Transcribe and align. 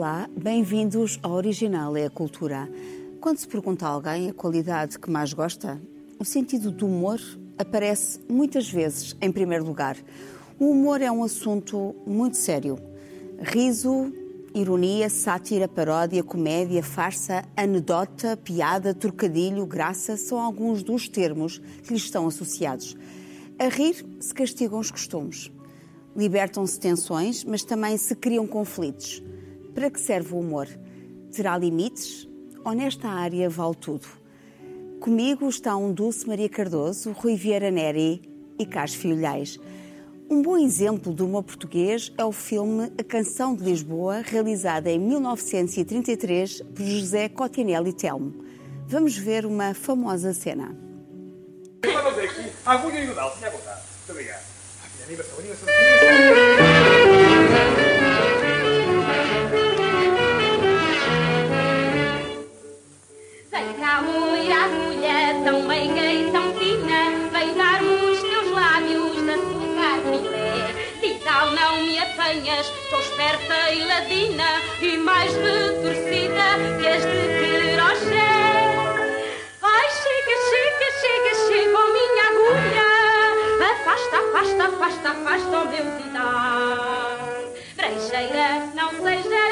Olá, 0.00 0.30
bem-vindos 0.34 1.20
ao 1.22 1.32
Original 1.32 1.94
é 1.94 2.06
a 2.06 2.10
Cultura. 2.10 2.66
Quando 3.20 3.36
se 3.36 3.46
pergunta 3.46 3.84
a 3.84 3.90
alguém 3.90 4.30
a 4.30 4.32
qualidade 4.32 4.98
que 4.98 5.10
mais 5.10 5.34
gosta, 5.34 5.78
o 6.18 6.24
sentido 6.24 6.70
do 6.70 6.86
humor 6.86 7.20
aparece 7.58 8.18
muitas 8.26 8.66
vezes 8.66 9.14
em 9.20 9.30
primeiro 9.30 9.62
lugar. 9.62 9.98
O 10.58 10.70
humor 10.70 11.02
é 11.02 11.12
um 11.12 11.22
assunto 11.22 11.94
muito 12.06 12.38
sério. 12.38 12.78
Riso, 13.40 14.10
ironia, 14.54 15.10
sátira, 15.10 15.68
paródia, 15.68 16.24
comédia, 16.24 16.82
farsa, 16.82 17.44
anedota, 17.54 18.38
piada, 18.38 18.94
trocadilho, 18.94 19.66
graça 19.66 20.16
são 20.16 20.40
alguns 20.40 20.82
dos 20.82 21.10
termos 21.10 21.58
que 21.58 21.92
lhes 21.92 22.04
estão 22.04 22.26
associados. 22.26 22.96
A 23.58 23.68
rir 23.68 24.02
se 24.18 24.32
castigam 24.32 24.78
os 24.78 24.90
costumes. 24.90 25.52
Libertam-se 26.16 26.80
tensões, 26.80 27.44
mas 27.44 27.62
também 27.62 27.98
se 27.98 28.14
criam 28.14 28.46
conflitos. 28.46 29.22
Para 29.74 29.90
que 29.90 30.00
serve 30.00 30.34
o 30.34 30.40
humor? 30.40 30.68
Terá 31.34 31.56
limites? 31.56 32.28
Ou 32.64 32.72
nesta 32.72 33.08
área 33.08 33.48
vale 33.48 33.74
tudo? 33.74 34.06
Comigo 35.00 35.48
está 35.48 35.76
um 35.76 35.92
Dulce 35.92 36.28
Maria 36.28 36.48
Cardoso, 36.48 37.12
Rui 37.12 37.36
Vieira 37.36 37.70
Neri 37.70 38.20
e 38.58 38.66
Carlos 38.66 38.94
Filhais. 38.94 39.58
Um 40.28 40.42
bom 40.42 40.58
exemplo 40.58 41.12
do 41.12 41.24
humor 41.24 41.42
português 41.42 42.12
é 42.18 42.24
o 42.24 42.32
filme 42.32 42.92
A 42.98 43.02
Canção 43.02 43.54
de 43.54 43.64
Lisboa, 43.64 44.20
realizado 44.20 44.86
em 44.86 44.98
1933 44.98 46.60
por 46.60 46.84
José 46.84 47.28
Cotinelli 47.28 47.92
Telmo. 47.92 48.44
Vamos 48.86 49.16
ver 49.16 49.46
uma 49.46 49.72
famosa 49.72 50.32
cena. 50.32 50.76
Vamos 51.82 52.18
aqui. 52.18 52.50
Agulha 52.66 53.04
e 53.04 53.10
o 53.10 53.14
Dal, 53.14 53.34
se 53.34 53.40
Muito 53.40 53.60
obrigado. 54.10 54.44
Animação, 55.06 55.38
animação. 55.38 56.69
Mulher, 64.02 64.64
agulha, 64.64 65.44
tão 65.44 65.62
meiga 65.62 66.12
e 66.12 66.30
tão 66.30 66.54
fina, 66.54 67.30
dar-me 67.56 67.88
os 67.88 68.20
teus 68.20 68.50
lábios 68.50 69.22
de 69.22 69.30
açúcar 69.30 70.00
filé. 70.04 70.50
E 71.02 71.14
tal 71.24 71.50
não 71.52 71.82
me 71.82 71.98
apanhas, 71.98 72.66
sou 72.88 73.00
esperta 73.00 73.70
e 73.72 73.84
ladina, 73.84 74.50
e 74.80 74.96
mais 74.96 75.32
retorcida 75.34 76.46
que 76.80 76.86
as 76.88 77.02
de 77.02 77.76
crochê. 77.76 78.30
Ai, 79.62 79.88
chega, 80.02 80.34
chega, 80.50 80.88
chega, 81.00 81.32
chega, 81.46 81.78
oh 81.78 81.88
minha 81.92 82.24
agulha, 82.30 82.88
afasta, 83.72 84.16
afasta, 84.18 84.62
afasta, 84.64 85.08
afasta 85.10 85.54
o 85.58 85.60
meu 85.68 85.86
tidar. 85.98 87.18
Brejeira, 87.76 88.50
não 88.74 88.90
sejas 88.90 89.49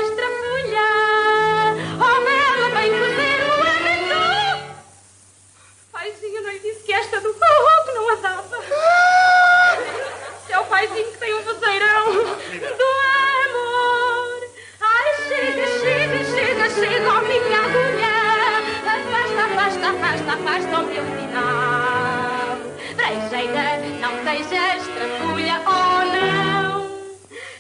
afasta, 20.59 20.67
afasta 20.67 20.79
o 20.79 20.87
meu 20.87 21.05
final. 21.05 22.59
Brejeira, 22.97 23.67
não 24.01 24.13
sejas 24.25 24.87
trapulha, 24.89 25.63
oh 25.67 26.03
não. 26.05 26.89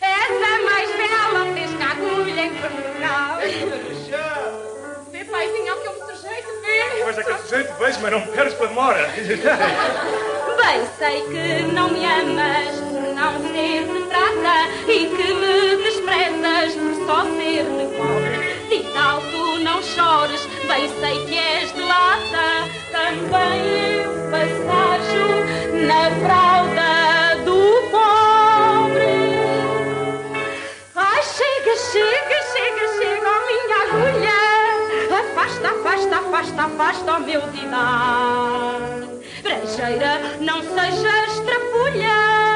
Essa 0.01 0.51
mais 0.65 0.91
bela 0.97 1.43
fez 1.55 1.71
que 1.71 1.83
a 1.83 1.91
agulha 1.91 2.45
em 2.45 2.55
Portugal. 2.55 3.39
Vê, 5.13 5.25
paizinho, 5.25 5.73
ao 5.73 5.79
que 5.79 5.89
eu 5.89 5.93
me 5.93 6.01
sujeito, 6.01 6.49
vê. 6.63 7.03
Pois 7.05 7.19
é 7.19 7.23
que 7.23 7.31
eu 7.31 7.39
sujeito 7.39 7.73
vejo, 7.79 7.99
mas 8.01 8.13
não 8.13 8.21
me 8.21 8.27
perdes 8.29 8.55
para 8.55 8.67
demora. 8.67 9.09
Bem 10.59 10.81
sei 10.99 11.21
que 11.23 11.73
não 11.73 11.89
me 11.91 12.05
amas 12.05 12.77
por 12.81 13.03
não 13.15 13.33
ser 13.53 13.85
de 13.85 14.01
prata 14.09 14.69
e 14.89 15.07
que 15.07 15.35
me 15.35 15.77
desprezas 15.83 16.75
por 16.75 16.95
só 17.07 17.23
ser 17.25 17.65
de 17.65 17.97
cobre. 17.97 18.28
E 18.71 18.83
tal 18.93 19.23
tu 19.23 19.59
não 19.61 19.83
chores, 19.83 20.47
bem 20.67 20.89
sei 21.01 21.25
que 21.25 21.39
és 21.39 21.73
de 21.73 21.81
lata, 21.81 22.69
também 22.93 24.03
eu 24.03 24.13
passajo 24.31 25.29
na 25.87 26.11
fralda 26.21 27.43
do 27.47 27.61
pobre. 27.91 29.17
Ai, 30.95 31.23
chega, 31.23 31.77
chega, 31.77 32.43
chega, 32.53 32.85
chega, 32.99 33.27
oh 33.27 33.43
minha 33.49 33.79
agulha. 33.87 34.41
Afasta, 35.19 35.69
afasta, 35.71 36.17
afasta, 36.17 36.63
afasta 36.65 37.13
o 37.13 37.21
meu 37.21 37.41
didar. 37.53 38.81
Brejeira, 39.43 40.13
não 40.41 40.61
sejas 40.63 41.41
trapulha. 41.41 42.48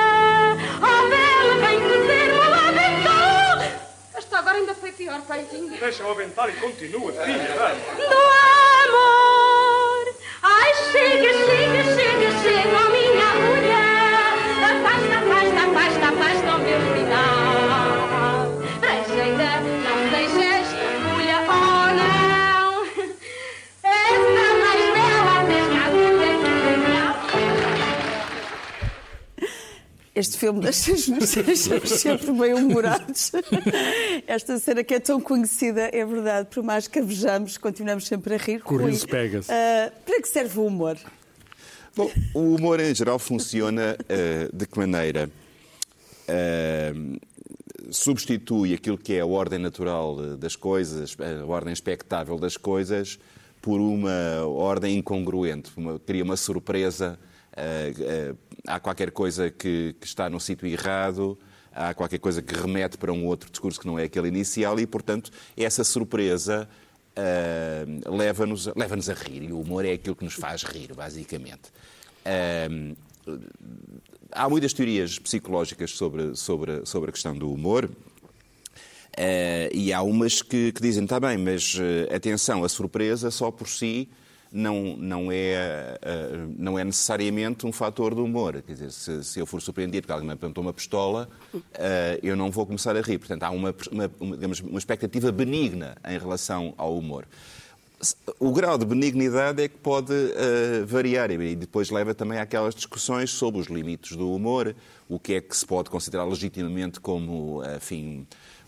Agora 4.52 4.58
ainda 4.58 4.74
foi 4.74 4.92
pior, 4.92 5.20
paizinho. 5.22 5.70
Deixa-o 5.78 6.10
aventar 6.10 6.48
e 6.50 6.52
continua, 6.54 7.12
filha. 7.12 7.54
vai. 7.56 7.74
Do 7.96 8.18
amor. 8.88 10.14
Ai, 10.42 10.74
chega, 10.92 11.32
chega, 11.32 11.84
chega, 11.94 12.42
chega, 12.42 12.91
Este 30.22 30.38
filme 30.38 30.60
deixa-nos 30.60 31.34
deixa 31.34 31.84
sempre 31.88 32.30
bem 32.30 32.54
humorados. 32.54 33.32
Esta 34.24 34.56
cena 34.60 34.84
que 34.84 34.94
é 34.94 35.00
tão 35.00 35.20
conhecida, 35.20 35.90
é 35.92 36.04
verdade, 36.06 36.46
por 36.48 36.62
mais 36.62 36.86
que 36.86 37.00
a 37.00 37.02
vejamos, 37.02 37.58
continuamos 37.58 38.06
sempre 38.06 38.34
a 38.34 38.36
rir. 38.36 38.60
Com 38.62 38.76
o 38.76 38.78
Rui, 38.78 38.92
riso 38.92 39.08
pega-se. 39.08 39.50
ah, 39.50 39.90
para 40.06 40.22
que 40.22 40.28
serve 40.28 40.60
o 40.60 40.66
humor? 40.66 40.96
Bom, 41.96 42.08
o 42.34 42.54
humor 42.54 42.78
em 42.78 42.94
geral 42.94 43.18
funciona 43.18 43.96
eh, 44.08 44.48
de 44.52 44.64
que 44.64 44.78
maneira? 44.78 45.28
Eh, 46.28 46.92
substitui 47.90 48.74
aquilo 48.74 48.96
que 48.96 49.14
é 49.14 49.20
a 49.22 49.26
ordem 49.26 49.58
natural 49.58 50.36
das 50.36 50.54
coisas, 50.54 51.16
a 51.18 51.44
ordem 51.46 51.72
expectável 51.72 52.38
das 52.38 52.56
coisas, 52.56 53.18
por 53.60 53.80
uma 53.80 54.46
ordem 54.46 54.98
incongruente, 54.98 55.72
uma- 55.76 55.98
cria 55.98 56.22
uma 56.22 56.36
surpresa, 56.36 57.18
eh, 57.56 58.34
há 58.66 58.78
qualquer 58.80 59.10
coisa 59.10 59.50
que, 59.50 59.94
que 60.00 60.06
está 60.06 60.28
no 60.30 60.40
sítio 60.40 60.66
errado, 60.66 61.38
há 61.72 61.94
qualquer 61.94 62.18
coisa 62.18 62.42
que 62.42 62.54
remete 62.54 62.96
para 62.96 63.12
um 63.12 63.26
outro 63.26 63.50
discurso 63.50 63.80
que 63.80 63.86
não 63.86 63.98
é 63.98 64.04
aquele 64.04 64.28
inicial 64.28 64.78
e, 64.78 64.86
portanto, 64.86 65.30
essa 65.56 65.84
surpresa 65.84 66.68
ah, 67.16 67.84
leva-nos 68.08 68.66
leva 68.74 68.94
a 68.94 69.14
rir. 69.14 69.42
E 69.44 69.52
o 69.52 69.60
humor 69.60 69.84
é 69.84 69.92
aquilo 69.92 70.16
que 70.16 70.24
nos 70.24 70.34
faz 70.34 70.62
rir, 70.62 70.94
basicamente. 70.94 71.72
Ah, 72.24 72.68
há 74.30 74.48
muitas 74.48 74.72
teorias 74.72 75.18
psicológicas 75.18 75.90
sobre, 75.92 76.34
sobre, 76.36 76.86
sobre 76.86 77.10
a 77.10 77.12
questão 77.12 77.36
do 77.36 77.52
humor. 77.52 77.90
Eh, 79.14 79.68
e 79.74 79.92
há 79.92 80.00
umas 80.00 80.40
que, 80.40 80.72
que 80.72 80.80
dizem, 80.80 81.04
está 81.04 81.20
bem, 81.20 81.36
mas 81.36 81.76
atenção, 82.14 82.64
a 82.64 82.68
surpresa 82.68 83.30
só 83.30 83.50
por 83.50 83.68
si 83.68 84.08
não, 84.52 84.96
não, 84.98 85.32
é, 85.32 85.98
eh, 86.02 86.46
não 86.58 86.78
é 86.78 86.84
necessariamente 86.84 87.66
um 87.66 87.72
fator 87.72 88.14
do 88.14 88.22
humor. 88.22 88.62
Quer 88.62 88.74
dizer, 88.74 88.90
se, 88.92 89.24
se 89.24 89.40
eu 89.40 89.46
for 89.46 89.62
surpreendido 89.62 90.06
que 90.06 90.12
alguém 90.12 90.26
me 90.26 90.34
apontou 90.34 90.62
uma 90.62 90.72
pistola, 90.72 91.28
eh, 91.72 92.20
eu 92.22 92.36
não 92.36 92.50
vou 92.50 92.66
começar 92.66 92.94
a 92.94 93.00
rir. 93.00 93.18
Portanto, 93.18 93.42
há 93.44 93.50
uma, 93.50 93.74
uma, 93.90 94.10
uma, 94.20 94.36
digamos, 94.36 94.60
uma 94.60 94.78
expectativa 94.78 95.32
benigna 95.32 95.96
em 96.06 96.18
relação 96.18 96.74
ao 96.76 96.96
humor. 96.96 97.26
O 98.38 98.52
grau 98.52 98.76
de 98.76 98.84
benignidade 98.84 99.62
é 99.62 99.68
que 99.68 99.78
pode 99.78 100.12
eh, 100.12 100.84
variar 100.84 101.30
e 101.30 101.56
depois 101.56 101.88
leva 101.88 102.12
também 102.12 102.38
àquelas 102.38 102.74
discussões 102.74 103.30
sobre 103.30 103.60
os 103.60 103.68
limites 103.68 104.16
do 104.16 104.34
humor, 104.34 104.74
o 105.08 105.18
que 105.18 105.34
é 105.34 105.40
que 105.40 105.56
se 105.56 105.64
pode 105.64 105.88
considerar 105.88 106.24
legitimamente 106.24 107.00
como, 107.00 107.62
enfim, 107.76 108.26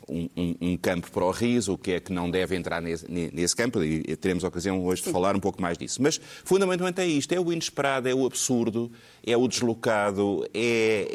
um, 0.08 0.28
um- 0.36 0.54
um 0.60 0.76
campo 0.76 1.10
para 1.10 1.24
o 1.24 1.30
riso, 1.30 1.72
o 1.74 1.78
que 1.78 1.92
é 1.92 2.00
que 2.00 2.12
não 2.12 2.30
deve 2.30 2.54
entrar 2.56 2.80
nesse, 2.80 3.06
nesse 3.10 3.54
campo, 3.56 3.82
e 3.82 4.16
teremos 4.16 4.44
a 4.44 4.48
ocasião 4.48 4.84
hoje 4.84 5.02
de 5.02 5.10
falar 5.10 5.34
um 5.36 5.40
pouco 5.40 5.60
mais 5.60 5.78
disso. 5.78 6.02
Mas, 6.02 6.20
fundamentalmente, 6.44 7.00
é 7.00 7.06
isto: 7.06 7.32
é 7.32 7.40
o 7.40 7.52
inesperado, 7.52 8.08
é 8.08 8.14
o 8.14 8.26
absurdo, 8.26 8.90
é 9.26 9.36
o 9.36 9.48
deslocado, 9.48 10.46
é, 10.52 11.08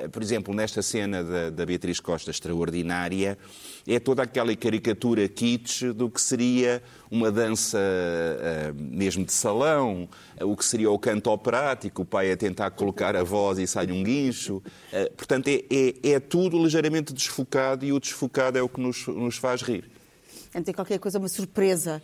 é, 0.00 0.02
é, 0.04 0.08
por 0.08 0.22
exemplo, 0.22 0.54
nesta 0.54 0.82
cena 0.82 1.22
da, 1.22 1.50
da 1.50 1.66
Beatriz 1.66 2.00
Costa 2.00 2.30
extraordinária, 2.30 3.38
é 3.86 3.98
toda 3.98 4.22
aquela 4.22 4.54
caricatura 4.56 5.28
kitsch 5.28 5.82
do 5.94 6.08
que 6.10 6.20
seria 6.20 6.82
uma 7.12 7.30
dança 7.30 7.78
uh, 7.78 8.74
mesmo 8.74 9.22
de 9.22 9.32
salão, 9.32 10.08
uh, 10.40 10.50
o 10.50 10.56
que 10.56 10.64
seria 10.64 10.90
o 10.90 10.98
canto 10.98 11.30
operático, 11.30 12.00
o 12.00 12.04
pai 12.06 12.32
a 12.32 12.36
tentar 12.38 12.70
colocar 12.70 13.14
a 13.14 13.22
voz 13.22 13.58
e 13.58 13.66
sai 13.66 13.92
um 13.92 14.02
guincho. 14.02 14.56
Uh, 14.56 15.12
portanto, 15.14 15.46
é, 15.48 15.62
é, 15.70 16.12
é, 16.12 16.20
tudo 16.20 16.60
ligeiramente 16.60 17.12
desfocado 17.12 17.84
e 17.84 17.92
o 17.92 18.00
desfocado 18.00 18.56
é 18.56 18.62
o 18.62 18.68
que 18.68 18.80
nos, 18.80 19.06
nos 19.08 19.36
faz 19.36 19.60
rir. 19.60 19.90
Tem 20.64 20.72
qualquer 20.72 20.98
coisa, 20.98 21.18
uma 21.18 21.28
surpresa. 21.28 22.02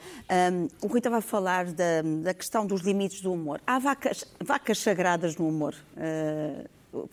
Um, 0.53 0.69
o 0.83 0.89
Rui 0.89 0.99
estava 0.99 1.19
a 1.19 1.23
falar 1.23 1.67
da, 1.67 2.03
da, 2.23 2.35
questão 2.35 2.67
dos 2.67 2.83
limites 2.83 3.23
do 3.23 3.33
humor. 3.33 3.61
Há 3.67 3.79
vacas, 3.79 4.25
vacas 4.43 4.79
sagradas 4.79 5.37
no 5.37 5.49
humor, 5.49 5.75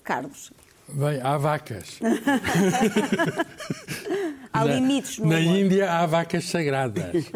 Carlos? 0.02 0.52
Bem, 0.88 1.20
há 1.22 1.36
vacas. 1.38 2.00
há 4.54 4.66
na, 4.66 4.76
limites 4.76 5.18
no 5.18 5.26
Na 5.28 5.40
humor. 5.40 5.58
Índia 5.58 5.92
há 5.92 6.06
vacas 6.06 6.46
sagradas. 6.46 7.26
uh, 7.26 7.32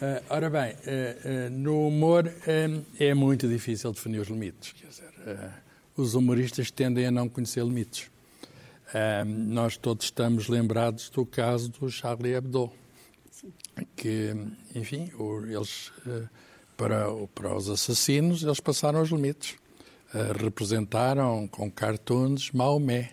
ora 0.30 0.48
bem, 0.48 0.72
uh, 0.72 0.76
uh, 0.76 1.50
no 1.50 1.88
humor 1.88 2.32
é 2.98 3.12
muito 3.12 3.46
difícil 3.46 3.92
definir 3.92 4.20
os 4.20 4.28
limites. 4.28 4.72
Quer 4.72 4.86
dizer, 4.86 5.04
os 5.96 6.14
humoristas 6.14 6.70
tendem 6.70 7.06
a 7.06 7.10
não 7.10 7.28
conhecer 7.28 7.62
limites. 7.62 8.10
nós 9.26 9.76
todos 9.76 10.06
estamos 10.06 10.48
lembrados 10.48 11.10
do 11.10 11.24
caso 11.26 11.68
do 11.68 11.90
Charlie 11.90 12.34
Hebdo, 12.34 12.72
Sim. 13.30 13.52
que, 13.94 14.34
enfim, 14.74 15.12
eles, 15.48 15.92
para, 16.76 17.06
para 17.34 17.54
os 17.54 17.68
assassinos, 17.68 18.42
eles 18.42 18.58
passaram 18.58 19.00
os 19.00 19.10
limites 19.10 19.56
representaram 20.40 21.46
com 21.48 21.70
cartoons 21.70 22.50
Maomé. 22.52 23.10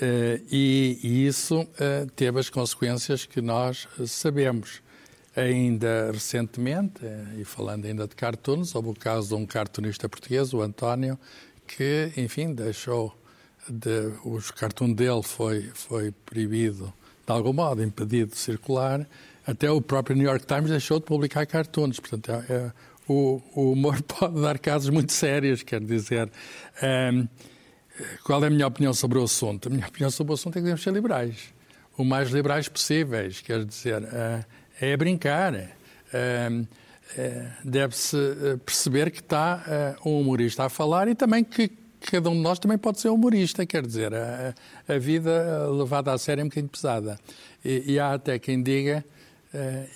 Uh, 0.00 0.40
e, 0.50 0.98
e, 1.02 1.26
isso 1.26 1.62
uh, 1.62 2.06
teve 2.14 2.38
as 2.38 2.48
consequências 2.48 3.26
que 3.26 3.40
nós 3.40 3.88
sabemos. 4.06 4.80
Ainda 5.36 6.10
recentemente, 6.12 7.00
e 7.36 7.44
falando 7.44 7.84
ainda 7.84 8.06
de 8.06 8.14
cartoons, 8.14 8.74
houve 8.74 8.90
o 8.90 8.94
caso 8.94 9.28
de 9.28 9.34
um 9.34 9.46
cartunista 9.46 10.08
português, 10.08 10.52
o 10.52 10.62
António, 10.62 11.18
que, 11.66 12.12
enfim, 12.16 12.52
deixou 12.52 13.16
de, 13.68 14.12
os 14.24 14.50
cartoon 14.50 14.92
dele 14.92 15.22
foi, 15.22 15.70
foi 15.74 16.12
proibido, 16.26 16.92
de 17.26 17.32
algum 17.32 17.52
modo, 17.52 17.82
impedido 17.82 18.32
de 18.32 18.38
circular. 18.38 19.06
Até 19.46 19.70
o 19.70 19.80
próprio 19.80 20.16
New 20.16 20.26
York 20.26 20.46
Times 20.46 20.70
deixou 20.70 20.98
de 20.98 21.06
publicar 21.06 21.46
cartoons. 21.46 22.00
Portanto, 22.00 22.30
é, 22.30 22.52
é 22.52 22.72
o, 23.08 23.42
o 23.54 23.72
humor 23.72 24.00
pode 24.04 24.40
dar 24.40 24.58
casos 24.58 24.90
muito 24.90 25.12
sérios, 25.12 25.62
quer 25.62 25.80
dizer. 25.80 26.30
Um, 26.82 27.26
qual 28.22 28.44
é 28.44 28.46
a 28.46 28.50
minha 28.50 28.66
opinião 28.66 28.92
sobre 28.92 29.18
o 29.18 29.24
assunto? 29.24 29.68
A 29.68 29.70
minha 29.70 29.86
opinião 29.86 30.10
sobre 30.10 30.32
o 30.32 30.34
assunto 30.34 30.56
é 30.56 30.58
que 30.58 30.62
devemos 30.62 30.82
ser 30.82 30.92
liberais. 30.92 31.52
O 31.96 32.04
mais 32.04 32.30
liberais 32.30 32.68
possíveis, 32.68 33.40
quer 33.40 33.64
dizer, 33.64 34.02
uh, 34.02 34.44
é 34.80 34.96
brincar. 34.96 35.54
Uh, 35.54 36.66
Deve-se 37.64 38.18
perceber 38.66 39.10
que 39.10 39.20
está 39.20 39.96
um 40.04 40.20
humorista 40.20 40.64
a 40.64 40.68
falar 40.68 41.08
e 41.08 41.14
também 41.14 41.42
que 41.42 41.70
cada 42.02 42.28
um 42.28 42.34
de 42.34 42.40
nós 42.40 42.58
também 42.58 42.76
pode 42.76 43.00
ser 43.00 43.08
humorista, 43.08 43.64
quer 43.64 43.86
dizer, 43.86 44.12
a, 44.12 44.54
a 44.86 44.98
vida 44.98 45.66
levada 45.70 46.12
a 46.12 46.18
sério 46.18 46.42
é 46.42 46.44
um 46.44 46.48
bocadinho 46.48 46.68
pesada. 46.68 47.18
E, 47.64 47.94
e 47.94 47.98
há 47.98 48.12
até 48.12 48.38
quem 48.38 48.62
diga, 48.62 49.02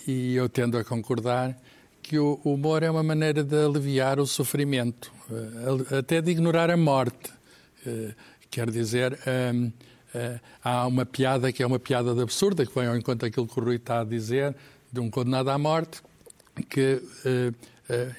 e 0.09 0.35
eu 0.35 0.49
tendo 0.49 0.79
a 0.79 0.85
concordar, 0.85 1.55
que 2.03 2.19
o 2.19 2.41
humor 2.45 2.83
é 2.83 2.91
uma 2.91 3.03
maneira 3.03 3.45
de 3.45 3.57
aliviar 3.57 4.19
o 4.19 4.27
sofrimento, 4.27 5.13
eh, 5.31 5.99
até 5.99 6.21
de 6.21 6.31
ignorar 6.33 6.71
a 6.71 6.77
morte. 6.77 7.33
Eh, 7.87 8.15
quer 8.51 8.71
dizer, 8.71 9.19
ehm, 9.25 9.71
eh, 10.13 10.41
há 10.63 10.87
uma 10.87 11.07
piada 11.07 11.53
que 11.53 11.63
é 11.63 11.67
uma 11.67 11.79
piada 11.79 12.11
absurda, 12.21 12.67
que 12.67 12.75
vem 12.75 12.89
ao 12.89 12.97
encontro 12.97 13.29
daquilo 13.29 13.47
que 13.47 13.59
o 13.59 13.63
Rui 13.65 13.77
está 13.77 14.01
a 14.01 14.05
dizer, 14.05 14.55
de 14.93 15.01
um 15.01 15.09
condenado 15.09 15.51
à 15.51 15.57
morte, 15.57 16.03
que 16.69 17.01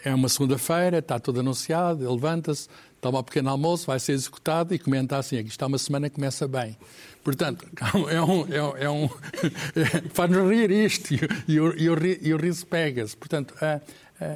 é 0.04 0.14
uma 0.14 0.28
segunda-feira, 0.28 1.00
está 1.00 1.20
tudo 1.20 1.42
anunciado, 1.42 2.04
ele 2.04 2.14
levanta-se, 2.14 2.68
toma 3.04 3.20
um 3.20 3.24
pequeno 3.24 3.50
almoço, 3.50 3.86
vai 3.86 4.00
ser 4.00 4.14
executado 4.14 4.74
e 4.74 4.80
comenta 4.80 5.18
assim: 5.18 5.38
aqui 5.38 5.50
está 5.50 5.68
uma 5.68 5.78
semana 5.78 6.10
que 6.10 6.16
começa 6.16 6.48
bem. 6.48 6.78
Portanto, 7.24 7.68
é 8.10 8.22
um. 8.22 8.80
É 8.80 8.90
um, 8.90 9.06
é 9.06 9.10
Faz-nos 10.14 10.50
rir 10.50 10.72
isto 10.72 11.14
e, 11.48 11.60
o, 11.60 11.78
e, 11.78 11.90
o, 11.90 11.96
e 12.22 12.34
o 12.34 12.38
riso 12.38 12.66
pega-se. 12.66 13.16
Portanto, 13.16 13.54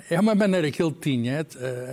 é 0.10 0.20
uma 0.20 0.36
maneira 0.36 0.70
que 0.70 0.82
ele 0.82 0.94
tinha, 0.94 1.46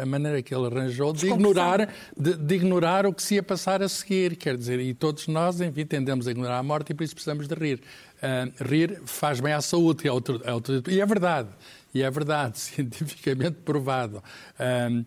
a 0.03 0.06
maneira 0.06 0.43
que 0.43 0.55
ele 0.55 0.67
arranjou, 0.67 1.12
de 1.12 1.26
ignorar, 1.26 1.88
de, 2.17 2.35
de, 2.35 2.55
ignorar 2.55 3.06
o 3.06 3.12
que 3.12 3.23
se 3.23 3.37
ia 3.37 3.43
passar 3.43 3.82
a 3.82 3.88
seguir. 3.88 4.37
Quer 4.37 4.56
dizer, 4.56 4.81
e 4.81 4.93
todos 4.93 5.29
nós, 5.29 5.61
enfim, 5.61 5.87
tendemos 5.87 6.27
a 6.27 6.32
ignorar 6.32 6.59
a 6.59 6.62
morte 6.62 6.91
e 6.91 6.94
por 6.94 7.05
isso 7.05 7.15
precisamos 7.15 7.47
de 7.47 7.55
rir. 7.55 7.81
Uh, 8.17 8.65
rir 8.65 9.00
faz 9.05 9.38
bem 9.38 9.53
à 9.53 9.61
saúde, 9.61 10.09
é 10.09 10.12
outro, 10.12 10.41
é 10.44 10.53
outro, 10.53 10.82
e 10.88 11.00
é 11.00 11.06
verdade. 11.06 11.49
E 11.94 12.02
é 12.02 12.11
verdade, 12.11 12.58
cientificamente 12.61 13.58
provado. 13.64 14.17
Uh, 14.19 15.00
uh, 15.00 15.05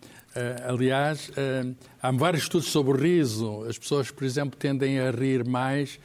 aliás, 0.69 1.29
uh, 1.29 1.75
há 2.01 2.11
vários 2.11 2.43
estudos 2.43 2.69
sobre 2.69 2.93
o 2.93 2.95
riso. 2.95 3.65
As 3.65 3.77
pessoas, 3.77 4.09
por 4.09 4.23
exemplo, 4.23 4.57
tendem 4.57 4.99
a 4.99 5.11
rir 5.11 5.45
mais 5.45 5.99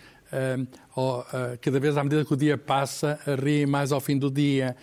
ou, 0.97 1.27
cada 1.61 1.79
vez 1.79 1.95
à 1.95 2.03
medida 2.03 2.25
que 2.25 2.33
o 2.33 2.37
dia 2.39 2.57
passa, 2.57 3.21
riem 3.39 3.67
mais 3.67 3.93
ao 3.93 4.01
fim 4.01 4.17
do 4.17 4.31
dia. 4.31 4.75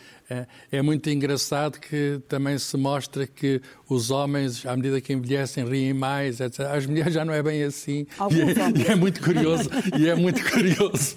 É 0.71 0.79
muito 0.79 1.09
engraçado 1.09 1.79
que 1.79 2.21
também 2.27 2.55
se 2.59 2.77
mostra 2.77 3.25
que 3.25 3.59
os 3.89 4.11
homens, 4.11 4.63
à 4.63 4.75
medida 4.75 5.01
que 5.01 5.11
envelhecem, 5.11 5.65
riem 5.65 5.91
mais, 5.91 6.39
etc. 6.39 6.59
As 6.67 6.85
mulheres 6.85 7.15
já 7.15 7.25
não 7.25 7.33
é 7.33 7.41
bem 7.41 7.63
assim. 7.63 8.05
E 8.29 8.41
é, 8.41 8.79
e 8.79 8.91
é, 8.93 8.95
muito 8.95 9.23
curioso, 9.23 9.71
e 9.97 10.07
é 10.07 10.13
muito 10.13 10.39
curioso, 10.51 11.15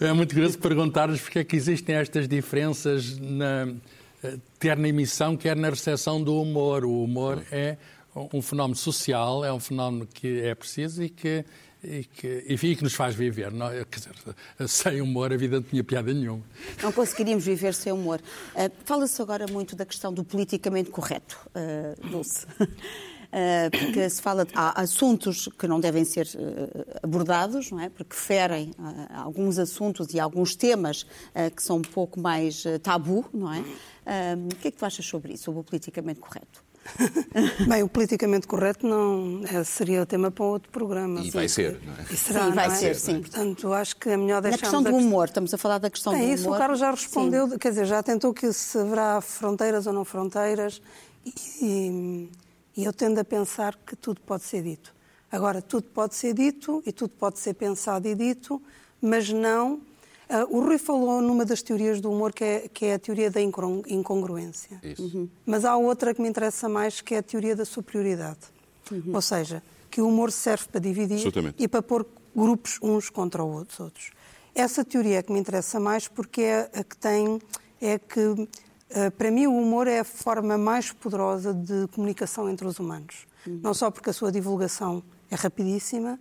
é 0.00 0.12
muito 0.14 0.34
curioso 0.34 0.58
perguntar-lhes 0.58 1.20
porque 1.20 1.40
é 1.40 1.44
que 1.44 1.54
existem 1.54 1.94
estas 1.94 2.26
diferenças 2.26 3.18
na 3.18 3.68
quer 4.58 4.76
na 4.76 4.88
emissão, 4.88 5.36
quer 5.36 5.56
na 5.56 5.70
recepção 5.70 6.22
do 6.22 6.40
humor. 6.40 6.84
O 6.84 7.04
humor 7.04 7.44
é 7.50 7.76
um 8.32 8.42
fenómeno 8.42 8.76
social, 8.76 9.44
é 9.44 9.52
um 9.52 9.60
fenómeno 9.60 10.06
que 10.06 10.40
é 10.40 10.54
preciso 10.54 11.02
e 11.02 11.08
que, 11.08 11.44
e 11.82 12.04
que, 12.04 12.44
enfim, 12.48 12.74
que 12.74 12.82
nos 12.82 12.94
faz 12.94 13.14
viver. 13.14 13.52
Não, 13.52 13.68
quer 13.68 13.98
dizer, 13.98 14.68
sem 14.68 15.00
humor 15.00 15.32
a 15.32 15.36
vida 15.36 15.56
não 15.56 15.62
tinha 15.62 15.84
piada 15.84 16.12
nenhuma. 16.12 16.42
Não 16.82 16.90
conseguiríamos 16.92 17.44
viver 17.44 17.74
sem 17.74 17.92
humor. 17.92 18.20
Uh, 18.54 18.70
Fala-se 18.84 19.20
agora 19.22 19.46
muito 19.46 19.76
da 19.76 19.86
questão 19.86 20.12
do 20.12 20.24
politicamente 20.24 20.90
correto, 20.90 21.38
uh, 21.48 22.08
Dulce. 22.08 22.46
Uh, 23.28 23.70
porque 23.70 24.08
se 24.08 24.22
fala 24.22 24.46
de, 24.46 24.52
há 24.54 24.80
assuntos 24.80 25.50
que 25.58 25.68
não 25.68 25.78
devem 25.78 26.02
ser 26.02 26.26
uh, 26.34 26.98
abordados, 27.02 27.70
não 27.70 27.78
é? 27.78 27.90
Porque 27.90 28.16
ferem 28.16 28.70
uh, 28.78 29.22
alguns 29.22 29.58
assuntos 29.58 30.14
e 30.14 30.20
alguns 30.20 30.56
temas 30.56 31.06
que 31.54 31.62
são 31.62 31.76
um 31.76 31.82
pouco 31.82 32.18
mais 32.18 32.64
tabu, 32.82 33.24
não 33.32 33.52
é? 33.52 33.60
o 34.50 34.56
que 34.56 34.68
é 34.68 34.70
que 34.70 34.78
tu 34.78 34.84
achas 34.84 35.04
sobre 35.04 35.34
isso, 35.34 35.44
sobre 35.44 35.60
o 35.60 35.64
politicamente 35.64 36.20
correto? 36.20 36.64
Bem, 37.68 37.82
o 37.82 37.88
politicamente 37.88 38.46
correto 38.46 38.86
não 38.86 39.42
é, 39.44 39.62
seria 39.62 40.02
o 40.02 40.06
tema 40.06 40.30
para 40.30 40.44
outro 40.44 40.70
programa. 40.70 41.20
E 41.20 41.24
sim, 41.24 41.30
vai 41.30 41.48
ser, 41.48 41.78
não 41.84 41.92
é? 41.92 42.06
E 42.10 42.16
será, 42.16 42.46
sim, 42.46 42.52
vai 42.52 42.66
é? 42.66 42.70
ser, 42.70 42.94
sim. 42.96 43.20
Portanto, 43.20 43.72
acho 43.72 43.96
que 43.96 44.08
é 44.08 44.16
melhor 44.16 44.40
deixar. 44.40 44.56
Na 44.56 44.60
questão 44.62 44.82
do 44.82 44.96
humor, 44.96 45.26
estamos 45.26 45.52
a 45.52 45.58
falar 45.58 45.78
da 45.78 45.90
questão 45.90 46.14
é, 46.14 46.18
do 46.18 46.32
isso, 46.32 46.44
humor. 46.44 46.56
o 46.56 46.58
Carlos 46.58 46.80
já 46.80 46.90
respondeu, 46.90 47.48
sim. 47.48 47.58
quer 47.58 47.68
dizer, 47.70 47.84
já 47.84 48.02
tentou 48.02 48.32
que 48.32 48.50
se 48.52 48.78
haverá 48.78 49.20
fronteiras 49.20 49.86
ou 49.86 49.92
não 49.92 50.04
fronteiras 50.04 50.80
e, 51.60 52.30
e 52.78 52.84
eu 52.84 52.92
tendo 52.92 53.18
a 53.18 53.24
pensar 53.24 53.76
que 53.84 53.96
tudo 53.96 54.20
pode 54.20 54.44
ser 54.44 54.62
dito. 54.62 54.94
Agora, 55.32 55.60
tudo 55.60 55.88
pode 55.88 56.14
ser 56.14 56.32
dito 56.32 56.80
e 56.86 56.92
tudo 56.92 57.10
pode 57.10 57.40
ser 57.40 57.54
pensado 57.54 58.06
e 58.06 58.14
dito, 58.14 58.62
mas 59.02 59.30
não. 59.30 59.74
Uh, 60.30 60.56
o 60.56 60.60
Rui 60.60 60.78
falou 60.78 61.20
numa 61.20 61.44
das 61.44 61.60
teorias 61.60 62.00
do 62.00 62.08
humor, 62.08 62.32
que 62.32 62.44
é, 62.44 62.68
que 62.68 62.84
é 62.86 62.94
a 62.94 62.98
teoria 63.00 63.32
da 63.32 63.40
incongruência. 63.40 64.80
Uhum. 64.96 65.28
Mas 65.44 65.64
há 65.64 65.76
outra 65.76 66.14
que 66.14 66.22
me 66.22 66.28
interessa 66.28 66.68
mais, 66.68 67.00
que 67.00 67.16
é 67.16 67.18
a 67.18 67.22
teoria 67.22 67.56
da 67.56 67.64
superioridade. 67.64 68.38
Uhum. 68.92 69.10
Ou 69.12 69.22
seja, 69.22 69.60
que 69.90 70.00
o 70.00 70.06
humor 70.06 70.30
serve 70.30 70.68
para 70.68 70.80
dividir 70.80 71.20
e 71.58 71.66
para 71.66 71.82
pôr 71.82 72.06
grupos 72.32 72.78
uns 72.80 73.10
contra 73.10 73.42
os 73.42 73.80
outros. 73.80 74.12
Essa 74.54 74.84
teoria 74.84 75.18
é 75.18 75.22
que 75.22 75.32
me 75.32 75.40
interessa 75.40 75.80
mais 75.80 76.06
porque 76.06 76.42
é 76.42 76.70
a 76.72 76.84
que 76.84 76.96
tem. 76.96 77.40
É 77.80 77.98
que 77.98 78.20
eh, 78.20 78.48
para 79.16 79.30
mim, 79.30 79.46
o 79.46 79.56
humor 79.56 79.86
é 79.86 80.00
a 80.00 80.04
forma 80.04 80.56
mais 80.56 80.92
poderosa 80.92 81.52
de 81.52 81.86
comunicação 81.88 82.48
entre 82.48 82.66
os 82.66 82.78
humanos. 82.78 83.26
Uhum. 83.46 83.60
Não 83.62 83.74
só 83.74 83.90
porque 83.90 84.10
a 84.10 84.12
sua 84.12 84.32
divulgação 84.32 85.02
é 85.30 85.34
rapidíssima, 85.34 86.18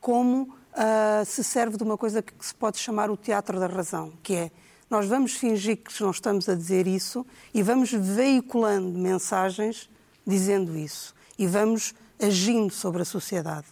como 0.00 0.42
uh, 0.42 1.24
se 1.24 1.42
serve 1.42 1.76
de 1.76 1.82
uma 1.82 1.96
coisa 1.96 2.22
que 2.22 2.32
se 2.40 2.54
pode 2.54 2.78
chamar 2.78 3.10
o 3.10 3.16
teatro 3.16 3.58
da 3.58 3.66
razão, 3.66 4.12
que 4.22 4.34
é 4.34 4.50
nós 4.90 5.06
vamos 5.06 5.34
fingir 5.34 5.76
que 5.76 6.02
não 6.02 6.10
estamos 6.10 6.48
a 6.48 6.54
dizer 6.54 6.86
isso 6.86 7.26
e 7.52 7.62
vamos 7.62 7.92
veiculando 7.92 8.98
mensagens 8.98 9.90
dizendo 10.26 10.78
isso 10.78 11.14
e 11.38 11.46
vamos 11.46 11.94
agindo 12.18 12.72
sobre 12.72 13.02
a 13.02 13.04
sociedade. 13.04 13.66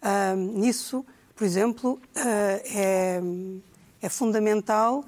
Uh, 0.00 0.36
nisso, 0.36 1.04
por 1.34 1.44
exemplo, 1.44 1.94
uh, 1.94 2.00
é, 2.16 3.20
é 4.02 4.08
fundamental 4.08 5.04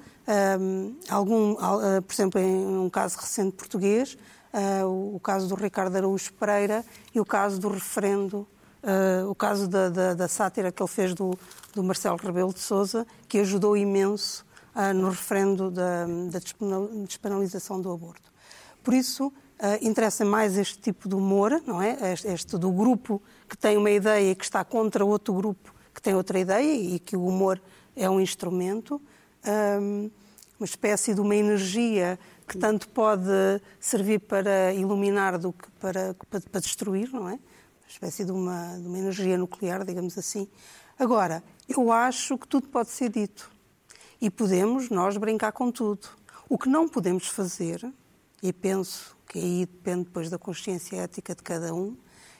um, 0.59 0.95
algum, 1.09 1.51
uh, 1.51 2.01
por 2.01 2.13
exemplo, 2.13 2.41
em 2.41 2.65
um 2.77 2.89
caso 2.89 3.17
recente 3.17 3.51
português, 3.55 4.17
uh, 4.53 5.15
o, 5.15 5.19
caso 5.19 5.47
do 5.47 5.55
Ricardo 5.55 5.95
Araújo 5.95 6.33
Pereira 6.33 6.83
e 7.13 7.19
o 7.19 7.25
caso 7.25 7.59
do 7.59 7.67
referendo, 7.67 8.47
uh, 8.81 9.29
o 9.29 9.35
caso 9.35 9.67
da, 9.67 9.89
da, 9.89 10.13
da, 10.13 10.27
sátira 10.27 10.71
que 10.71 10.81
ele 10.81 10.89
fez 10.89 11.13
do, 11.13 11.37
do 11.73 11.83
Marcelo 11.83 12.17
Rebelo 12.17 12.53
de 12.53 12.61
Sousa, 12.61 13.05
que 13.27 13.37
ajudou 13.39 13.77
imenso 13.77 14.45
no 14.93 15.09
referendo 15.09 15.71
da, 15.71 16.05
da 16.05 16.39
despenalização 17.05 17.79
do 17.79 17.89
aborto. 17.93 18.29
Por 18.83 18.93
isso, 18.93 19.31
interessa 19.81 20.25
mais 20.25 20.57
este 20.57 20.77
tipo 20.77 21.07
de 21.07 21.15
humor, 21.15 21.63
não 21.65 21.81
é? 21.81 22.11
Este, 22.11 22.27
este, 22.27 22.57
do 22.57 22.69
grupo 22.73 23.23
que 23.47 23.55
tem 23.55 23.77
uma 23.77 23.89
ideia 23.89 24.31
e 24.31 24.35
que 24.35 24.43
está 24.43 24.65
contra 24.65 25.05
outro 25.05 25.33
grupo 25.33 25.73
que 25.93 26.01
tem 26.01 26.13
outra 26.13 26.37
ideia 26.37 26.75
e 26.75 26.99
que 26.99 27.15
o 27.15 27.25
humor 27.25 27.61
é 27.95 28.09
um 28.09 28.19
instrumento, 28.19 29.01
um, 29.81 30.09
uma 30.59 30.65
espécie 30.65 31.13
de 31.13 31.21
uma 31.21 31.35
energia 31.35 32.19
que 32.47 32.57
tanto 32.57 32.87
pode 32.89 33.23
servir 33.79 34.19
para 34.19 34.73
iluminar 34.73 35.37
do 35.37 35.51
que 35.53 35.69
para, 35.79 36.15
para 36.51 36.59
destruir, 36.59 37.11
não 37.11 37.27
é? 37.27 37.33
Uma 37.33 37.89
espécie 37.89 38.25
de 38.25 38.31
uma, 38.31 38.77
de 38.77 38.87
uma 38.87 38.97
energia 38.97 39.37
nuclear, 39.37 39.83
digamos 39.85 40.17
assim. 40.17 40.47
Agora, 40.97 41.43
eu 41.67 41.91
acho 41.91 42.37
que 42.37 42.47
tudo 42.47 42.67
pode 42.67 42.89
ser 42.89 43.09
dito 43.09 43.51
e 44.21 44.29
podemos 44.29 44.89
nós 44.89 45.17
brincar 45.17 45.51
com 45.51 45.71
tudo. 45.71 46.07
O 46.47 46.57
que 46.57 46.69
não 46.69 46.87
podemos 46.87 47.27
fazer, 47.27 47.85
e 48.41 48.53
penso 48.53 49.15
que 49.27 49.39
aí 49.39 49.65
depende 49.65 50.05
depois 50.05 50.29
da 50.29 50.37
consciência 50.37 50.97
ética 50.97 51.35
de 51.35 51.41
cada 51.41 51.73
um, 51.73 51.97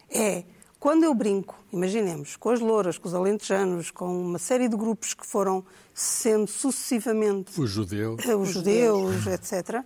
é 0.09 0.45
quando 0.85 1.03
eu 1.03 1.15
brinco, 1.15 1.57
imaginemos, 1.73 2.35
com 2.35 2.51
as 2.51 2.59
louras, 2.59 2.95
com 2.95 3.07
os 3.07 3.15
alentejanos, 3.15 3.89
com 3.89 4.05
uma 4.05 4.37
série 4.37 4.69
de 4.69 4.77
grupos 4.77 5.15
que 5.15 5.25
foram 5.25 5.65
sendo 5.95 6.45
sucessivamente. 6.45 7.59
Os 7.59 7.71
judeus. 7.71 8.23
Eh, 8.23 8.35
os 8.35 8.49
judeus, 8.49 9.25
etc. 9.25 9.83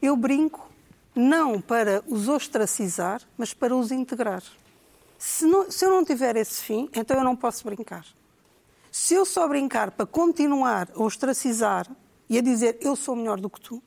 Eu 0.00 0.16
brinco 0.16 0.66
não 1.14 1.60
para 1.60 2.02
os 2.08 2.26
ostracizar, 2.26 3.20
mas 3.36 3.52
para 3.52 3.76
os 3.76 3.92
integrar. 3.92 4.42
Se, 5.18 5.44
não, 5.44 5.70
se 5.70 5.84
eu 5.84 5.90
não 5.90 6.02
tiver 6.02 6.36
esse 6.36 6.64
fim, 6.64 6.88
então 6.94 7.18
eu 7.18 7.24
não 7.24 7.36
posso 7.36 7.62
brincar. 7.62 8.06
Se 8.90 9.12
eu 9.12 9.26
só 9.26 9.46
brincar 9.46 9.90
para 9.90 10.06
continuar 10.06 10.88
a 10.94 11.02
ostracizar 11.02 11.86
e 12.30 12.38
a 12.38 12.40
dizer 12.40 12.78
eu 12.80 12.96
sou 12.96 13.14
melhor 13.14 13.38
do 13.38 13.50
que 13.50 13.60
tu, 13.60 13.82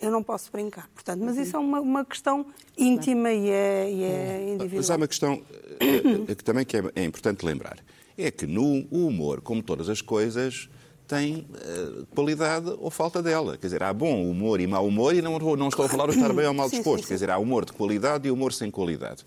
eu 0.00 0.10
não 0.10 0.22
posso 0.22 0.50
brincar. 0.50 0.88
Portanto, 0.94 1.22
mas 1.24 1.36
isso 1.36 1.56
é 1.56 1.58
uma, 1.58 1.80
uma 1.80 2.04
questão 2.04 2.46
íntima 2.76 3.32
e 3.32 3.50
é, 3.50 3.90
e 3.90 4.02
é 4.02 4.42
individual. 4.54 4.76
Mas 4.76 4.90
há 4.90 4.96
uma 4.96 5.08
questão 5.08 5.34
uh, 5.34 6.34
que 6.34 6.44
também 6.44 6.64
que 6.64 6.76
é, 6.76 6.82
é, 6.94 7.04
importante 7.04 7.44
lembrar. 7.44 7.78
É 8.16 8.30
que 8.30 8.46
no 8.46 8.86
humor, 8.90 9.40
como 9.40 9.62
todas 9.62 9.88
as 9.88 10.00
coisas, 10.00 10.68
tem 11.06 11.46
uh, 11.50 12.06
qualidade 12.06 12.74
ou 12.78 12.90
falta 12.90 13.22
dela. 13.22 13.56
Quer 13.56 13.66
dizer, 13.66 13.82
há 13.82 13.92
bom 13.92 14.28
humor 14.28 14.60
e 14.60 14.66
mau 14.66 14.86
humor 14.86 15.14
e 15.14 15.22
não, 15.22 15.38
não 15.38 15.68
estou 15.68 15.86
a 15.86 15.88
falar 15.88 16.06
de 16.06 16.16
estar 16.16 16.32
bem 16.32 16.46
ou 16.46 16.54
mal 16.54 16.68
disposto. 16.68 16.84
Sim, 16.84 16.96
sim, 16.96 17.02
sim. 17.02 17.08
Quer 17.08 17.14
dizer, 17.14 17.30
há 17.30 17.38
humor 17.38 17.64
de 17.64 17.72
qualidade 17.72 18.28
e 18.28 18.30
humor 18.30 18.52
sem 18.52 18.70
qualidade. 18.70 19.24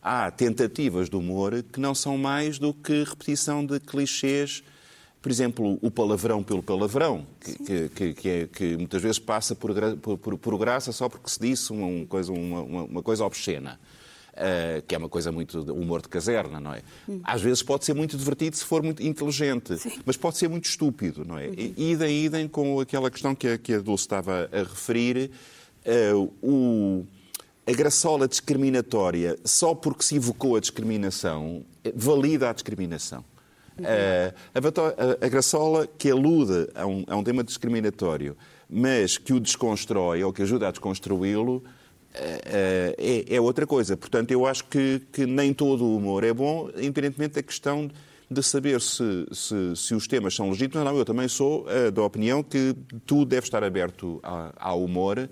Há 0.00 0.30
tentativas 0.30 1.08
de 1.08 1.16
humor 1.16 1.62
que 1.62 1.78
não 1.80 1.94
são 1.94 2.18
mais 2.18 2.58
do 2.58 2.74
que 2.74 3.04
repetição 3.04 3.64
de 3.64 3.78
clichês 3.78 4.62
por 5.22 5.30
exemplo, 5.30 5.78
o 5.80 5.88
palavrão 5.88 6.42
pelo 6.42 6.62
palavrão, 6.64 7.24
que, 7.40 7.88
que, 7.90 8.14
que, 8.14 8.28
é, 8.28 8.46
que 8.48 8.76
muitas 8.76 9.00
vezes 9.00 9.20
passa 9.20 9.54
por, 9.54 9.72
por, 10.18 10.36
por, 10.36 10.58
graça 10.58 10.90
só 10.90 11.08
porque 11.08 11.30
se 11.30 11.38
disse 11.38 11.72
uma 11.72 12.04
coisa, 12.06 12.32
uma, 12.32 12.82
uma 12.82 13.02
coisa 13.02 13.24
obscena. 13.24 13.78
Uh, 14.32 14.80
que 14.88 14.94
é 14.94 14.98
uma 14.98 15.10
coisa 15.10 15.30
muito 15.30 15.60
humor 15.74 16.00
de 16.00 16.08
caserna, 16.08 16.58
não 16.58 16.72
é? 16.72 16.80
Hum. 17.06 17.20
Às 17.22 17.42
vezes 17.42 17.62
pode 17.62 17.84
ser 17.84 17.92
muito 17.92 18.16
divertido 18.16 18.56
se 18.56 18.64
for 18.64 18.82
muito 18.82 19.02
inteligente, 19.02 19.76
Sim. 19.76 20.00
mas 20.06 20.16
pode 20.16 20.38
ser 20.38 20.48
muito 20.48 20.64
estúpido, 20.64 21.22
não 21.22 21.36
é? 21.36 21.48
Uhum. 21.48 21.74
Idem, 21.76 22.24
idem 22.24 22.48
com 22.48 22.80
aquela 22.80 23.10
questão 23.10 23.34
que 23.34 23.46
a, 23.46 23.58
que 23.58 23.74
a 23.74 23.78
Dulce 23.80 24.04
estava 24.04 24.48
a 24.50 24.58
referir, 24.60 25.30
uh, 25.84 26.32
o, 26.42 27.04
a 27.66 27.72
graçola 27.72 28.26
discriminatória, 28.26 29.38
só 29.44 29.74
porque 29.74 30.02
se 30.02 30.16
evocou 30.16 30.56
a 30.56 30.60
discriminação, 30.60 31.62
valida 31.94 32.48
a 32.48 32.54
discriminação. 32.54 33.22
Uh, 33.78 34.34
a, 34.54 35.26
a, 35.26 35.28
graçola 35.28 35.86
que 35.86 36.10
alude 36.10 36.68
a 36.74 36.86
um, 36.86 37.04
a 37.06 37.16
um 37.16 37.24
tema 37.24 37.42
discriminatório, 37.42 38.36
mas 38.68 39.16
que 39.16 39.32
o 39.32 39.40
desconstrói 39.40 40.22
ou 40.22 40.32
que 40.32 40.42
ajuda 40.42 40.68
a 40.68 40.70
desconstruí-lo, 40.70 41.56
uh, 41.56 41.62
é, 42.14 43.24
é, 43.28 43.40
outra 43.40 43.66
coisa. 43.66 43.96
Portanto, 43.96 44.30
eu 44.30 44.46
acho 44.46 44.64
que, 44.64 45.00
que, 45.12 45.26
nem 45.26 45.54
todo 45.54 45.84
o 45.84 45.96
humor 45.96 46.22
é 46.22 46.32
bom, 46.32 46.68
independentemente 46.76 47.34
da 47.34 47.42
questão 47.42 47.90
de 48.30 48.42
saber 48.42 48.80
se, 48.80 49.26
se, 49.32 49.76
se 49.76 49.94
os 49.94 50.06
temas 50.06 50.34
são 50.34 50.50
legítimos. 50.50 50.84
Não, 50.84 50.96
eu 50.96 51.04
também 51.04 51.28
sou 51.28 51.66
uh, 51.66 51.90
da 51.90 52.02
opinião 52.02 52.42
que 52.42 52.74
tudo 53.06 53.26
deve 53.26 53.46
estar 53.46 53.64
aberto 53.64 54.20
ao 54.56 54.82
humor. 54.82 55.28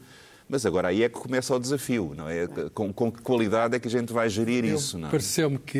Mas 0.50 0.66
agora 0.66 0.88
aí 0.88 1.04
é 1.04 1.08
que 1.08 1.14
começa 1.14 1.54
o 1.54 1.58
desafio, 1.60 2.12
não 2.16 2.28
é? 2.28 2.48
Com, 2.74 2.92
com 2.92 3.12
que 3.12 3.22
qualidade 3.22 3.76
é 3.76 3.78
que 3.78 3.86
a 3.86 3.90
gente 3.90 4.12
vai 4.12 4.28
gerir 4.28 4.64
Eu, 4.64 4.74
isso, 4.74 4.98
não 4.98 5.06
é? 5.06 5.10
Pareceu-me 5.12 5.58
que 5.60 5.78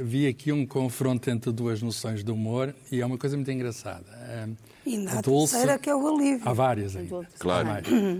uh, 0.00 0.04
vi 0.04 0.28
aqui 0.28 0.52
um 0.52 0.64
confronto 0.64 1.28
entre 1.28 1.50
duas 1.50 1.82
noções 1.82 2.22
de 2.22 2.30
humor 2.30 2.72
e 2.90 3.00
é 3.00 3.04
uma 3.04 3.18
coisa 3.18 3.36
muito 3.36 3.50
engraçada. 3.50 4.06
Uh, 4.46 4.56
e 4.86 4.96
na 4.96 5.18
a 5.18 5.20
Dulce, 5.20 5.54
terceira 5.54 5.76
que 5.76 5.90
é 5.90 5.96
o 5.96 6.06
alívio. 6.06 6.48
Há 6.48 6.52
várias 6.52 6.94
ainda. 6.94 7.26
Claro. 7.36 7.68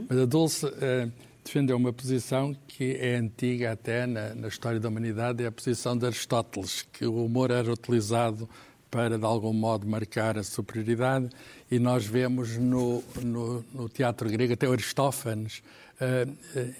Mas 0.08 0.18
a 0.18 0.24
Dulce 0.24 0.66
uh, 0.66 1.12
defendeu 1.44 1.76
uma 1.76 1.92
posição 1.92 2.52
que 2.66 2.96
é 2.96 3.14
antiga 3.14 3.70
até 3.70 4.04
na, 4.04 4.34
na 4.34 4.48
história 4.48 4.80
da 4.80 4.88
humanidade, 4.88 5.44
é 5.44 5.46
a 5.46 5.52
posição 5.52 5.96
de 5.96 6.04
Aristóteles, 6.04 6.84
que 6.92 7.06
o 7.06 7.24
humor 7.24 7.52
era 7.52 7.72
utilizado 7.72 8.48
para, 8.90 9.16
de 9.16 9.24
algum 9.24 9.54
modo, 9.54 9.88
marcar 9.88 10.36
a 10.36 10.42
superioridade, 10.42 11.30
e 11.72 11.78
nós 11.78 12.04
vemos 12.04 12.58
no, 12.58 13.02
no, 13.22 13.64
no 13.72 13.88
teatro 13.88 14.28
grego, 14.28 14.52
até 14.52 14.66
Aristófanes, 14.66 15.62
eh, 15.98 16.26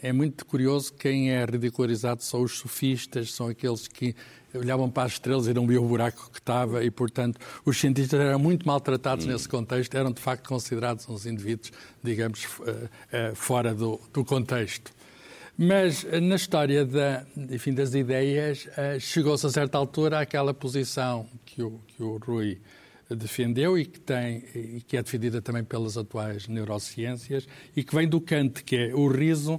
é 0.02 0.12
muito 0.12 0.44
curioso 0.44 0.92
quem 0.92 1.30
é 1.30 1.42
ridicularizado 1.46 2.22
são 2.22 2.42
os 2.42 2.58
sofistas, 2.58 3.32
são 3.32 3.48
aqueles 3.48 3.88
que 3.88 4.14
olhavam 4.54 4.90
para 4.90 5.04
as 5.04 5.12
estrelas 5.12 5.46
e 5.46 5.54
não 5.54 5.66
viam 5.66 5.82
o 5.82 5.88
buraco 5.88 6.28
que 6.30 6.38
estava 6.38 6.84
e, 6.84 6.90
portanto, 6.90 7.40
os 7.64 7.80
cientistas 7.80 8.20
eram 8.20 8.38
muito 8.38 8.66
maltratados 8.66 9.24
hum. 9.24 9.28
nesse 9.28 9.48
contexto, 9.48 9.96
eram 9.96 10.12
de 10.12 10.20
facto 10.20 10.46
considerados 10.46 11.08
uns 11.08 11.24
indivíduos, 11.24 11.72
digamos, 12.04 12.46
eh, 12.66 12.88
eh, 13.12 13.32
fora 13.34 13.74
do, 13.74 13.98
do 14.12 14.22
contexto. 14.26 14.92
Mas 15.56 16.04
na 16.04 16.36
história 16.36 16.84
da, 16.84 17.24
enfim, 17.50 17.72
das 17.72 17.94
ideias, 17.94 18.68
chegou-se 19.00 19.46
a 19.46 19.50
certa 19.50 19.78
altura 19.78 20.20
àquela 20.20 20.52
posição 20.52 21.26
que 21.46 21.62
o, 21.62 21.80
que 21.88 22.02
o 22.02 22.18
Rui 22.18 22.58
defendeu 23.16 23.78
e 23.78 23.84
que, 23.84 24.00
tem, 24.00 24.44
e 24.54 24.82
que 24.86 24.96
é 24.96 25.02
defendida 25.02 25.40
também 25.40 25.64
pelas 25.64 25.96
atuais 25.96 26.48
neurociências 26.48 27.46
e 27.76 27.82
que 27.82 27.94
vem 27.94 28.08
do 28.08 28.20
Kant, 28.20 28.62
que 28.64 28.76
é 28.76 28.94
o 28.94 29.08
riso 29.08 29.54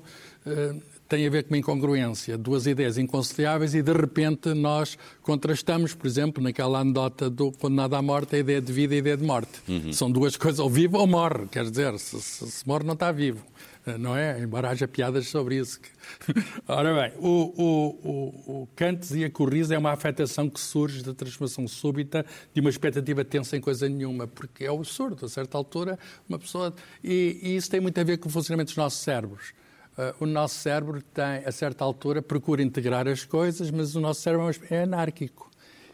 uh, 0.46 0.94
tem 1.08 1.28
a 1.28 1.30
ver 1.30 1.44
com 1.44 1.54
uma 1.54 1.58
incongruência, 1.60 2.36
duas 2.38 2.66
ideias 2.66 2.98
inconciliáveis 2.98 3.76
e 3.76 3.84
de 3.84 3.94
repente 3.94 4.52
nós 4.54 4.98
contrastamos, 5.22 5.94
por 5.94 6.08
exemplo, 6.08 6.42
naquela 6.42 6.80
anedota 6.80 7.30
do 7.30 7.52
condenado 7.52 7.96
à 7.96 8.02
morte, 8.02 8.36
a 8.36 8.40
ideia 8.40 8.60
de 8.60 8.74
vida 8.74 8.96
e 8.96 8.98
a 8.98 9.00
ideia 9.00 9.18
de 9.18 9.24
morte. 9.24 9.52
Uhum. 9.68 9.94
São 9.94 10.12
duas 10.12 10.36
coisas, 10.38 10.60
ou 10.60 10.70
vive 10.70 10.96
ou 10.96 11.06
morre, 11.06 11.46
quer 11.52 11.70
dizer, 11.70 12.00
se, 12.00 12.20
se, 12.20 12.50
se 12.50 12.68
morre 12.68 12.84
não 12.84 12.94
está 12.94 13.12
vivo. 13.12 13.46
Eh, 13.86 13.98
não 13.98 14.16
é? 14.16 14.40
Embora 14.40 14.70
haja 14.70 14.88
piadas 14.88 15.28
sobre 15.28 15.58
isso. 15.58 15.80
Ora 16.68 16.94
bem, 16.94 17.14
o, 17.20 17.54
o, 17.58 18.10
o, 18.10 18.62
o 18.62 18.68
Kant 18.76 19.00
dizia 19.00 19.30
que 19.30 19.42
o 19.42 19.46
riso 19.46 19.74
é 19.74 19.78
uma 19.78 19.92
afetação 19.92 20.50
que 20.50 20.60
surge 20.60 21.04
da 21.04 21.14
transformação 21.14 21.68
súbita 21.68 22.26
de 22.54 22.62
uma 22.62 22.70
expectativa 22.70 23.26
tensa 23.26 23.58
em 23.58 23.62
coisa 23.62 23.88
nenhuma, 23.90 24.28
porque 24.28 24.66
é 24.66 24.72
o 24.72 24.76
absurdo, 24.76 25.26
a 25.26 25.30
certa 25.30 25.58
altura, 25.58 26.00
uma 26.28 26.40
pessoa. 26.40 26.74
E, 27.04 27.40
e 27.44 27.56
isso 27.56 27.70
tem 27.70 27.82
muito 27.82 28.00
a 28.00 28.04
ver 28.04 28.18
com 28.18 28.30
o 28.30 28.32
funcionamento 28.32 28.70
dos 28.70 28.78
nossos 28.78 29.00
cérebros. 29.00 29.54
Uh, 29.98 30.24
o 30.24 30.26
nosso 30.26 30.56
cérebro 30.56 31.02
tem, 31.02 31.46
a 31.46 31.52
certa 31.52 31.84
altura, 31.84 32.22
procura 32.22 32.64
integrar 32.64 33.08
as 33.08 33.26
coisas, 33.26 33.70
mas 33.70 33.96
o 33.96 34.02
nosso 34.02 34.22
cérebro 34.22 34.50
é, 34.50 34.76
é 34.76 34.84
anárquico. 34.84 35.52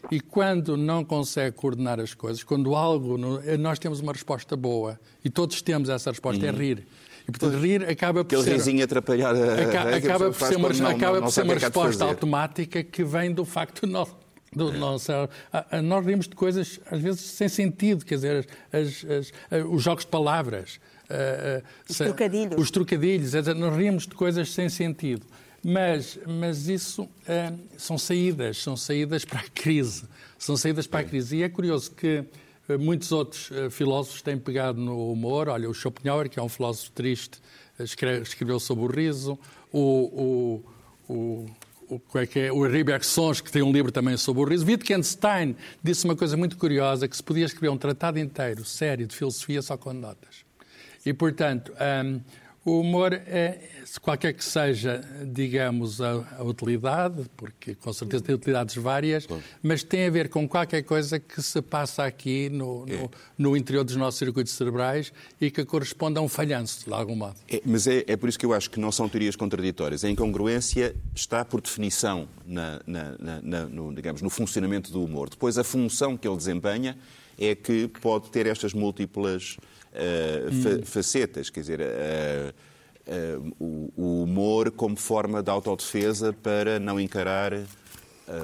E 0.09 0.21
quando 0.21 0.77
não 0.77 1.03
consegue 1.03 1.55
coordenar 1.55 1.99
as 1.99 2.13
coisas, 2.13 2.41
quando 2.43 2.73
algo. 2.75 3.17
Nós 3.59 3.77
temos 3.77 3.99
uma 3.99 4.13
resposta 4.13 4.55
boa 4.55 4.97
e 5.23 5.29
todos 5.29 5.61
temos 5.61 5.89
essa 5.89 6.09
resposta, 6.09 6.45
é 6.45 6.49
uhum. 6.49 6.55
é 6.55 6.59
rir. 6.59 6.87
E, 7.29 7.31
portanto, 7.31 7.61
rir 7.61 7.87
acaba 7.87 8.25
por 8.25 8.35
Aquele 8.35 8.43
ser... 8.43 8.53
risinho 8.53 8.83
atrapalhar 8.83 9.35
a... 9.35 9.95
Acaba, 9.95 10.31
por 10.31 10.47
ser 10.47 10.55
uma, 10.57 10.69
não, 10.69 10.87
acaba 10.87 11.21
por 11.21 11.31
ser 11.31 11.43
uma 11.43 11.53
resposta 11.53 12.03
automática 12.03 12.83
que 12.83 13.03
vem 13.03 13.31
do 13.31 13.45
facto 13.45 13.85
de 13.85 13.91
nós... 13.91 14.09
Do 14.51 14.73
nosso, 14.73 15.11
nós 15.83 16.03
rimos 16.03 16.27
de 16.27 16.35
coisas, 16.35 16.79
às 16.89 16.99
vezes, 16.99 17.21
sem 17.21 17.47
sentido, 17.47 18.03
quer 18.03 18.15
dizer, 18.15 18.47
as, 18.73 19.05
as, 19.05 19.31
os 19.69 19.83
jogos 19.83 20.05
de 20.05 20.09
palavras. 20.09 20.79
Os 21.87 21.97
trocadilhos. 21.99 22.59
Os 22.59 22.71
trocadilhos, 22.71 23.31
nós 23.55 23.77
rimos 23.77 24.07
de 24.07 24.15
coisas 24.15 24.51
sem 24.51 24.67
sentido. 24.67 25.23
Mas, 25.63 26.17
mas 26.25 26.67
isso 26.67 27.07
são 27.77 27.95
saídas, 27.95 28.57
são 28.57 28.75
saídas 28.75 29.23
para 29.23 29.41
a 29.41 29.49
crise. 29.53 30.05
São 30.39 30.57
saídas 30.57 30.87
para 30.87 31.01
a 31.01 31.03
crise. 31.03 31.35
E 31.35 31.43
é 31.43 31.49
curioso 31.49 31.91
que 31.91 32.23
muitos 32.77 33.11
outros 33.11 33.49
uh, 33.51 33.69
filósofos 33.69 34.21
têm 34.21 34.37
pegado 34.37 34.79
no 34.79 35.11
humor. 35.11 35.49
Olha, 35.49 35.69
o 35.69 35.73
Schopenhauer, 35.73 36.29
que 36.29 36.39
é 36.39 36.43
um 36.43 36.49
filósofo 36.49 36.91
triste, 36.91 37.39
escreve, 37.79 38.21
escreveu 38.21 38.59
sobre 38.59 38.85
o 38.85 38.87
riso. 38.87 39.39
O, 39.71 40.63
o, 41.07 41.13
o, 41.13 41.99
o, 42.13 42.17
é 42.17 42.25
que 42.25 42.39
é? 42.39 42.51
o 42.51 42.65
Ribeiro 42.67 43.03
Sons, 43.03 43.41
que 43.41 43.51
tem 43.51 43.61
um 43.61 43.71
livro 43.71 43.91
também 43.91 44.17
sobre 44.17 44.41
o 44.41 44.45
riso. 44.45 44.65
Wittgenstein 44.65 45.55
disse 45.83 46.05
uma 46.05 46.15
coisa 46.15 46.35
muito 46.35 46.57
curiosa, 46.57 47.07
que 47.07 47.15
se 47.15 47.23
podia 47.23 47.45
escrever 47.45 47.69
um 47.69 47.77
tratado 47.77 48.19
inteiro, 48.19 48.63
sério, 48.65 49.07
de 49.07 49.15
filosofia, 49.15 49.61
só 49.61 49.77
com 49.77 49.93
notas. 49.93 50.43
E, 51.05 51.13
portanto, 51.13 51.71
um, 52.05 52.21
O 52.65 52.81
humor 52.81 53.13
é, 53.13 53.57
qualquer 54.01 54.33
que 54.33 54.43
seja, 54.43 55.01
digamos, 55.25 56.01
a, 56.01 56.37
a, 56.37 56.43
utilidade, 56.43 57.23
porque 57.37 57.73
com 57.73 57.91
certeza 57.93 58.23
tem 58.23 58.35
utilidades 58.35 58.75
várias, 58.75 59.25
claro. 59.25 59.41
mas 59.63 59.81
tem 59.81 60.05
a 60.05 60.09
ver 60.09 60.27
com 60.27 60.47
qualquer 60.47 60.83
coisa 60.83 61.19
que 61.19 61.41
se 61.41 61.61
passa 61.61 62.03
aqui 62.03 62.49
no, 62.49 62.85
é. 62.87 63.09
no, 63.37 63.55
interior 63.55 63.83
dos 63.83 63.95
nossos 63.95 64.19
circuitos 64.19 64.53
cerebrais 64.53 65.13
e 65.39 65.49
que 65.49 65.63
corresponde 65.63 66.19
a 66.19 66.21
um 66.21 66.27
falhanço, 66.27 66.85
de 66.85 66.93
algum 66.93 67.15
modo. 67.15 67.37
É, 67.47 67.61
mas 67.65 67.87
é, 67.87 68.03
é, 68.05 68.17
por 68.17 68.27
isso 68.27 68.37
que 68.37 68.45
eu 68.45 68.53
acho 68.53 68.69
que 68.69 68.79
não 68.79 68.91
são 68.91 69.07
teorias 69.07 69.37
contraditórias. 69.37 70.03
A 70.03 70.09
incongruência 70.09 70.93
está, 71.15 71.45
por 71.45 71.61
definição, 71.61 72.27
na, 72.45 72.81
na, 72.85 73.41
na, 73.41 73.65
no, 73.65 73.93
digamos, 73.93 74.21
no 74.21 74.29
funcionamento 74.29 74.91
do 74.91 75.03
humor. 75.03 75.29
Depois, 75.29 75.57
a 75.57 75.63
função 75.63 76.17
que 76.17 76.27
ele 76.27 76.37
desempenha 76.37 76.97
é 77.37 77.55
que 77.55 77.87
pode 77.87 78.29
ter 78.29 78.45
estas 78.45 78.73
múltiplas 78.73 79.57
hum. 79.93 80.85
facetas, 80.85 81.49
quer 81.49 81.59
dizer, 81.61 81.79
uh, 81.81 82.53
uh, 83.39 83.91
o, 83.97 84.23
humor 84.23 84.71
como 84.71 84.95
forma 84.95 85.41
de 85.41 85.49
autodefesa 85.49 86.33
para 86.33 86.79
não 86.79 86.99
encarar 86.99 87.53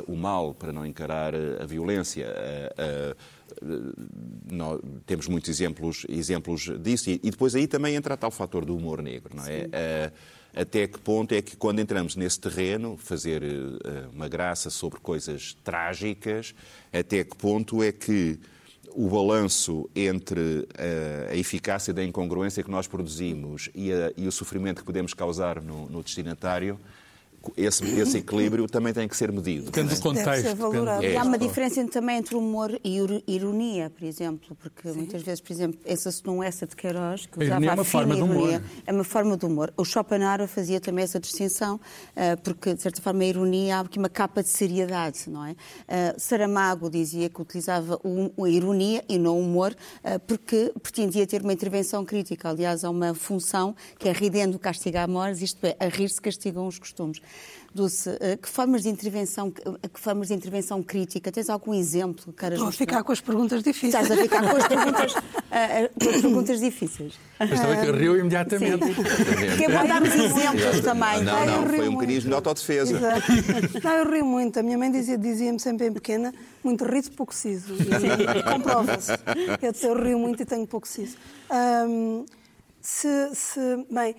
o 0.07 0.15
mal, 0.15 0.55
para 0.55 0.73
não 0.73 0.83
encarar 0.83 1.35
a 1.61 1.65
violência. 1.67 2.27
Nós 4.51 4.81
temos 5.05 5.27
muitos 5.27 5.47
exemplos, 5.47 6.07
exemplos 6.09 6.71
disso. 6.81 7.11
E, 7.11 7.21
e, 7.23 7.29
depois 7.29 7.53
aí 7.53 7.67
também 7.67 7.93
entra 7.93 8.17
tal 8.17 8.31
fator 8.31 8.65
do 8.65 8.75
humor 8.75 9.03
negro, 9.03 9.35
não 9.35 9.43
é? 9.45 10.11
até 10.55 10.87
que 10.87 10.97
ponto 10.97 11.35
é 11.35 11.41
que, 11.43 11.55
quando 11.55 11.81
entramos 11.81 12.15
nesse 12.15 12.39
terreno, 12.39 12.97
fazer 12.97 13.43
uma 14.11 14.27
graça 14.27 14.71
sobre 14.71 14.99
coisas 14.99 15.55
trágicas, 15.63 16.55
até 16.91 17.23
que 17.23 17.35
ponto 17.37 17.83
é 17.83 17.91
que 17.91 18.39
o 18.95 19.09
balanço 19.09 19.89
entre 19.93 20.67
a, 20.77 21.31
a, 21.31 21.35
eficácia 21.35 21.93
da 21.93 22.03
incongruência 22.03 22.63
que 22.63 22.71
nós 22.71 22.87
produzimos 22.87 23.69
e, 23.75 23.91
a, 23.91 24.11
e 24.15 24.25
o 24.25 24.31
sofrimento 24.31 24.79
que 24.79 24.85
podemos 24.85 25.13
causar 25.13 25.61
no, 25.61 25.89
no 25.89 26.01
destinatário 26.01 26.79
esse, 27.55 27.83
esse 27.99 28.17
equilíbrio 28.17 28.67
também 28.67 28.93
tem 28.93 29.07
que 29.07 29.15
ser 29.15 29.31
medido. 29.31 29.65
Depende 29.65 29.95
do 29.95 30.01
contexto. 30.01 30.55
Depende. 30.55 31.05
É. 31.05 31.17
Há 31.17 31.23
uma 31.23 31.37
diferença 31.37 31.85
também 31.87 32.17
entre 32.17 32.35
humor 32.35 32.79
e 32.83 32.97
ironia, 33.27 33.89
por 33.89 34.03
exemplo, 34.03 34.55
porque 34.55 34.89
Sim. 34.89 34.97
muitas 34.97 35.21
vezes, 35.21 35.41
por 35.41 35.51
exemplo, 35.51 35.79
essa 35.85 36.09
num 36.25 36.43
essa 36.43 36.65
de 36.65 36.75
Queiroz, 36.75 37.25
que 37.25 37.43
usava 37.43 37.65
a, 37.65 37.67
é 37.67 37.73
uma 37.73 37.83
forma 37.83 38.15
ironia, 38.15 38.35
de 38.35 38.39
humor. 38.39 38.61
é 38.85 38.91
uma 38.91 39.03
forma 39.03 39.37
de 39.37 39.45
humor. 39.45 39.73
O 39.77 39.83
Schopenhauer 39.83 40.47
fazia 40.47 40.79
também 40.79 41.03
essa 41.03 41.19
distinção, 41.19 41.79
eh, 42.15 42.35
porque, 42.37 42.73
de 42.73 42.81
certa 42.81 43.01
forma, 43.01 43.23
a 43.23 43.25
ironia 43.25 43.77
há 43.77 43.79
aqui 43.81 43.97
uma 43.97 44.09
capa 44.09 44.41
de 44.41 44.49
seriedade, 44.49 45.29
não 45.29 45.45
é? 45.45 45.55
Eh, 45.87 46.15
Saramago 46.17 46.89
dizia 46.89 47.29
que 47.29 47.41
utilizava 47.41 47.99
a 48.03 48.49
ironia 48.49 49.03
e 49.07 49.17
não 49.17 49.37
o 49.37 49.41
humor, 49.41 49.75
eh, 50.03 50.17
porque 50.19 50.71
pretendia 50.81 51.25
ter 51.27 51.41
uma 51.41 51.53
intervenção 51.53 52.03
crítica. 52.05 52.49
Aliás, 52.49 52.83
há 52.83 52.89
uma 52.89 53.13
função 53.13 53.75
que 53.99 54.09
é 54.09 54.11
ridendo 54.11 54.57
castiga 54.57 55.03
a 55.03 55.07
morte, 55.07 55.43
isto 55.43 55.63
é, 55.65 55.75
a 55.79 55.87
rir-se 55.87 56.21
castigam 56.21 56.67
os 56.67 56.79
costumes. 56.79 57.21
Dulce, 57.75 58.09
eh, 58.21 58.37
que 58.37 58.47
formas 58.47 58.83
de 58.83 58.89
intervenção, 58.89 59.53
eh, 59.83 59.89
que 59.89 59.99
formas 59.99 60.29
de 60.29 60.33
intervenção 60.33 60.81
crítica? 60.81 61.29
Tens 61.29 61.49
algum 61.49 61.73
exemplo? 61.73 62.31
Queiras 62.31 62.57
Vou 62.57 62.71
ficar 62.71 63.03
com 63.03 63.11
as 63.11 63.19
perguntas 63.19 63.61
difíceis. 63.61 64.01
Estás 64.01 64.17
a 64.17 64.23
ficar 64.23 64.49
com 64.49 64.55
as 64.55 64.65
perguntas, 64.65 65.13
uh, 65.13 65.19
com 66.01 66.09
as 66.09 66.21
perguntas 66.21 66.59
difíceis. 66.61 67.19
Mas 67.37 67.59
também 67.59 67.81
que 67.81 67.91
riu 67.91 68.17
imediatamente. 68.17 68.79
Porque 68.79 69.65
é 69.65 69.69
bom 69.69 69.85
darmos 69.85 70.15
exemplos 70.15 70.79
também. 70.79 71.21
Não, 71.21 71.45
não, 71.45 71.67
foi 71.67 71.89
um 71.89 71.91
mecanismo 71.91 72.29
de 72.29 72.35
autodefesa. 72.35 72.97
Não, 73.83 73.91
eu 73.91 74.09
rio 74.09 74.25
muito. 74.25 74.57
A 74.57 74.63
minha 74.63 74.77
mãe 74.77 74.89
dizia-me 74.89 75.23
dizia 75.23 75.59
sempre 75.59 75.87
em 75.87 75.91
pequena, 75.91 76.33
muito 76.63 76.85
riso, 76.85 77.11
pouco 77.11 77.35
siso. 77.35 77.73
Comprova-se. 78.53 79.11
Eu, 79.61 79.89
eu 79.89 80.01
rio 80.01 80.17
muito 80.17 80.41
e 80.41 80.45
tenho 80.45 80.65
pouco 80.65 80.87
siso. 80.87 81.17
Um, 81.51 82.25
se, 82.81 83.31
se, 83.33 83.59
bem, 83.91 84.15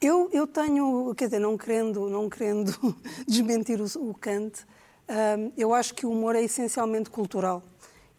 eu, 0.00 0.28
eu 0.32 0.46
tenho, 0.46 1.14
quer 1.14 1.26
dizer, 1.26 1.38
não 1.38 1.56
querendo, 1.56 2.08
não 2.08 2.28
querendo 2.28 2.72
desmentir 3.26 3.80
o, 3.80 4.10
o 4.10 4.14
Kant, 4.14 4.66
um, 5.08 5.52
eu 5.56 5.72
acho 5.72 5.94
que 5.94 6.04
o 6.04 6.10
humor 6.10 6.34
é 6.34 6.42
essencialmente 6.42 7.10
cultural 7.10 7.62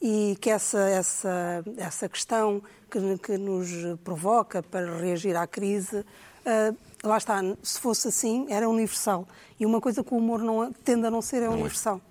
e 0.01 0.37
que 0.39 0.49
essa, 0.49 0.79
essa, 0.89 1.63
essa 1.77 2.07
questão 2.07 2.61
que, 2.89 3.17
que 3.17 3.37
nos 3.37 3.69
provoca 4.03 4.63
para 4.63 4.97
reagir 4.97 5.35
à 5.35 5.45
crise, 5.45 5.99
uh, 5.99 6.77
lá 7.03 7.17
está, 7.17 7.41
se 7.61 7.79
fosse 7.79 8.07
assim, 8.07 8.45
era 8.49 8.69
universal. 8.69 9.27
E 9.59 9.65
uma 9.65 9.81
coisa 9.81 10.03
que 10.03 10.13
o 10.13 10.17
humor 10.17 10.39
não, 10.39 10.71
tende 10.71 11.05
a 11.05 11.11
não 11.11 11.21
ser 11.21 11.41
é, 11.41 11.45
é. 11.45 11.49
universal. 11.49 12.01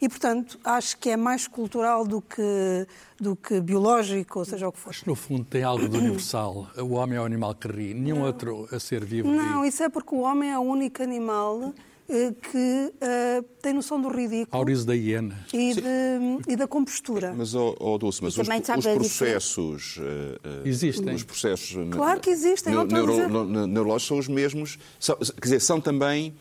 E, 0.00 0.08
portanto, 0.08 0.58
acho 0.62 0.98
que 0.98 1.10
é 1.10 1.16
mais 1.16 1.46
cultural 1.46 2.06
do 2.06 2.20
que, 2.20 2.86
do 3.18 3.34
que 3.34 3.60
biológico, 3.60 4.40
ou 4.40 4.44
seja 4.44 4.68
o 4.68 4.72
que 4.72 4.78
for. 4.78 4.92
Mas, 4.94 5.04
no 5.04 5.14
fundo, 5.14 5.44
tem 5.44 5.62
algo 5.62 5.88
de 5.88 5.96
universal. 5.96 6.68
O 6.76 6.94
homem 6.94 7.16
é 7.16 7.20
o 7.20 7.24
animal 7.24 7.54
que 7.54 7.66
ri, 7.66 7.94
nenhum 7.94 8.18
não. 8.18 8.26
outro 8.26 8.68
a 8.70 8.78
ser 8.78 9.04
vivo 9.04 9.28
Não, 9.28 9.62
ri. 9.62 9.68
isso 9.68 9.82
é 9.82 9.88
porque 9.88 10.14
o 10.14 10.20
homem 10.20 10.50
é 10.50 10.58
o 10.58 10.62
único 10.62 11.02
animal 11.02 11.72
eh, 12.08 12.32
que 12.40 12.92
uh, 12.92 13.42
tem 13.60 13.72
noção 13.72 14.00
do 14.00 14.08
ridículo. 14.08 14.48
Auriso 14.52 14.86
da 14.86 14.94
hiena. 14.94 15.44
E, 15.52 15.74
de, 15.74 16.52
e 16.52 16.56
da 16.56 16.68
compostura. 16.68 17.34
Mas, 17.34 17.54
oh, 17.54 17.74
oh 17.80 17.98
Dulce, 17.98 18.22
mas 18.22 18.36
os, 18.36 18.46
os, 18.46 18.94
processos... 18.94 19.96
Uh, 19.96 20.66
existem. 20.66 21.14
Os 21.14 21.24
processos... 21.24 21.74
Claro 21.90 22.20
que 22.20 22.30
existem. 22.30 22.72
Neuro, 22.72 23.66
neurológicos 23.66 24.06
são 24.06 24.18
os 24.18 24.28
mesmos. 24.28 24.78
São, 25.00 25.16
quer 25.16 25.40
dizer, 25.42 25.60
são 25.60 25.80
também 25.80 26.34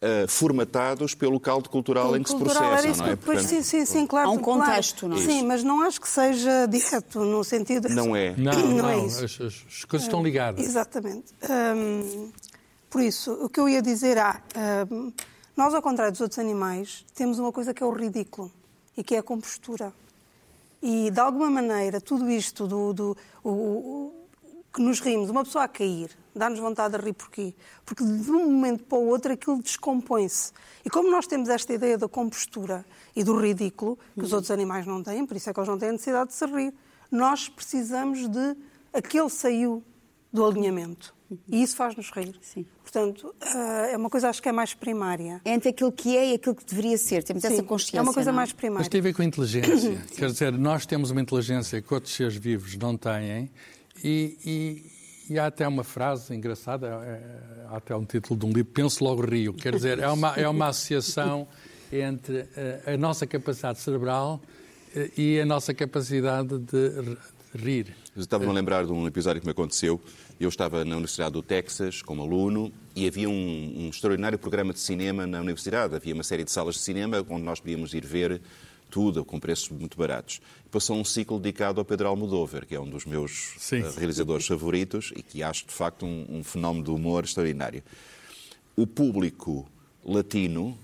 Uh, 0.00 0.28
formatados 0.28 1.12
pelo 1.12 1.40
caldo 1.40 1.68
cultural 1.68 2.16
em 2.16 2.22
que 2.22 2.30
se 2.30 2.36
processam, 2.36 2.94
não 2.98 3.06
é? 3.06 3.16
Portanto, 3.16 3.48
sim, 3.48 3.62
sim, 3.64 3.84
sim, 3.84 4.06
claro. 4.06 4.28
Há 4.28 4.30
um 4.30 4.38
contexto, 4.38 5.00
claro. 5.00 5.16
não 5.16 5.20
é? 5.20 5.26
Sim, 5.26 5.42
mas 5.44 5.64
não 5.64 5.82
acho 5.82 6.00
que 6.00 6.08
seja 6.08 6.66
direto, 6.66 7.24
no 7.24 7.42
sentido... 7.42 7.88
Não 7.90 8.14
é. 8.14 8.32
Não, 8.36 8.52
não, 8.52 8.68
não 8.76 8.88
é 8.88 9.04
isso. 9.04 9.24
As, 9.24 9.40
as, 9.40 9.84
coisas 9.84 10.06
estão 10.06 10.22
ligadas. 10.22 10.64
Exatamente. 10.64 11.34
Um, 11.42 12.30
por 12.88 13.02
isso, 13.02 13.32
o 13.32 13.48
que 13.48 13.58
eu 13.58 13.68
ia 13.68 13.82
dizer 13.82 14.16
é, 14.18 14.40
um, 14.88 15.12
nós, 15.56 15.74
ao 15.74 15.82
contrário 15.82 16.12
dos 16.12 16.20
outros 16.20 16.38
animais, 16.38 17.04
temos 17.14 17.40
uma 17.40 17.50
coisa 17.50 17.74
que 17.74 17.82
é 17.82 17.86
o 17.86 17.90
ridículo 17.90 18.52
e 18.96 19.02
que 19.02 19.16
é 19.16 19.18
a 19.18 19.22
compostura. 19.22 19.92
E, 20.80 21.10
de 21.10 21.18
alguma 21.18 21.50
maneira, 21.50 22.00
tudo 22.00 22.30
isto 22.30 22.68
do, 22.68 22.92
do 22.92 23.16
o, 23.42 23.50
o, 23.50 24.17
que 24.72 24.80
nos 24.80 25.00
rimos, 25.00 25.30
uma 25.30 25.44
pessoa 25.44 25.64
a 25.64 25.68
cair, 25.68 26.10
dá-nos 26.34 26.58
vontade 26.58 26.96
de 26.96 27.04
rir 27.04 27.12
porquê? 27.12 27.54
Porque 27.84 28.04
de 28.04 28.30
um 28.30 28.50
momento 28.50 28.84
para 28.84 28.98
o 28.98 29.06
outro 29.06 29.32
aquilo 29.32 29.62
descompõe-se. 29.62 30.52
E 30.84 30.90
como 30.90 31.10
nós 31.10 31.26
temos 31.26 31.48
esta 31.48 31.72
ideia 31.72 31.98
da 31.98 32.08
compostura 32.08 32.84
e 33.16 33.24
do 33.24 33.38
ridículo, 33.38 33.98
que 34.14 34.22
os 34.22 34.32
outros 34.32 34.50
animais 34.50 34.86
não 34.86 35.02
têm, 35.02 35.26
por 35.26 35.36
isso 35.36 35.50
é 35.50 35.52
que 35.52 35.58
eles 35.58 35.68
não 35.68 35.78
têm 35.78 35.92
necessidade 35.92 36.30
de 36.30 36.36
se 36.36 36.46
rir, 36.46 36.74
nós 37.10 37.48
precisamos 37.48 38.28
de 38.28 38.56
aquele 38.92 39.28
saiu 39.28 39.82
do 40.32 40.44
alinhamento. 40.44 41.14
E 41.46 41.62
isso 41.62 41.76
faz-nos 41.76 42.10
rir. 42.10 42.34
Sim. 42.40 42.64
Portanto, 42.82 43.34
eh, 43.42 43.92
é 43.92 43.96
uma 43.98 44.08
coisa 44.08 44.30
acho 44.30 44.40
que 44.40 44.48
é 44.48 44.52
mais 44.52 44.72
primária. 44.72 45.42
É 45.44 45.52
entre 45.52 45.68
aquilo 45.68 45.92
que 45.92 46.16
é 46.16 46.30
e 46.30 46.34
aquilo 46.34 46.54
que 46.54 46.64
deveria 46.64 46.96
ser. 46.96 47.22
Temos 47.22 47.42
Sim, 47.42 47.52
essa 47.52 47.62
consciência. 47.62 47.98
É 47.98 48.02
uma 48.02 48.14
coisa 48.14 48.32
não? 48.32 48.38
É? 48.38 48.40
mais 48.40 48.52
primária. 48.52 48.80
Mas 48.80 48.88
tem 48.88 49.00
a 49.00 49.02
ver 49.02 49.12
com 49.12 49.20
a 49.20 49.24
inteligência. 49.26 50.02
Quer 50.16 50.30
dizer, 50.30 50.52
nós 50.52 50.86
temos 50.86 51.10
uma 51.10 51.20
inteligência 51.20 51.82
que 51.82 51.92
outros 51.92 52.14
seres 52.14 52.36
vivos 52.36 52.76
não 52.76 52.96
têm 52.96 53.50
e, 54.02 54.38
e, 54.44 55.32
e 55.34 55.38
há 55.38 55.46
até 55.46 55.66
uma 55.66 55.84
frase 55.84 56.34
engraçada, 56.34 56.86
é, 56.86 57.66
há 57.68 57.76
até 57.76 57.94
um 57.94 58.04
título 58.04 58.38
de 58.38 58.46
um 58.46 58.50
livro, 58.50 58.72
Penso 58.72 59.04
Logo 59.04 59.22
Rio. 59.22 59.52
Quer 59.52 59.74
dizer, 59.74 59.98
é 59.98 60.08
uma, 60.08 60.34
é 60.34 60.48
uma 60.48 60.68
associação 60.68 61.46
entre 61.92 62.46
a, 62.86 62.92
a 62.92 62.96
nossa 62.96 63.26
capacidade 63.26 63.80
cerebral 63.80 64.40
eh, 64.94 65.10
e 65.16 65.40
a 65.40 65.46
nossa 65.46 65.72
capacidade 65.74 66.58
de 66.58 67.16
rir. 67.54 67.94
Estava-me 68.16 68.50
a 68.50 68.54
lembrar 68.54 68.84
de 68.84 68.92
um 68.92 69.06
episódio 69.06 69.40
que 69.40 69.46
me 69.46 69.52
aconteceu. 69.52 70.00
Eu 70.40 70.48
estava 70.48 70.84
na 70.84 70.94
Universidade 70.94 71.32
do 71.32 71.42
Texas 71.42 72.02
como 72.02 72.22
aluno 72.22 72.72
e 72.94 73.06
havia 73.06 73.28
um, 73.28 73.84
um, 73.84 73.88
extraordinário 73.88 74.38
programa 74.38 74.72
de 74.72 74.80
cinema 74.80 75.26
na 75.26 75.40
universidade. 75.40 75.94
Havia 75.94 76.14
uma 76.14 76.22
série 76.22 76.44
de 76.44 76.50
salas 76.50 76.74
de 76.74 76.80
cinema 76.80 77.24
onde 77.28 77.42
nós 77.42 77.60
podíamos 77.60 77.94
ir 77.94 78.04
ver 78.04 78.40
tudo 78.90 79.24
com 79.24 79.38
preços 79.38 79.68
muito 79.68 79.96
baratos. 79.96 80.40
Passou 80.70 80.96
um 80.96 81.04
ciclo 81.04 81.38
dedicado 81.38 81.80
ao 81.80 81.84
Pedro 81.84 82.08
Almodóvar, 82.08 82.66
que 82.66 82.74
é 82.74 82.80
um 82.80 82.88
dos 82.88 83.04
meus 83.04 83.54
Sim. 83.58 83.82
Eh, 83.82 83.90
realizadores 83.96 84.46
favoritos 84.46 85.12
e 85.16 85.22
que 85.22 85.42
acho 85.42 85.66
de 85.66 85.72
facto 85.72 86.04
um, 86.04 86.26
um 86.28 86.44
fenómeno 86.44 86.84
de 86.84 86.90
humor 86.90 87.24
extraordinário. 87.24 87.82
O 88.76 88.86
público 88.86 89.66
latino 90.04 90.78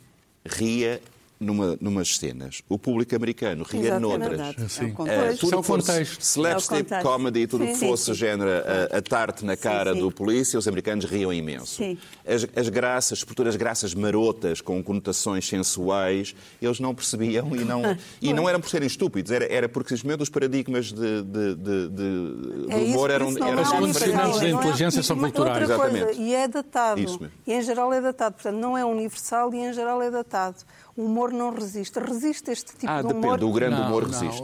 ria 0.44 1.00
numa, 1.38 1.76
numas 1.80 2.16
cenas. 2.16 2.62
O 2.68 2.78
público 2.78 3.14
americano 3.14 3.64
ria 3.64 3.86
Exato, 3.88 4.00
noutras. 4.00 4.40
É 4.40 4.68
sim. 4.68 4.86
Uh, 4.86 5.36
tudo 5.38 5.54
é 5.54 5.58
o 5.58 5.62
contexto. 5.62 6.20
Slapstick 6.20 6.92
é 6.92 7.02
comedy, 7.02 7.46
tudo 7.46 7.64
o 7.64 7.66
que 7.66 7.74
fosse 7.76 8.06
sim, 8.06 8.14
género 8.14 8.50
a, 8.50 8.98
a 8.98 9.02
tarte 9.02 9.44
na 9.44 9.56
cara 9.56 9.92
sim, 9.92 10.00
do 10.00 10.10
polícia, 10.10 10.58
os 10.58 10.68
americanos 10.68 11.04
riam 11.04 11.32
imenso. 11.32 11.82
As, 12.26 12.46
as 12.56 12.68
graças, 12.68 13.18
sobretudo 13.18 13.48
as 13.48 13.56
graças 13.56 13.94
marotas 13.94 14.60
com 14.60 14.82
conotações 14.82 15.46
sensuais, 15.46 16.34
eles 16.60 16.80
não 16.80 16.94
percebiam 16.94 17.54
e 17.54 17.64
não, 17.64 17.82
e 18.20 18.32
não 18.32 18.48
eram 18.48 18.60
por 18.60 18.68
serem 18.70 18.86
estúpidos, 18.86 19.30
era, 19.30 19.44
era 19.52 19.68
porque 19.68 19.94
os 19.94 20.28
paradigmas 20.28 20.92
de, 20.92 21.22
de, 21.22 21.54
de, 21.54 21.88
de 21.88 22.72
é 22.72 22.76
humor 22.76 23.10
eram, 23.10 23.28
eram 23.36 23.62
Os 23.62 23.72
condicionantes 23.72 24.40
da 24.40 24.48
inteligência 24.48 25.02
são 25.02 25.18
culturais. 25.18 25.62
Exatamente. 25.62 26.20
E 26.20 26.34
é 26.34 26.48
datado. 26.48 27.00
E 27.46 27.52
em 27.52 27.62
geral 27.62 27.92
é 27.92 28.00
datado. 28.00 28.34
Portanto, 28.34 28.56
não 28.56 28.76
é 28.76 28.84
universal 28.84 29.52
e 29.54 29.58
em 29.58 29.72
geral 29.72 30.02
é 30.02 30.10
datado. 30.10 30.56
O 30.96 31.06
humor 31.06 31.32
não 31.32 31.52
resiste. 31.52 31.98
Resiste 31.98 32.50
este 32.50 32.76
tipo 32.76 32.86
ah, 32.86 33.02
de 33.02 33.08
humor. 33.08 33.16
Ah, 33.16 33.20
depende. 33.32 33.44
O 33.44 33.52
grande 33.52 33.76
não, 33.76 33.86
humor 33.88 34.02
não. 34.02 34.10
resiste. 34.10 34.42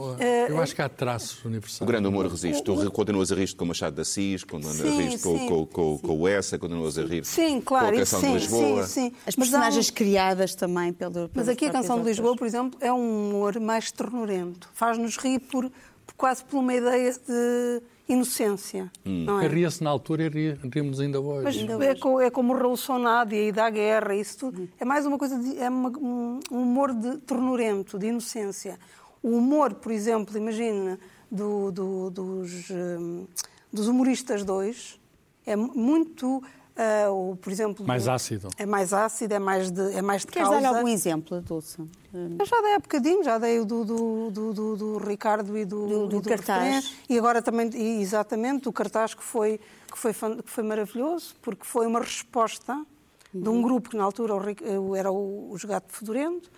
Eu 0.49 0.61
acho 0.61 0.75
que 0.75 0.81
há 0.81 0.89
traços 0.89 1.43
universais. 1.45 1.81
O 1.81 1.85
grande 1.85 2.07
humor 2.07 2.27
resiste. 2.27 2.61
Tu 2.63 2.91
continuas 2.91 3.31
a 3.31 3.35
rir 3.35 3.53
com 3.55 3.63
o 3.63 3.67
Machado 3.67 3.95
de 3.95 4.01
Assis, 4.01 4.43
continuas 4.43 4.81
a 4.81 4.83
rir 4.83 5.19
com, 5.19 5.47
com, 5.47 5.65
com, 5.65 5.97
com, 5.99 6.19
o 6.19 6.27
Essa, 6.27 6.57
continuas 6.59 6.97
a 6.97 7.03
rir 7.03 7.25
sim, 7.25 7.61
claro, 7.61 7.87
com 7.87 7.93
a 7.93 7.97
Canção 7.99 8.19
sim, 8.19 8.27
de 8.27 8.33
Lisboa. 8.33 8.87
Sim, 8.87 9.09
sim. 9.09 9.15
As 9.25 9.35
personagens 9.35 9.89
há... 9.89 9.93
criadas 9.93 10.55
também 10.55 10.91
pelo. 10.91 11.29
Mas 11.33 11.47
aqui 11.47 11.65
a 11.65 11.71
Canção 11.71 11.99
de 11.99 12.05
Lisboa, 12.05 12.35
por 12.35 12.45
exemplo, 12.45 12.77
é 12.81 12.91
um 12.91 13.29
humor 13.29 13.59
mais 13.59 13.91
ternurento. 13.91 14.69
Faz-nos 14.73 15.17
rir 15.17 15.39
por, 15.39 15.71
por, 16.05 16.13
quase 16.17 16.43
por 16.43 16.59
uma 16.59 16.73
ideia 16.73 17.13
de 17.13 17.81
inocência. 18.07 18.91
Hum. 19.05 19.25
Não 19.25 19.41
é? 19.41 19.47
Ria-se 19.47 19.83
na 19.83 19.89
altura 19.89 20.23
e 20.23 20.57
rimos 20.73 20.99
ainda 20.99 21.19
hoje. 21.19 21.43
Mas 21.43 21.57
ainda 21.57 21.73
é, 21.73 21.77
hoje. 21.77 22.25
é 22.25 22.29
como 22.29 22.53
o 22.53 22.55
Revolucionário 22.55 23.37
e 23.37 23.51
da 23.51 23.69
guerra, 23.69 24.15
isso 24.15 24.37
tudo. 24.37 24.69
É 24.79 24.85
mais 24.85 25.05
uma 25.05 25.17
coisa, 25.17 25.37
de, 25.37 25.57
é 25.57 25.69
uma, 25.69 25.89
um 25.89 26.39
humor 26.51 26.93
de 26.93 27.17
ternurento, 27.17 27.97
de 27.97 28.07
inocência. 28.07 28.79
O 29.21 29.37
humor, 29.37 29.73
por 29.75 29.91
exemplo, 29.91 30.37
imagina, 30.37 30.99
do, 31.31 31.71
do, 31.71 32.09
dos, 32.09 32.69
um, 32.69 33.27
dos 33.71 33.87
humoristas 33.87 34.43
dois, 34.43 34.99
é 35.45 35.55
muito 35.55 36.43
Uh, 36.71 37.11
ou, 37.11 37.35
por 37.35 37.51
exemplo, 37.51 37.85
mais 37.85 38.07
ácido. 38.07 38.47
É 38.57 38.65
mais 38.65 38.93
ácido, 38.93 39.33
é 39.33 39.39
mais 39.39 39.69
de, 39.69 39.93
é 39.93 40.01
mais 40.01 40.21
de 40.21 40.27
Queres 40.27 40.47
causa. 40.47 40.61
dar 40.61 40.75
algum 40.77 40.87
exemplo, 40.87 41.41
Dulce? 41.41 41.81
Eu 42.13 42.45
já 42.45 42.61
dei 42.61 42.73
há 42.75 42.79
bocadinho, 42.79 43.23
já 43.23 43.37
dei 43.37 43.59
o 43.59 43.65
do, 43.65 43.83
do, 43.83 44.53
do, 44.53 44.77
do 44.77 44.97
Ricardo 44.97 45.57
e 45.57 45.65
do, 45.65 45.85
do, 45.85 46.07
do, 46.07 46.17
e 46.17 46.21
do 46.21 46.29
cartaz. 46.29 46.93
E 47.09 47.17
agora 47.17 47.41
também, 47.41 47.69
e 47.73 48.01
exatamente, 48.01 48.69
o 48.69 48.73
cartaz 48.73 49.13
que 49.13 49.23
foi, 49.23 49.59
que, 49.91 49.97
foi, 49.97 50.13
que 50.13 50.49
foi 50.49 50.63
maravilhoso, 50.63 51.35
porque 51.41 51.65
foi 51.65 51.85
uma 51.85 51.99
resposta 51.99 52.73
uhum. 52.73 53.41
de 53.41 53.49
um 53.49 53.61
grupo 53.61 53.89
que 53.89 53.97
na 53.97 54.03
altura 54.03 54.33
era 54.97 55.11
o, 55.11 55.53
o 55.53 55.67
Gato 55.67 55.91
Fedorento, 55.91 56.49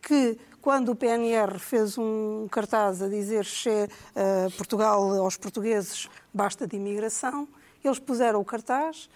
que 0.00 0.36
quando 0.60 0.90
o 0.90 0.96
PNR 0.96 1.58
fez 1.58 1.96
um 1.96 2.48
cartaz 2.50 3.00
a 3.00 3.08
dizer 3.08 3.44
che, 3.44 3.70
uh, 3.70 4.50
Portugal 4.56 5.02
aos 5.22 5.36
portugueses 5.36 6.08
basta 6.34 6.66
de 6.66 6.76
imigração, 6.76 7.48
eles 7.84 7.98
puseram 7.98 8.40
o 8.40 8.44
cartaz 8.44 9.08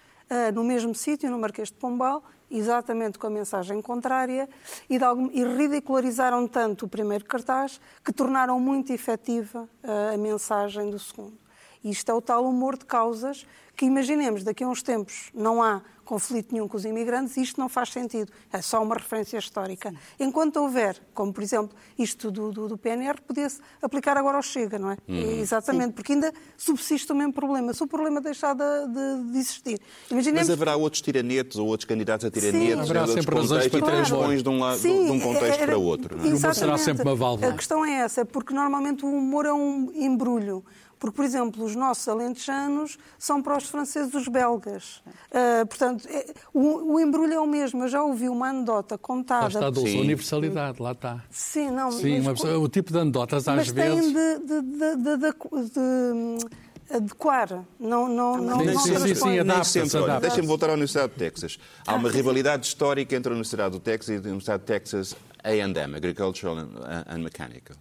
no 0.53 0.63
mesmo 0.63 0.93
sítio, 0.93 1.29
no 1.29 1.39
Marquês 1.39 1.69
de 1.69 1.75
Pombal, 1.75 2.23
exatamente 2.49 3.19
com 3.19 3.27
a 3.27 3.29
mensagem 3.29 3.81
contrária, 3.81 4.49
e, 4.89 5.01
algum, 5.03 5.29
e, 5.31 5.43
ridicularizaram 5.43 6.47
tanto 6.47 6.85
o 6.85 6.89
primeiro 6.89 7.25
cartaz 7.25 7.79
que 8.03 8.13
tornaram 8.13 8.59
muito 8.59 8.91
efetiva 8.91 9.67
uh, 9.83 10.13
a 10.13 10.17
mensagem 10.17 10.89
do 10.89 10.99
segundo. 10.99 11.37
Isto 11.83 12.11
é 12.11 12.13
o 12.13 12.21
tal 12.21 12.45
humor 12.45 12.77
de 12.77 12.85
causas 12.85 13.45
que 13.77 13.85
imaginemos, 13.85 14.43
daqui 14.43 14.63
a 14.63 14.67
uns 14.67 14.81
tempos 14.81 15.29
não 15.35 15.61
há 15.61 15.83
conflito 16.03 16.53
nenhum 16.53 16.67
com 16.67 16.77
os 16.77 16.85
imigrantes, 16.85 17.35
isto 17.37 17.59
não 17.59 17.67
faz 17.67 17.89
sentido. 17.89 18.31
É 18.51 18.61
só 18.61 18.81
uma 18.81 18.95
referência 18.95 19.37
histórica. 19.37 19.91
Sim. 19.91 19.97
Enquanto 20.21 20.57
houver, 20.57 20.97
como 21.13 21.33
por 21.33 21.43
exemplo 21.43 21.77
isto 21.99 22.31
do, 22.31 22.51
do, 22.51 22.67
do 22.69 22.77
PNR, 22.77 23.21
podia-se 23.21 23.59
aplicar 23.81 24.17
agora 24.17 24.37
ao 24.37 24.41
Chega, 24.41 24.79
não 24.79 24.91
é? 24.91 24.97
Hum. 25.07 25.39
Exatamente, 25.39 25.87
Sim. 25.87 25.91
porque 25.91 26.13
ainda 26.13 26.33
subsiste 26.57 27.11
o 27.11 27.15
mesmo 27.15 27.33
problema. 27.33 27.73
Se 27.73 27.83
o 27.83 27.87
problema 27.87 28.21
deixar 28.21 28.55
de, 28.55 28.63
de, 28.87 29.31
de 29.31 29.37
existir. 29.37 29.79
Imaginemos... 30.09 30.47
Mas 30.47 30.49
haverá 30.49 30.75
outros 30.75 31.01
tiranetos 31.01 31.57
ou 31.59 31.67
outros 31.67 31.85
candidatos 31.85 32.25
a 32.25 32.31
tiranetos, 32.31 32.89
haverá 32.89 33.05
sempre 33.05 33.35
razões 33.35 33.67
para 33.67 33.85
transpões 33.85 34.41
de 34.41 34.49
um, 34.49 34.59
lado, 34.59 34.79
Sim, 34.79 35.05
de 35.05 35.11
um 35.11 35.19
contexto 35.19 35.61
era, 35.61 35.65
para 35.67 35.77
outro. 35.77 36.17
Não 36.17 36.23
é? 36.23 36.27
Exatamente. 36.29 36.59
será 36.59 36.77
sempre 36.77 37.03
uma 37.03 37.15
válvula. 37.15 37.51
A 37.51 37.55
questão 37.55 37.85
é 37.85 37.99
essa, 37.99 38.25
porque 38.25 38.53
normalmente 38.53 39.05
o 39.05 39.09
humor 39.09 39.45
é 39.45 39.53
um 39.53 39.91
embrulho. 39.93 40.63
Porque, 40.99 41.15
por 41.15 41.25
exemplo, 41.25 41.63
os 41.63 41.75
nossos 41.75 42.07
alentejanos 42.07 42.97
são 43.19 43.41
para 43.41 43.57
os 43.57 43.65
franceses 43.65 44.13
os 44.13 44.27
belgas. 44.27 45.01
Uh, 45.31 45.65
portanto, 45.67 46.07
é, 46.09 46.33
o, 46.53 46.93
o, 46.93 46.99
embrulho 46.99 47.33
é 47.33 47.39
o 47.39 47.45
mesmo. 47.45 47.83
Eu 47.83 47.87
já 47.87 48.03
ouvi 48.03 48.27
uma 48.27 48.49
anedota 48.49 48.97
contada... 48.97 49.43
Lá 49.43 49.47
está, 49.47 49.69
Dulce, 49.69 49.97
a 49.97 50.01
universalidade, 50.01 50.81
lá 50.81 50.91
está. 50.93 51.23
Sim, 51.29 51.69
não... 51.69 51.91
Sim, 51.91 52.21
mas, 52.21 52.41
uma, 52.41 52.57
o 52.57 52.67
tipo 52.67 52.91
de 52.91 52.99
anedotas 52.99 53.47
às 53.47 53.55
mas 53.55 53.69
vezes... 53.69 54.11
Mas 54.11 54.39
de, 54.39 54.61
de, 54.61 55.17
de, 55.17 55.69
de 55.69 56.57
adequar, 56.89 57.65
não, 57.79 58.07
não, 58.07 58.37
não, 58.37 58.59
sim, 58.59 58.65
não 58.65 58.79
sim, 58.79 58.97
sim, 59.07 59.15
sim, 59.15 59.39
adapta 59.39 60.19
Deixem-me 60.21 60.47
voltar 60.47 60.69
à 60.69 60.73
Universidade 60.73 61.11
de 61.11 61.19
Texas. 61.19 61.59
Há 61.85 61.95
uma 61.95 62.09
rivalidade 62.09 62.65
histórica 62.65 63.15
entre 63.15 63.29
a 63.29 63.33
Universidade 63.33 63.71
do 63.71 63.79
Texas 63.79 64.09
e 64.09 64.13
a 64.15 64.21
Universidade 64.21 64.61
de 64.61 64.67
Texas 64.67 65.15
A&M, 65.43 65.95
Agricultural 65.95 66.57
and 66.57 67.17
Mechanical. 67.19 67.75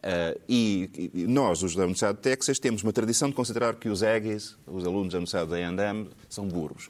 Uh, 0.00 0.40
e, 0.48 1.10
e, 1.12 1.26
nós, 1.26 1.62
os 1.62 1.74
da 1.74 1.82
Universidade 1.82 2.16
de 2.16 2.22
Texas, 2.22 2.58
temos 2.58 2.82
uma 2.82 2.92
tradição 2.92 3.28
de 3.28 3.34
considerar 3.34 3.74
que 3.74 3.88
os 3.88 4.02
Aggies, 4.02 4.56
os 4.66 4.86
alunos 4.86 5.12
da 5.12 5.18
Universidade 5.18 5.50
da 5.50 5.56
A&M, 5.56 6.08
são 6.28 6.48
burros. 6.48 6.88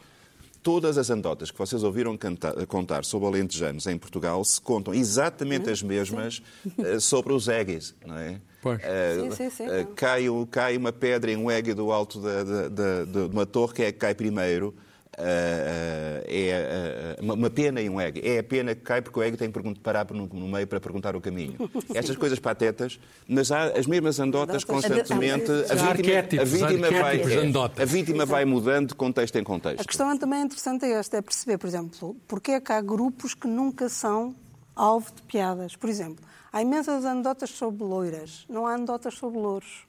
Todas 0.62 0.96
as 0.96 1.10
anedotas 1.10 1.50
que 1.50 1.58
vocês 1.58 1.82
ouviram 1.82 2.16
cantar, 2.16 2.54
contar 2.66 3.04
sobre 3.04 3.26
alentejanos 3.26 3.86
em 3.86 3.98
Portugal 3.98 4.44
se 4.44 4.60
contam 4.60 4.94
exatamente 4.94 5.70
as 5.70 5.82
mesmas 5.82 6.42
uh, 6.78 7.00
sobre 7.00 7.32
os 7.32 7.48
Aggies, 7.48 7.94
não 8.06 8.16
é? 8.16 8.40
Pois. 8.62 8.78
Uh, 8.78 9.34
sim, 9.34 9.50
sim, 9.50 9.50
sim, 9.50 9.66
cai, 9.96 10.24
cai, 10.50 10.76
uma 10.76 10.92
pedra 10.92 11.32
em 11.32 11.36
um 11.36 11.48
Aggie 11.48 11.74
do 11.74 11.90
alto 11.90 12.20
da, 12.20 12.44
da, 12.44 12.68
da, 12.68 13.04
de 13.04 13.18
uma 13.32 13.46
torre, 13.46 13.74
que 13.74 13.82
é 13.82 13.92
que 13.92 13.98
cai 13.98 14.14
primeiro. 14.14 14.74
Uh, 15.18 16.22
é 16.26 17.18
uh, 17.20 17.34
uma 17.34 17.50
pena 17.50 17.80
e 17.80 17.90
um 17.90 18.00
egg. 18.00 18.20
É 18.24 18.38
a 18.38 18.42
pena 18.42 18.74
que 18.74 18.80
cai 18.82 19.02
porque 19.02 19.18
o 19.18 19.22
egg 19.22 19.36
tem 19.36 19.50
que 19.50 19.80
parar 19.80 20.06
no, 20.12 20.26
no 20.26 20.48
meio 20.48 20.66
para 20.66 20.80
perguntar 20.80 21.16
o 21.16 21.20
caminho. 21.20 21.56
Estas 21.92 22.16
coisas 22.16 22.38
patetas, 22.38 22.98
mas 23.28 23.50
há 23.50 23.64
as 23.64 23.86
mesmas 23.86 24.20
andotas 24.20 24.62
constantemente. 24.64 25.50
A 25.50 25.92
vítima, 25.92 26.42
a 26.42 26.44
vítima, 26.44 26.90
vai, 26.90 27.20
é, 27.20 27.82
a 27.82 27.84
vítima 27.84 28.24
vai 28.24 28.44
mudando 28.44 28.88
de 28.88 28.94
contexto 28.94 29.36
em 29.36 29.44
contexto. 29.44 29.80
A 29.80 29.84
questão 29.84 30.16
também 30.16 30.42
interessante 30.42 30.84
é 30.84 30.92
esta, 30.92 31.16
é 31.16 31.22
perceber, 31.22 31.58
por 31.58 31.66
exemplo, 31.66 32.16
porque 32.28 32.52
é 32.52 32.60
que 32.60 32.72
há 32.72 32.80
grupos 32.80 33.34
que 33.34 33.48
nunca 33.48 33.88
são 33.88 34.34
alvo 34.76 35.12
de 35.14 35.22
piadas. 35.22 35.74
Por 35.74 35.90
exemplo, 35.90 36.24
há 36.52 36.62
imensas 36.62 37.04
anedotas 37.04 37.50
sobre 37.50 37.82
loiras, 37.82 38.46
não 38.48 38.66
há 38.66 38.74
anedotas 38.74 39.14
sobre 39.14 39.38
louros. 39.38 39.86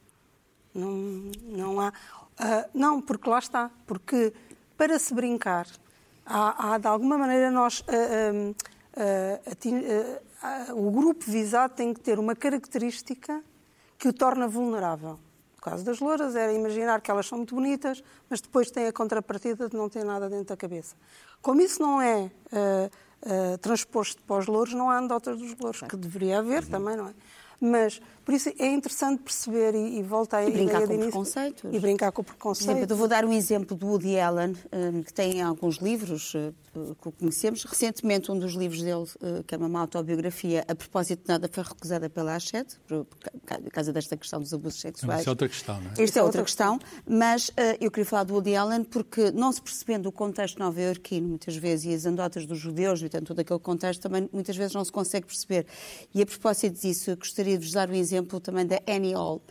Não, 0.73 1.31
não 1.43 1.79
há. 1.79 1.89
Uh, 1.89 2.69
não, 2.73 3.01
porque 3.01 3.29
lá 3.29 3.39
está. 3.39 3.69
Porque 3.85 4.33
para 4.81 4.97
se 4.97 5.13
brincar, 5.13 5.67
há, 6.25 6.73
há 6.73 6.77
de 6.79 6.87
alguma 6.87 7.15
maneira 7.15 7.51
nós. 7.51 7.81
Uh, 7.81 8.49
uh, 8.97 10.73
o 10.75 10.89
grupo 10.89 11.23
visado 11.29 11.75
tem 11.75 11.93
que 11.93 11.99
ter 11.99 12.17
uma 12.17 12.35
característica 12.35 13.43
que 13.95 14.07
o 14.07 14.13
torna 14.13 14.47
vulnerável. 14.47 15.19
No 15.55 15.61
caso 15.61 15.85
das 15.85 15.99
louras, 15.99 16.35
era 16.35 16.51
imaginar 16.51 16.99
que 16.99 17.11
elas 17.11 17.27
são 17.27 17.37
muito 17.37 17.53
bonitas, 17.53 18.03
mas 18.27 18.41
depois 18.41 18.71
tem 18.71 18.87
a 18.87 18.91
contrapartida 18.91 19.69
de 19.69 19.77
não 19.77 19.87
ter 19.87 20.03
nada 20.03 20.27
dentro 20.27 20.45
da 20.45 20.57
cabeça. 20.57 20.95
Como 21.43 21.61
isso 21.61 21.79
não 21.79 22.01
é 22.01 22.31
uh, 22.51 23.51
uh, 23.53 23.57
transposto 23.59 24.19
para 24.23 24.37
os 24.37 24.47
louros, 24.47 24.73
não 24.73 24.89
há 24.89 24.97
anedotas 24.97 25.37
dos 25.37 25.55
louros, 25.59 25.81
que 25.81 25.95
deveria 25.95 26.39
haver 26.39 26.65
também, 26.65 26.97
não 26.97 27.07
é? 27.07 27.13
Mas, 27.63 28.01
por 28.25 28.33
isso, 28.33 28.49
é 28.57 28.67
interessante 28.67 29.21
perceber 29.21 29.75
e, 29.75 29.99
e 29.99 30.03
volta 30.03 30.37
a 30.37 30.49
e 30.49 30.51
brincar 30.51 30.87
com 30.87 30.97
preconceitos. 30.97 31.63
E 31.71 31.79
brincar 31.79 32.11
com 32.11 32.23
preconceitos. 32.23 32.89
eu 32.89 32.97
vou 32.97 33.07
dar 33.07 33.23
um 33.23 33.31
exemplo 33.31 33.77
do 33.77 33.85
Woody 33.85 34.19
Allen, 34.19 34.55
hum, 34.73 35.03
que 35.03 35.13
tem 35.13 35.43
alguns 35.43 35.77
livros 35.77 36.33
eh, 36.35 36.51
que 36.73 37.11
conhecemos. 37.11 37.63
Recentemente, 37.63 38.31
um 38.31 38.39
dos 38.39 38.53
livros 38.53 38.81
dele, 38.81 39.05
eh, 39.21 39.43
que 39.45 39.53
é 39.53 39.57
uma 39.59 39.81
autobiografia, 39.81 40.65
a 40.67 40.73
propósito 40.73 41.21
de 41.21 41.27
nada, 41.27 41.47
foi 41.51 41.63
recusada 41.63 42.09
pela 42.09 42.35
Hachette, 42.35 42.77
por 42.87 43.05
causa 43.71 43.93
desta 43.93 44.17
questão 44.17 44.39
dos 44.39 44.51
abusos 44.53 44.79
sexuais. 44.79 45.19
Isso 45.19 45.29
é 45.29 45.31
outra 45.31 45.47
questão, 45.47 45.81
não 45.81 45.91
é? 45.91 46.03
Esta 46.03 46.19
é 46.19 46.23
outra 46.23 46.43
questão, 46.43 46.79
mas 47.07 47.51
eh, 47.55 47.77
eu 47.79 47.91
queria 47.91 48.05
falar 48.05 48.23
do 48.23 48.33
Woody 48.33 48.55
Allen 48.55 48.83
porque, 48.85 49.29
não 49.31 49.51
se 49.51 49.61
percebendo 49.61 50.09
o 50.09 50.11
contexto 50.11 50.57
nova-iorquino, 50.57 51.27
muitas 51.27 51.55
vezes, 51.55 51.85
e 51.85 51.93
as 51.93 52.05
anedotas 52.07 52.47
dos 52.47 52.57
judeus, 52.57 53.01
e 53.03 53.09
tanto 53.09 53.27
todo 53.27 53.39
aquele 53.39 53.59
contexto, 53.59 54.01
também 54.01 54.27
muitas 54.33 54.55
vezes 54.55 54.73
não 54.73 54.83
se 54.83 54.91
consegue 54.91 55.27
perceber. 55.27 55.67
E 56.15 56.21
a 56.21 56.25
propósito 56.25 56.79
disso, 56.79 57.11
eu 57.11 57.17
gostaria 57.17 57.50
gostaria 57.51 57.57
de 57.57 57.65
vos 57.65 57.73
dar 57.73 57.89
o 57.89 57.91
um 57.91 57.95
exemplo 57.95 58.39
também 58.39 58.65
da 58.65 58.81
Annie 58.87 59.13
Hall. 59.13 59.41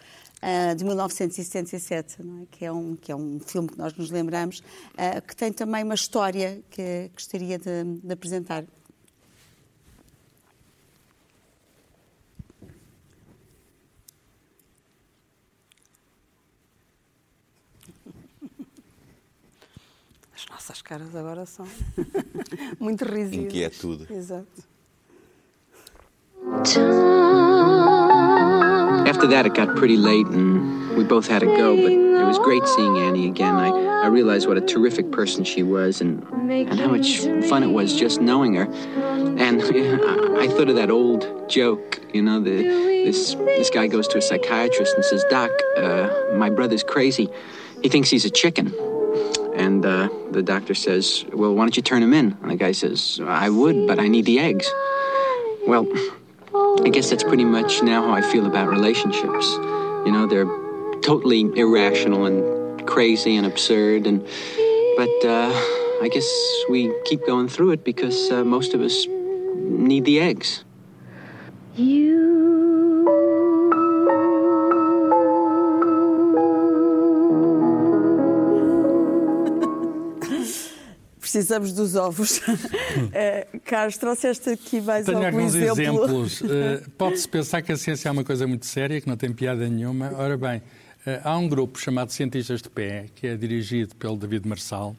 Uh, 0.42 0.74
de 0.74 0.84
1977, 0.86 2.16
é? 2.22 2.24
que, 2.50 2.64
é 2.64 2.72
um, 2.72 2.96
que 2.96 3.12
é 3.12 3.16
um 3.16 3.38
filme 3.40 3.68
que 3.68 3.76
nós 3.76 3.92
nos 3.92 4.10
lembramos, 4.10 4.60
uh, 4.60 5.20
que 5.26 5.36
tem 5.36 5.52
também 5.52 5.84
uma 5.84 5.94
história 5.94 6.62
que 6.70 7.10
gostaria 7.12 7.58
de, 7.58 7.84
de 8.02 8.10
apresentar. 8.10 8.64
As 20.34 20.46
nossas 20.48 20.80
caras 20.80 21.14
agora 21.14 21.44
são 21.44 21.66
muito 22.80 23.04
risíveis. 23.04 23.44
Inquietude. 23.44 24.10
Exato. 24.10 24.70
After 29.20 29.32
that, 29.32 29.44
it 29.44 29.52
got 29.52 29.76
pretty 29.76 29.98
late, 29.98 30.26
and 30.28 30.96
we 30.96 31.04
both 31.04 31.26
had 31.26 31.40
to 31.40 31.46
go. 31.46 31.76
But 31.76 31.92
it 31.92 32.24
was 32.24 32.38
great 32.38 32.66
seeing 32.66 32.96
Annie 32.96 33.26
again. 33.26 33.54
I, 33.54 33.68
I 33.68 34.06
realized 34.06 34.48
what 34.48 34.56
a 34.56 34.62
terrific 34.62 35.12
person 35.12 35.44
she 35.44 35.62
was, 35.62 36.00
and 36.00 36.26
and 36.30 36.80
how 36.80 36.88
much 36.88 37.18
fun 37.46 37.62
it 37.62 37.66
was 37.66 37.94
just 37.94 38.22
knowing 38.22 38.54
her. 38.54 38.64
And 38.64 39.60
I 40.40 40.48
thought 40.48 40.70
of 40.70 40.76
that 40.76 40.90
old 40.90 41.50
joke, 41.50 42.00
you 42.14 42.22
know, 42.22 42.40
the 42.40 42.62
this 43.04 43.34
this 43.34 43.68
guy 43.68 43.88
goes 43.88 44.08
to 44.08 44.16
a 44.16 44.22
psychiatrist 44.22 44.94
and 44.94 45.04
says, 45.04 45.22
"Doc, 45.28 45.50
uh, 45.76 46.08
my 46.36 46.48
brother's 46.48 46.82
crazy. 46.82 47.28
He 47.82 47.90
thinks 47.90 48.08
he's 48.08 48.24
a 48.24 48.30
chicken." 48.30 48.72
And 49.54 49.84
uh, 49.84 50.08
the 50.30 50.42
doctor 50.42 50.74
says, 50.74 51.26
Well, 51.34 51.54
why 51.54 51.64
don't 51.64 51.76
you 51.76 51.82
turn 51.82 52.02
him 52.02 52.14
in? 52.14 52.38
And 52.40 52.50
the 52.50 52.56
guy 52.56 52.72
says, 52.72 53.20
I 53.22 53.50
would, 53.50 53.86
but 53.86 53.98
I 53.98 54.08
need 54.08 54.24
the 54.24 54.38
eggs. 54.38 54.66
well, 55.66 55.86
I 56.78 56.88
guess 56.92 57.10
that's 57.10 57.24
pretty 57.24 57.44
much 57.44 57.82
now 57.82 58.02
how 58.02 58.12
I 58.12 58.22
feel 58.22 58.46
about 58.46 58.68
relationships. 58.68 59.46
You 60.06 60.12
know, 60.12 60.26
they're 60.26 60.46
totally 61.02 61.42
irrational 61.56 62.24
and 62.26 62.86
crazy 62.86 63.36
and 63.36 63.46
absurd, 63.46 64.06
and 64.06 64.26
but 64.96 65.24
uh, 65.24 65.52
I 66.02 66.08
guess 66.10 66.28
we 66.68 66.92
keep 67.04 67.26
going 67.26 67.48
through 67.48 67.72
it 67.72 67.84
because 67.84 68.30
uh, 68.30 68.44
most 68.44 68.74
of 68.74 68.80
us 68.80 69.06
need 69.08 70.04
the 70.04 70.20
eggs. 70.20 70.64
You 71.76 72.39
precisamos 81.30 81.72
dos 81.72 81.94
ovos. 81.94 82.38
uh, 82.38 83.60
Carlos, 83.64 83.96
trouxeste 83.96 84.50
aqui 84.50 84.80
mais 84.80 85.06
Tenho 85.06 85.18
algum 85.18 85.38
alguns 85.38 85.54
exemplo? 85.54 85.82
exemplos. 85.82 86.40
Uh, 86.40 86.90
Pode-se 86.98 87.28
pensar 87.28 87.62
que 87.62 87.70
a 87.70 87.76
ciência 87.76 88.08
é 88.08 88.12
uma 88.12 88.24
coisa 88.24 88.46
muito 88.46 88.66
séria, 88.66 89.00
que 89.00 89.06
não 89.08 89.16
tem 89.16 89.32
piada 89.32 89.68
nenhuma. 89.68 90.12
Ora 90.16 90.36
bem, 90.36 90.58
uh, 90.58 91.20
há 91.22 91.38
um 91.38 91.48
grupo 91.48 91.78
chamado 91.78 92.10
Cientistas 92.10 92.60
de 92.60 92.68
Pé, 92.68 93.06
que 93.14 93.28
é 93.28 93.36
dirigido 93.36 93.94
pelo 93.94 94.16
David 94.16 94.46
Marçal, 94.46 94.96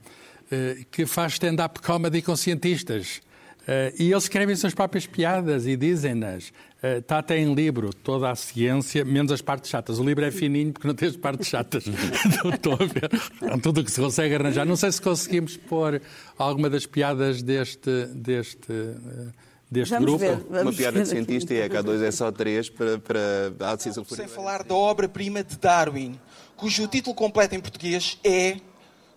que 0.91 1.05
faz 1.05 1.33
stand-up 1.33 1.81
comedy 1.81 2.21
com 2.21 2.35
cientistas. 2.35 3.21
Uh, 3.61 3.93
e 3.97 4.11
eles 4.11 4.23
escrevem 4.23 4.55
suas 4.55 4.73
próprias 4.73 5.05
piadas 5.05 5.67
e 5.67 5.75
dizem-nas. 5.75 6.51
Está 6.83 7.19
até 7.19 7.37
em 7.37 7.53
livro, 7.53 7.93
toda 7.93 8.31
a 8.31 8.35
ciência, 8.35 9.05
menos 9.05 9.31
as 9.31 9.39
partes 9.39 9.69
chatas. 9.69 9.99
O 9.99 10.03
livro 10.03 10.25
é 10.25 10.31
fininho 10.31 10.73
porque 10.73 10.87
não 10.87 10.95
tem 10.95 11.09
as 11.09 11.15
partes 11.15 11.47
chatas. 11.47 11.83
Estou 12.51 12.73
a 12.73 12.77
ver. 12.77 13.61
Tudo 13.61 13.81
o 13.81 13.83
que 13.83 13.91
se 13.91 14.01
consegue 14.01 14.33
arranjar. 14.33 14.65
Não 14.65 14.75
sei 14.75 14.91
se 14.91 14.99
conseguimos 14.99 15.55
pôr 15.57 16.01
alguma 16.39 16.71
das 16.71 16.87
piadas 16.87 17.43
deste, 17.43 18.07
deste, 18.07 18.67
deste 19.69 19.91
vamos 19.91 20.05
grupo. 20.05 20.25
Ver, 20.25 20.37
vamos 20.49 20.63
Uma 20.63 20.73
piada 20.73 21.01
de 21.03 21.07
cientista 21.07 21.53
e 21.53 21.61
a 21.61 21.69
K2 21.69 22.01
é 22.01 22.11
só 22.11 22.31
três 22.31 22.67
para, 22.67 22.97
para 22.97 23.71
a 23.73 23.77
ciência 23.77 24.03
Sem 24.03 24.27
falar 24.27 24.63
da 24.63 24.73
obra-prima 24.73 25.43
de 25.43 25.57
Darwin, 25.57 26.19
cujo 26.57 26.87
título 26.87 27.15
completo 27.15 27.53
em 27.53 27.59
português 27.59 28.17
é 28.23 28.57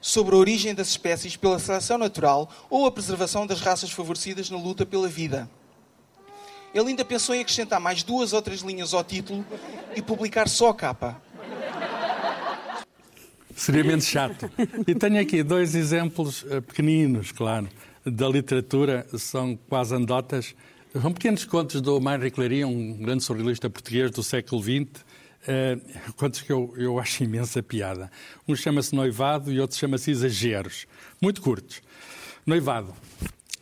Sobre 0.06 0.34
a 0.34 0.38
origem 0.38 0.74
das 0.74 0.88
espécies 0.88 1.34
pela 1.34 1.58
seleção 1.58 1.96
natural 1.96 2.50
ou 2.68 2.84
a 2.84 2.92
preservação 2.92 3.46
das 3.46 3.62
raças 3.62 3.90
favorecidas 3.90 4.50
na 4.50 4.58
luta 4.58 4.84
pela 4.84 5.08
vida. 5.08 5.48
Ele 6.74 6.90
ainda 6.90 7.02
pensou 7.06 7.34
em 7.34 7.40
acrescentar 7.40 7.80
mais 7.80 8.02
duas 8.02 8.34
ou 8.34 8.42
três 8.42 8.60
linhas 8.60 8.92
ao 8.92 9.02
título 9.02 9.42
e 9.96 10.02
publicar 10.02 10.46
só 10.46 10.68
a 10.68 10.74
capa. 10.74 11.22
Seria 13.56 13.82
menos 13.82 14.04
chato. 14.04 14.50
E 14.86 14.94
tenho 14.94 15.18
aqui 15.18 15.42
dois 15.42 15.74
exemplos 15.74 16.42
uh, 16.42 16.60
pequeninos, 16.60 17.32
claro, 17.32 17.66
da 18.04 18.28
literatura, 18.28 19.06
são 19.16 19.58
quase 19.70 19.94
anedotas. 19.94 20.54
São 21.00 21.14
pequenos 21.14 21.46
contos 21.46 21.80
do 21.80 21.96
Heinrich 21.96 22.36
Clary, 22.36 22.62
um 22.62 22.92
grande 22.92 23.24
surrealista 23.24 23.70
português 23.70 24.10
do 24.10 24.22
século 24.22 24.62
XX, 24.62 25.02
uh, 25.48 26.12
contos 26.14 26.42
que 26.42 26.52
eu, 26.52 26.74
eu 26.76 26.98
acho 26.98 27.24
imensa 27.24 27.62
piada. 27.62 28.10
Um 28.46 28.54
chama-se 28.54 28.94
Noivado 28.94 29.52
e 29.52 29.60
outro 29.60 29.76
chama-se 29.76 30.10
Exageros. 30.10 30.86
Muito 31.20 31.40
curtos. 31.40 31.82
Noivado. 32.46 32.94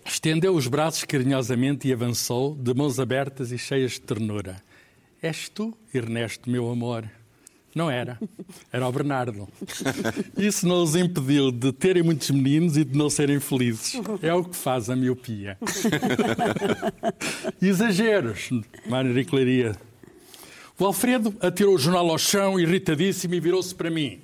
Estendeu 0.04 0.54
os 0.54 0.66
braços 0.66 1.04
carinhosamente 1.04 1.88
e 1.88 1.92
avançou, 1.92 2.56
de 2.56 2.74
mãos 2.74 2.98
abertas 2.98 3.52
e 3.52 3.58
cheias 3.58 3.92
de 3.92 4.00
ternura. 4.00 4.62
És 5.22 5.48
tu, 5.48 5.76
Ernesto, 5.94 6.50
meu 6.50 6.68
amor? 6.70 7.08
Não 7.74 7.90
era. 7.90 8.18
Era 8.70 8.86
o 8.86 8.92
Bernardo. 8.92 9.48
Isso 10.36 10.66
não 10.66 10.82
os 10.82 10.94
impediu 10.94 11.50
de 11.50 11.72
terem 11.72 12.02
muitos 12.02 12.30
meninos 12.30 12.76
e 12.76 12.84
de 12.84 12.98
não 12.98 13.08
serem 13.08 13.40
felizes. 13.40 13.94
É 14.20 14.34
o 14.34 14.44
que 14.44 14.56
faz 14.56 14.90
a 14.90 14.96
miopia. 14.96 15.56
Exageros, 17.62 18.50
Mário 18.86 19.24
Claria. 19.24 19.74
O 20.82 20.86
Alfredo 20.86 21.32
atirou 21.40 21.76
o 21.76 21.78
jornal 21.78 22.10
ao 22.10 22.18
chão, 22.18 22.58
irritadíssimo, 22.58 23.34
e 23.34 23.38
virou-se 23.38 23.72
para 23.72 23.88
mim. 23.88 24.20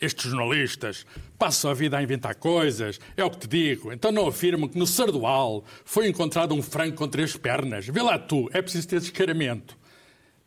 Estes 0.00 0.30
jornalistas 0.30 1.04
passam 1.36 1.72
a 1.72 1.74
vida 1.74 1.98
a 1.98 2.02
inventar 2.04 2.36
coisas, 2.36 3.00
é 3.16 3.24
o 3.24 3.30
que 3.30 3.38
te 3.38 3.48
digo. 3.48 3.92
Então 3.92 4.12
não 4.12 4.28
afirmam 4.28 4.68
que 4.68 4.78
no 4.78 4.86
Sardual 4.86 5.64
foi 5.84 6.06
encontrado 6.06 6.54
um 6.54 6.62
frango 6.62 6.94
com 6.94 7.08
três 7.08 7.36
pernas. 7.36 7.88
Vê 7.88 8.00
lá 8.00 8.16
tu, 8.16 8.48
é 8.52 8.62
preciso 8.62 8.86
ter 8.86 9.00
descaramento. 9.00 9.76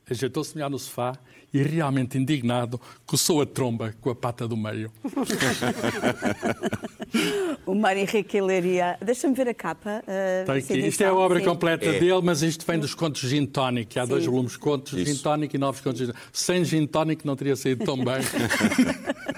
Ajeitou-se 0.10 0.56
melhor 0.56 0.70
no 0.70 0.80
sofá 0.80 1.14
e, 1.54 1.62
realmente 1.62 2.18
indignado, 2.18 2.80
coçou 3.06 3.42
a 3.42 3.46
tromba 3.46 3.94
com 4.02 4.10
a 4.10 4.16
pata 4.16 4.48
do 4.48 4.56
meio. 4.56 4.92
o 7.66 7.76
Mário 7.76 8.02
Henrique 8.02 8.40
Leiria. 8.40 8.98
Deixa-me 9.04 9.36
ver 9.36 9.50
a 9.50 9.54
capa. 9.54 10.02
Uh, 10.08 10.52
aqui. 10.52 10.80
Isto 10.80 11.04
é 11.04 11.08
a 11.08 11.14
obra 11.14 11.40
sim. 11.40 11.46
completa 11.46 11.86
é. 11.86 12.00
dele, 12.00 12.22
mas 12.24 12.42
isto 12.42 12.66
vem 12.66 12.80
dos 12.80 12.96
contos 12.96 13.22
Gin 13.22 13.46
Tonic. 13.46 14.00
Há 14.00 14.04
sim. 14.04 14.10
dois 14.10 14.26
volumes 14.26 14.56
contos 14.56 14.94
Isso. 14.94 15.14
Gin 15.14 15.22
Tonic 15.22 15.56
e 15.56 15.60
novos 15.60 15.82
contos 15.82 16.02
Gin 16.02 16.14
Sem 16.32 16.64
Gin 16.64 16.88
Tonic 16.88 17.26
não 17.26 17.36
teria 17.36 17.56
saído 17.56 17.84
tão 17.84 17.98
bem. 17.98 18.22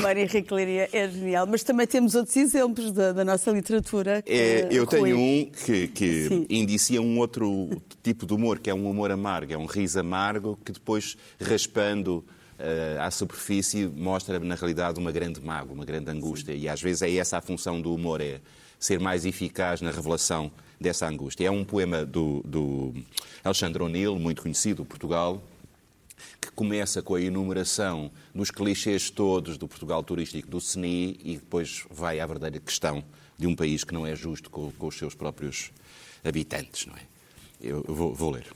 Mário 0.00 0.22
Henrique 0.22 0.52
Leiria 0.52 0.88
é 0.92 1.08
genial, 1.08 1.46
mas 1.46 1.62
também 1.62 1.86
temos 1.86 2.14
outros 2.14 2.36
exemplos 2.36 2.92
da, 2.92 3.12
da 3.12 3.24
nossa 3.24 3.50
literatura. 3.50 4.22
É, 4.26 4.68
eu 4.70 4.86
tenho 4.86 5.18
um 5.18 5.50
que, 5.64 5.88
que 5.88 6.46
indicia 6.48 7.00
um 7.00 7.18
outro 7.18 7.68
tipo 8.02 8.26
de 8.26 8.34
humor, 8.34 8.58
que 8.58 8.70
é 8.70 8.74
um 8.74 8.88
humor 8.88 9.10
amargo, 9.10 9.52
é 9.52 9.58
um 9.58 9.66
riso 9.66 10.00
amargo 10.00 10.58
que 10.64 10.72
depois, 10.72 11.16
raspando 11.40 12.24
uh, 12.58 13.00
à 13.00 13.10
superfície, 13.10 13.86
mostra 13.86 14.38
na 14.38 14.54
realidade 14.54 14.98
uma 14.98 15.12
grande 15.12 15.40
mágoa, 15.40 15.74
uma 15.74 15.84
grande 15.84 16.10
angústia. 16.10 16.54
Sim. 16.54 16.60
E 16.60 16.68
às 16.68 16.80
vezes 16.80 17.02
é 17.02 17.14
essa 17.14 17.38
a 17.38 17.40
função 17.40 17.80
do 17.80 17.94
humor, 17.94 18.20
é 18.20 18.40
ser 18.78 18.98
mais 18.98 19.24
eficaz 19.24 19.80
na 19.80 19.90
revelação 19.90 20.50
dessa 20.80 21.06
angústia. 21.06 21.46
É 21.46 21.50
um 21.50 21.64
poema 21.64 22.04
do, 22.04 22.42
do 22.44 22.92
Alexandre 23.44 23.82
O'Neill, 23.82 24.18
muito 24.18 24.42
conhecido, 24.42 24.84
Portugal, 24.84 25.40
que 26.42 26.50
começa 26.50 27.00
com 27.00 27.14
a 27.14 27.20
enumeração 27.20 28.10
dos 28.34 28.50
clichês 28.50 29.08
todos 29.08 29.56
do 29.56 29.68
Portugal 29.68 30.02
turístico 30.02 30.50
do 30.50 30.60
CNI 30.60 31.20
e 31.22 31.36
depois 31.36 31.84
vai 31.88 32.18
à 32.18 32.26
verdadeira 32.26 32.58
questão 32.58 33.04
de 33.38 33.46
um 33.46 33.54
país 33.54 33.84
que 33.84 33.94
não 33.94 34.04
é 34.04 34.16
justo 34.16 34.50
com, 34.50 34.72
com 34.72 34.88
os 34.88 34.98
seus 34.98 35.14
próprios 35.14 35.70
habitantes, 36.24 36.86
não 36.86 36.96
é? 36.96 37.02
Eu 37.60 37.84
vou, 37.86 38.12
vou 38.12 38.32
ler. 38.32 38.46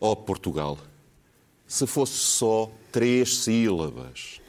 Ó 0.00 0.12
oh, 0.12 0.16
Portugal, 0.16 0.78
se 1.68 1.86
fosse 1.86 2.14
só 2.14 2.72
três 2.90 3.38
sílabas, 3.40 4.40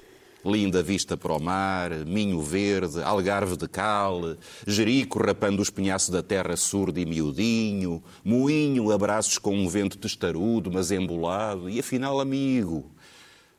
linda 0.47 0.81
vista 0.81 1.17
para 1.17 1.33
o 1.33 1.39
mar, 1.39 1.91
Minho 2.05 2.41
Verde, 2.41 3.01
Algarve 3.03 3.57
de 3.57 3.67
Cal, 3.67 4.36
Jerico 4.65 5.23
rapando 5.23 5.62
os 5.62 5.69
penhaços 5.69 6.10
da 6.10 6.23
terra 6.23 6.55
surdo 6.55 6.99
e 6.99 7.05
miudinho, 7.05 8.01
Moinho, 8.23 8.91
abraços 8.91 9.38
com 9.38 9.55
um 9.55 9.67
vento 9.67 9.97
testarudo, 9.97 10.71
mas 10.71 10.91
embolado, 10.91 11.69
e 11.69 11.79
afinal 11.79 12.19
amigo, 12.19 12.89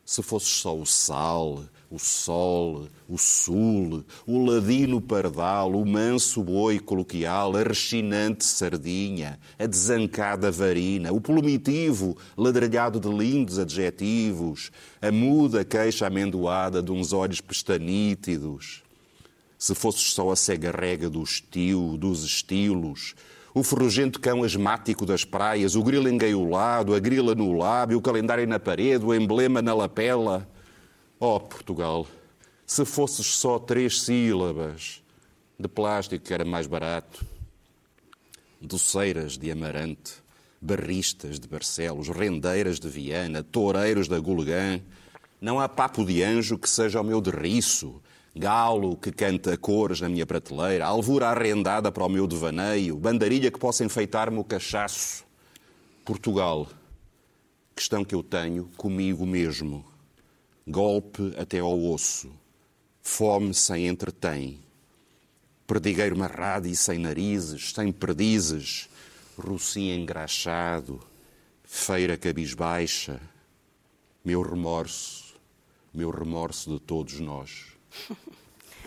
se 0.03 0.23
fosse 0.23 0.47
só 0.47 0.75
o 0.75 0.85
sal, 0.85 1.63
o 1.91 1.97
sol, 1.97 2.87
o 3.07 3.17
sul, 3.17 4.05
o 4.27 4.45
ladino 4.45 5.01
pardal, 5.01 5.71
o 5.71 5.83
manso 5.83 6.43
boi 6.43 6.79
coloquial, 6.79 7.55
a 7.55 7.63
rechinante 7.63 8.45
sardinha, 8.45 9.39
a 9.57 9.65
desancada 9.65 10.51
varina, 10.51 11.11
o 11.11 11.19
plumitivo 11.19 12.15
ladrilhado 12.37 12.99
de 12.99 13.09
lindos 13.09 13.57
adjetivos, 13.57 14.71
a 15.01 15.11
muda 15.11 15.65
queixa 15.65 16.05
amendoada 16.05 16.81
de 16.83 16.91
uns 16.91 17.11
olhos 17.11 17.41
pestanítidos. 17.41 18.83
Se 19.57 19.73
fosses 19.73 20.13
só 20.13 20.29
a 20.29 20.35
cega 20.35 20.71
rega 20.71 21.09
do 21.09 21.23
estilo, 21.23 21.97
dos 21.97 22.23
estilos, 22.23 23.15
o 23.51 23.63
ferrugento 23.63 24.19
cão 24.19 24.43
asmático 24.43 25.07
das 25.07 25.25
praias, 25.25 25.75
o 25.75 25.81
grilo 25.81 26.07
engaiolado, 26.07 26.93
a 26.93 26.99
grila 26.99 27.33
no 27.33 27.51
lábio, 27.57 27.97
o 27.97 28.01
calendário 28.01 28.47
na 28.47 28.59
parede, 28.59 29.03
o 29.03 29.13
emblema 29.13 29.59
na 29.59 29.73
lapela 29.73 30.47
Oh, 31.21 31.37
Portugal, 31.37 32.07
se 32.65 32.85
fosses 32.85 33.25
só 33.25 33.59
três 33.59 34.03
sílabas 34.03 35.03
de 35.59 35.67
plástico 35.67 36.23
que 36.23 36.33
era 36.33 36.45
mais 36.45 36.65
barato, 36.65 37.25
doceiras 38.61 39.37
de 39.37 39.51
Amarante, 39.51 40.13
barristas 40.61 41.37
de 41.37 41.45
Barcelos, 41.45 42.07
rendeiras 42.07 42.79
de 42.79 42.87
Viana, 42.87 43.43
toureiros 43.43 44.07
da 44.07 44.17
Gulgã, 44.17 44.79
não 45.41 45.59
há 45.59 45.67
papo 45.67 46.05
de 46.05 46.23
anjo 46.23 46.57
que 46.57 46.69
seja 46.69 47.01
o 47.01 47.03
meu 47.03 47.19
derriço, 47.19 48.01
galo 48.33 48.95
que 48.95 49.11
canta 49.11 49.57
cores 49.57 49.99
na 49.99 50.07
minha 50.07 50.25
prateleira, 50.25 50.85
alvura 50.85 51.27
arrendada 51.27 51.91
para 51.91 52.05
o 52.05 52.09
meu 52.09 52.25
devaneio, 52.25 52.95
bandarilha 52.95 53.51
que 53.51 53.59
possa 53.59 53.83
enfeitar-me 53.83 54.37
o 54.37 54.43
cachaço. 54.45 55.25
Portugal, 56.05 56.65
questão 57.75 58.05
que 58.05 58.15
eu 58.15 58.23
tenho 58.23 58.69
comigo 58.77 59.25
mesmo 59.25 59.83
golpe 60.69 61.33
até 61.35 61.59
ao 61.59 61.83
osso, 61.83 62.31
fome 63.01 63.55
sem 63.55 63.87
entretém, 63.87 64.59
perdigueiro 65.65 66.15
marrado 66.15 66.67
e 66.67 66.75
sem 66.75 66.99
narizes, 66.99 67.73
sem 67.73 67.91
perdizes, 67.91 68.87
rocinho 69.35 69.95
engraxado, 69.95 71.01
feira 71.63 72.15
cabisbaixa, 72.15 73.19
meu 74.23 74.43
remorso, 74.43 75.33
meu 75.91 76.11
remorso 76.11 76.71
de 76.71 76.79
todos 76.79 77.19
nós. 77.19 77.65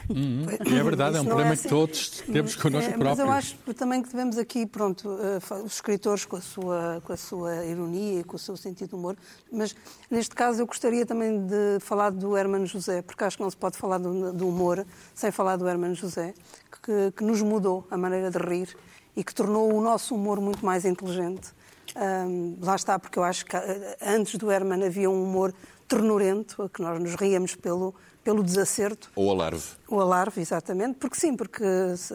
Uhum. 0.09 0.47
É 0.51 0.83
verdade, 0.83 1.17
é 1.17 1.21
um 1.21 1.25
problema 1.25 1.51
é 1.51 1.53
assim. 1.53 1.63
que 1.63 1.69
todos 1.69 2.09
temos 2.21 2.57
connosco 2.57 2.91
é, 2.91 2.99
próprios. 2.99 3.19
Mas 3.19 3.27
eu 3.27 3.33
acho 3.33 3.75
também 3.75 4.03
que 4.03 4.09
devemos 4.09 4.39
aqui, 4.39 4.67
pronto, 4.67 5.09
uh, 5.09 5.65
os 5.65 5.75
escritores 5.75 6.25
com 6.25 6.37
a, 6.37 6.41
sua, 6.41 7.03
com 7.05 7.13
a 7.13 7.17
sua 7.17 7.65
ironia 7.65 8.21
e 8.21 8.25
com 8.25 8.37
o 8.37 8.39
seu 8.39 8.57
sentido 8.57 8.91
de 8.91 8.95
humor, 8.95 9.17
mas 9.51 9.75
neste 10.11 10.35
caso 10.35 10.63
eu 10.63 10.67
gostaria 10.67 11.07
também 11.07 11.47
de 11.47 11.79
falar 11.81 12.11
do 12.11 12.37
Hermano 12.37 12.67
José, 12.67 13.03
porque 13.03 13.25
acho 13.25 13.37
que 13.37 13.43
não 13.43 13.51
se 13.51 13.57
pode 13.57 13.77
falar 13.77 13.99
do, 13.99 14.33
do 14.33 14.49
humor 14.49 14.85
sem 15.15 15.31
falar 15.31 15.57
do 15.57 15.69
Hermano 15.69 15.95
José, 15.95 16.35
que, 16.83 17.13
que 17.17 17.25
nos 17.25 17.41
mudou 17.43 17.87
a 17.91 17.97
maneira 17.97 18.31
de 18.31 18.39
rir 18.39 18.77
e 19.17 19.23
que 19.23 19.35
tornou 19.35 19.73
o 19.73 19.81
nosso 19.81 20.15
humor 20.15 20.41
muito 20.41 20.65
mais 20.65 20.85
inteligente. 20.85 21.53
Um, 21.95 22.57
lá 22.61 22.75
está, 22.75 22.99
porque 22.99 23.19
eu 23.19 23.23
acho 23.23 23.45
que 23.45 23.55
eh, 23.55 23.99
antes 24.01 24.37
do 24.37 24.51
Herman 24.51 24.83
havia 24.85 25.11
um 25.11 25.23
humor 25.25 25.53
ternurento, 25.87 26.71
que 26.73 26.81
nós 26.81 26.99
nos 26.99 27.15
ríamos 27.17 27.55
pelo, 27.55 27.95
pelo 28.23 28.43
desacerto. 28.43 29.11
Ou 29.15 29.31
alarve. 29.31 29.65
O 29.89 30.01
alarve, 30.01 30.41
exatamente, 30.41 30.97
porque 30.99 31.17
sim, 31.17 31.37
porque 31.37 31.65
se, 31.97 32.15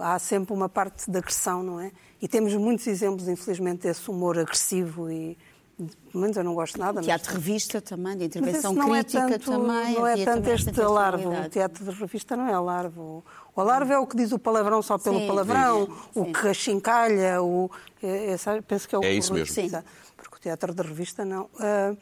há 0.00 0.18
sempre 0.18 0.52
uma 0.52 0.68
parte 0.68 1.10
de 1.10 1.18
agressão, 1.18 1.62
não 1.62 1.80
é? 1.80 1.92
E 2.20 2.26
temos 2.26 2.54
muitos 2.54 2.86
exemplos, 2.86 3.28
infelizmente, 3.28 3.82
desse 3.82 4.10
humor 4.10 4.38
agressivo 4.38 5.10
e 5.10 5.36
pelo 6.10 6.22
menos 6.22 6.36
eu 6.36 6.42
não 6.42 6.54
gosto 6.54 6.78
nada. 6.78 7.02
Teatro 7.02 7.28
de 7.28 7.34
revista 7.34 7.82
também, 7.82 8.16
de 8.16 8.24
intervenção 8.24 8.74
crítica 8.74 9.18
é 9.18 9.28
tanto, 9.28 9.50
também. 9.50 9.94
Não 9.94 10.06
é 10.06 10.24
tanto 10.24 10.48
este 10.48 10.80
alarve. 10.80 11.26
O 11.26 11.48
teatro 11.50 11.84
de 11.84 11.90
revista 11.90 12.34
não 12.34 12.48
é 12.48 12.54
alarve. 12.54 12.98
O 12.98 13.22
alarve 13.54 13.92
é 13.92 13.98
o 13.98 14.06
que 14.06 14.16
diz 14.16 14.32
o 14.32 14.38
palavrão 14.38 14.80
só 14.80 14.96
pelo 14.96 15.18
sim, 15.18 15.26
palavrão, 15.26 15.86
sim, 15.86 15.92
sim. 15.92 16.20
o 16.20 16.32
que 16.32 16.48
achincalha, 16.48 17.42
o... 17.42 17.70
É, 18.02 18.32
é, 18.32 18.60
penso 18.62 18.88
que 18.88 18.94
é 18.94 18.98
o 18.98 19.04
É 19.04 19.12
isso 19.12 19.34
mesmo. 19.34 19.52
Sim. 19.52 19.70
Porque 20.16 20.36
o 20.36 20.38
teatro 20.40 20.74
de 20.74 20.82
revista 20.82 21.24
não... 21.24 21.44
Uh, 21.54 21.96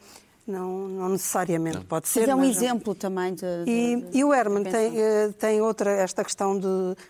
não, 0.47 0.87
não 0.87 1.09
necessariamente, 1.09 1.77
não. 1.77 1.85
pode 1.85 2.07
ser. 2.07 2.21
Mas 2.21 2.29
é 2.29 2.35
um 2.35 2.39
mas 2.39 2.57
exemplo 2.57 2.93
não. 2.93 2.95
também 2.95 3.33
de, 3.33 3.41
de, 3.65 3.71
E, 3.71 4.19
e 4.19 4.23
o 4.23 4.33
Herman 4.33 4.63
tem, 4.63 4.91
uh, 4.91 5.33
tem 5.33 5.61
outra, 5.61 5.91
esta 5.91 6.23
questão 6.23 6.57
de, 6.57 6.67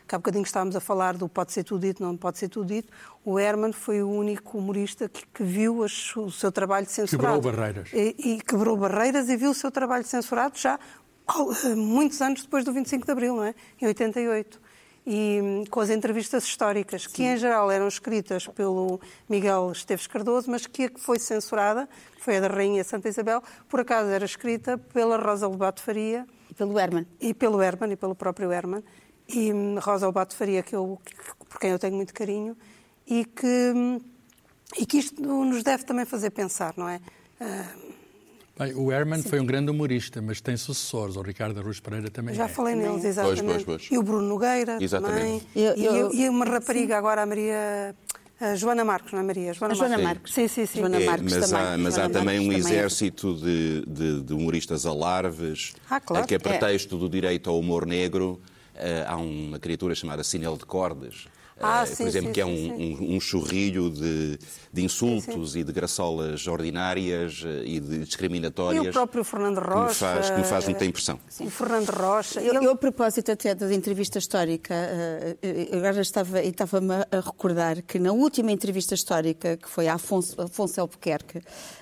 que 0.08 0.16
há 0.16 0.18
bocadinho 0.18 0.44
estávamos 0.44 0.76
a 0.76 0.80
falar 0.80 1.18
do 1.18 1.28
pode 1.28 1.52
ser 1.52 1.64
tudo 1.64 1.82
dito, 1.82 2.02
não 2.02 2.16
pode 2.16 2.38
ser 2.38 2.48
tudo 2.48 2.68
dito. 2.68 2.92
O 3.26 3.38
Herman 3.40 3.74
foi 3.74 4.02
o 4.02 4.10
único 4.10 4.58
humorista 4.58 5.10
que, 5.10 5.26
que 5.34 5.44
viu 5.44 5.84
as, 5.84 6.16
o 6.16 6.32
seu 6.32 6.52
trabalho 6.52 6.86
censurado. 6.88 7.42
Quebrou 7.42 7.54
barreiras. 7.54 7.90
E, 7.94 8.16
e, 8.18 8.42
quebrou 8.42 8.78
barreiras 8.78 9.28
e 9.28 9.36
viu 9.36 9.52
o 9.52 9.56
seu 9.56 9.72
trabalho 9.72 10.06
censurado 10.06 10.58
já 10.58 10.80
oh, 11.28 11.76
muitos 11.76 12.22
anos 12.22 12.44
depois 12.44 12.64
do 12.64 12.72
25 12.72 13.06
de 13.06 13.12
Abril, 13.12 13.36
não 13.36 13.44
é? 13.44 13.56
Em 13.82 13.88
88 13.88 14.65
e 15.06 15.40
hum, 15.42 15.64
com 15.70 15.80
as 15.80 15.90
entrevistas 15.90 16.44
históricas, 16.46 17.04
Sim. 17.04 17.10
que 17.12 17.24
em 17.24 17.38
geral 17.38 17.70
eram 17.70 17.88
escritas 17.88 18.48
pelo 18.48 19.00
Miguel 19.30 19.72
Esteves 19.72 20.08
Cardoso, 20.08 20.50
mas 20.50 20.66
que 20.66 20.86
a 20.86 20.90
que 20.90 21.00
foi 21.00 21.20
censurada, 21.20 21.88
que 22.16 22.24
foi 22.24 22.38
a 22.38 22.40
da 22.42 22.48
Rainha 22.48 22.84
Santa 22.84 23.08
Isabel, 23.08 23.44
por 23.70 23.80
acaso 23.80 24.10
era 24.10 24.26
escrita 24.26 24.78
pela 24.78 25.18
Rosa 25.18 25.48
Lobato 25.48 25.82
Faria. 25.82 26.26
E 26.50 26.54
pelo 26.54 26.80
Herman. 26.80 27.06
E 27.20 27.34
pelo 27.34 27.62
Herman, 27.62 27.92
e 27.92 27.96
pelo 27.96 28.16
próprio 28.16 28.52
Herman. 28.52 28.84
E 29.28 29.54
hum, 29.54 29.78
Rosa 29.80 30.08
Lobato 30.08 30.36
Faria, 30.36 30.64
que 30.64 30.76
eu, 30.76 31.00
por 31.50 31.60
quem 31.60 31.72
eu 31.72 31.80
tenho 31.80 31.96
muito 31.96 32.14
carinho, 32.14 32.58
e 33.06 33.26
que, 33.26 33.74
hum, 33.76 34.02
e 34.78 34.86
que 34.86 34.98
isto 34.98 35.22
nos 35.22 35.62
deve 35.62 35.84
também 35.84 36.06
fazer 36.06 36.32
pensar, 36.32 36.74
não 36.76 36.90
é? 36.90 37.00
Bem, 38.58 38.74
o 38.74 38.90
Herman 38.90 39.22
Sim. 39.22 39.30
foi 39.30 39.40
um 39.42 39.46
grande 39.46 39.70
humorista, 39.70 40.22
mas 40.22 40.40
tem 40.40 40.56
sucessores. 40.56 41.18
O 41.18 41.22
Ricardo 41.22 41.60
Aruz 41.60 41.82
Pereira 41.82 42.10
também 42.10 42.34
Já 42.34 42.46
é. 42.46 42.48
falei 42.48 42.74
neles, 42.74 43.04
exatamente. 43.04 43.44
Pois, 43.44 43.64
pois, 43.64 43.64
pois. 43.64 43.92
E 43.92 43.98
o 43.98 44.04
Bruno 44.04 44.28
Nogueira 44.28 44.78
exatamente. 44.80 45.20
também. 45.20 45.42
Eu, 45.56 45.74
eu, 45.74 46.14
e, 46.14 46.30
uma 46.30 46.46
rapariga 46.46 46.94
Sim. 46.94 47.00
agora, 47.00 47.24
a 47.24 47.26
Maria... 47.26 47.96
A 48.40 48.54
Joana 48.54 48.84
Marcos, 48.84 49.14
não 49.14 49.20
é 49.22 49.24
Maria? 49.24 49.54
Joana, 49.54 49.74
a 49.74 49.78
Joana 49.78 49.98
Marcos. 49.98 50.34
Sim, 50.34 50.50
sim, 50.50 50.66
sim. 50.66 50.80
Joana 50.80 51.00
Marcos 51.00 51.32
é, 51.32 51.40
mas 51.40 51.50
também. 51.50 51.66
há, 51.66 51.78
mas 51.78 51.98
há 51.98 52.10
também 52.10 52.40
um 52.42 52.52
exército 52.52 53.34
de, 53.34 53.86
de, 53.88 54.22
de, 54.24 54.34
humoristas 54.34 54.86
alarves, 54.86 55.74
ah, 55.90 56.02
claro. 56.02 56.28
que 56.28 56.36
é 56.36 56.40
pretexto 56.40 56.98
é. 56.98 57.00
do 57.00 57.08
direito 57.10 57.50
ao 57.50 57.58
humor 57.58 57.86
negro. 57.86 58.42
Uh, 58.76 59.08
há 59.08 59.16
uma 59.16 59.58
criatura 59.58 59.96
chamada 59.96 60.22
Sinel 60.22 60.58
de 60.58 60.66
Cordas, 60.66 61.28
ah, 61.60 61.84
uh, 61.84 61.88
sim, 61.88 62.04
por 62.04 62.08
exemplo, 62.08 62.28
sim, 62.28 62.34
que 62.34 62.42
é 62.42 62.46
um, 62.46 62.52
um, 62.52 63.16
um, 63.16 63.20
churrilho 63.20 63.90
de, 63.90 64.38
de 64.74 64.84
insultos 64.84 65.56
e 65.56 65.64
de 65.64 65.72
graçolas 65.72 66.46
ordinárias 66.48 67.44
uh, 67.44 67.64
e 67.64 67.80
de 67.80 68.00
discriminatórias. 68.00 68.86
E 68.86 68.90
o 68.90 68.92
próprio 68.92 69.24
Fernando 69.24 69.60
Rocha. 69.60 69.86
Que 69.88 69.88
me 69.88 69.94
faz, 69.94 70.30
que 70.30 70.38
me 70.38 70.44
faz 70.44 70.66
muita 70.66 70.86
impressão. 70.86 71.20
O 71.40 71.50
Fernando 71.50 71.90
Rocha. 71.90 72.42
Eu, 72.42 72.62
eu, 72.62 72.72
a 72.72 72.76
propósito 72.76 73.32
até 73.32 73.56
da 73.56 73.74
entrevista 73.74 74.20
histórica, 74.20 74.76
uh, 74.76 75.78
agora 75.78 76.02
estava, 76.02 76.42
estava-me 76.42 76.94
a 76.94 77.20
recordar 77.24 77.82
que 77.84 78.00
na 78.00 78.12
última 78.12 78.52
entrevista 78.52 78.94
histórica, 78.94 79.56
que 79.56 79.70
foi 79.70 79.88
a 79.88 79.94
Afonso, 79.94 80.42
Afonso 80.42 80.82
Albuquerque, 80.82 81.42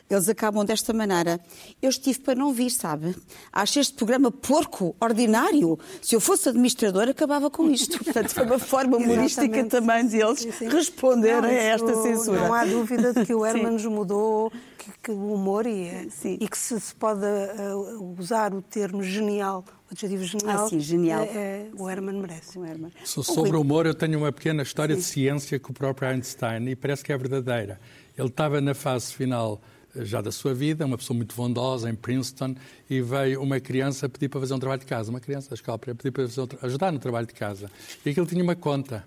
eles 0.10 0.30
acabam 0.30 0.64
desta 0.64 0.94
maneira. 0.94 1.40
Eu 1.82 1.90
estive 1.90 2.20
para 2.20 2.36
não 2.36 2.54
vir, 2.54 2.70
sabe? 2.70 3.16
Acho 3.52 3.80
este 3.80 3.94
programa 3.96 4.32
porco, 4.32 4.96
ordinário. 5.00 5.80
Se 6.02 6.16
eu 6.16 6.22
fosse 6.22 6.50
administrador, 6.50 7.10
acabava 7.10 7.50
com 7.50 7.70
isto. 7.72 7.98
Portanto, 8.04 8.30
foi 8.30 8.46
uma 8.46 8.60
forma 8.60 8.98
humorística 8.98 9.62
também 9.67 10.06
deles 10.08 10.39
sim, 10.39 10.52
sim. 10.52 10.69
responderem 10.69 11.41
não, 11.41 11.49
a 11.49 11.54
esta 11.54 11.95
censura. 12.02 12.39
Não 12.39 12.54
há 12.54 12.65
dúvida 12.65 13.13
de 13.13 13.26
que 13.26 13.34
o 13.34 13.43
Herman 13.45 13.71
nos 13.71 13.86
mudou, 13.86 14.52
que, 14.78 14.91
que, 15.04 15.12
o 15.12 15.34
humor 15.34 15.65
e, 15.65 16.10
e 16.39 16.47
que 16.47 16.58
se, 16.58 16.80
se 16.80 16.95
pode 16.95 17.26
uh, 17.26 18.15
usar 18.17 18.54
o 18.54 18.62
termo 18.62 19.04
genial 19.04 19.63
o 19.89 19.93
adjetivo 19.93 20.23
genial, 20.23 20.65
ah, 20.65 20.69
sim, 20.69 20.80
genial. 20.80 21.21
É, 21.21 21.28
é, 21.36 21.69
o 21.78 21.88
Herman 21.88 22.19
merece. 22.19 22.58
O 22.58 22.65
Herman. 22.65 22.91
Sobre 23.06 23.56
o 23.56 23.62
humor, 23.62 23.86
eu 23.86 23.93
tenho 23.93 24.17
uma 24.17 24.32
pequena 24.32 24.63
história 24.63 24.95
sim. 24.95 25.02
de 25.02 25.08
ciência 25.08 25.60
com 25.60 25.71
o 25.71 25.73
próprio 25.73 26.10
Einstein 26.10 26.67
e 26.69 26.76
parece 26.76 27.04
que 27.04 27.13
é 27.13 27.17
verdadeira. 27.17 27.80
Ele 28.17 28.28
estava 28.28 28.60
na 28.60 28.73
fase 28.73 29.13
final 29.13 29.62
já 29.95 30.21
da 30.21 30.32
sua 30.32 30.54
vida, 30.54 30.86
uma 30.86 30.97
pessoa 30.97 31.15
muito 31.15 31.36
bondosa 31.36 31.89
em 31.89 31.95
Princeton, 31.95 32.56
e 32.89 33.02
veio 33.02 33.41
uma 33.41 33.60
criança 33.60 34.10
pedir 34.10 34.30
para 34.30 34.39
fazer 34.39 34.54
um 34.54 34.60
trabalho 34.60 34.80
de 34.80 34.88
casa, 34.88 35.10
uma 35.12 35.19
criança 35.19 35.49
da 35.49 35.54
escola, 35.54 35.78
pedir 35.78 36.12
para 36.12 36.28
fazer, 36.28 36.47
ajudar 36.62 36.91
no 36.91 36.99
trabalho 36.99 37.28
de 37.28 37.34
casa. 37.34 37.69
E 38.04 38.10
aquilo 38.10 38.26
tinha 38.26 38.43
uma 38.43 38.56
conta. 38.56 39.04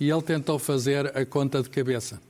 E 0.00 0.10
ele 0.10 0.22
tentou 0.22 0.58
fazer 0.58 1.16
a 1.16 1.24
conta 1.24 1.62
de 1.62 1.70
cabeça. 1.70 2.20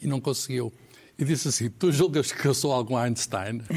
E 0.00 0.06
não 0.06 0.20
conseguiu. 0.20 0.72
E 1.18 1.24
disse 1.24 1.48
assim: 1.48 1.68
Tu 1.68 1.92
julgas 1.92 2.32
que 2.32 2.46
eu 2.46 2.54
sou 2.54 2.72
algum 2.72 2.96
Einstein? 2.96 3.60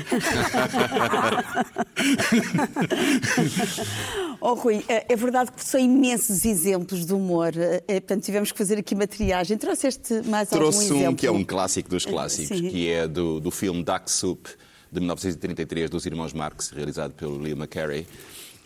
Oh, 4.45 4.55
Rui, 4.55 4.83
é, 4.89 5.05
é 5.07 5.15
verdade 5.15 5.53
que 5.53 5.63
são 5.63 5.79
imensos 5.79 6.43
exemplos 6.43 7.05
de 7.05 7.13
humor. 7.13 7.53
É, 7.55 7.81
é, 7.87 7.99
portanto, 8.01 8.25
tivemos 8.25 8.51
que 8.51 8.57
fazer 8.57 8.77
aqui 8.77 8.93
uma 8.93 9.07
triagem. 9.07 9.57
Trouxeste 9.57 10.21
mais 10.25 10.49
Trouxe 10.49 10.79
algum 10.79 10.95
exemplo? 10.95 11.13
um 11.13 11.15
que 11.15 11.25
é 11.25 11.31
um 11.31 11.45
clássico 11.45 11.89
dos 11.89 12.05
clássicos, 12.05 12.57
Sim. 12.57 12.67
que 12.69 12.89
é 12.89 13.07
do, 13.07 13.39
do 13.39 13.49
filme 13.49 13.81
Duck 13.81 14.11
Soup, 14.11 14.45
de 14.91 14.99
1933, 14.99 15.89
dos 15.89 16.05
irmãos 16.05 16.33
Marx, 16.33 16.71
realizado 16.71 17.13
pelo 17.13 17.41
Liam 17.41 17.57
McCarey. 17.57 18.05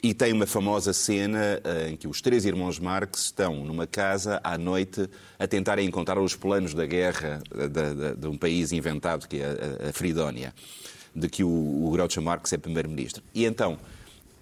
E 0.02 0.14
tem 0.14 0.32
uma 0.32 0.46
famosa 0.46 0.94
cena 0.94 1.60
eh, 1.64 1.90
em 1.90 1.96
que 1.96 2.08
os 2.08 2.22
três 2.22 2.46
irmãos 2.46 2.78
Marx 2.78 3.26
estão 3.26 3.66
numa 3.66 3.88
casa 3.88 4.40
à 4.44 4.56
noite 4.56 5.10
a 5.40 5.48
tentarem 5.48 5.88
encontrar 5.88 6.20
os 6.20 6.36
planos 6.36 6.76
da 6.76 6.86
guerra 6.86 7.42
de, 7.52 7.68
de, 7.68 8.16
de 8.16 8.28
um 8.28 8.38
país 8.38 8.72
inventado, 8.72 9.28
que 9.28 9.38
é 9.38 9.46
a, 9.86 9.90
a 9.90 9.94
Fridónia, 9.94 10.54
de 11.16 11.28
que 11.28 11.44
o, 11.44 11.48
o 11.48 11.90
Groucho 11.92 12.22
Marx 12.22 12.54
é 12.54 12.58
primeiro-ministro. 12.58 13.24
E 13.34 13.46
então 13.46 13.80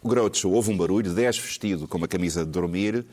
o 0.04 0.10
Groucho 0.10 0.50
ouve 0.50 0.72
um 0.72 0.78
barulho, 0.78 1.14
desce 1.14 1.40
vestido 1.40 1.88
com 1.88 1.98
uma 1.98 2.08
camisa 2.08 2.44
de 2.44 2.52
dormir, 2.52 3.06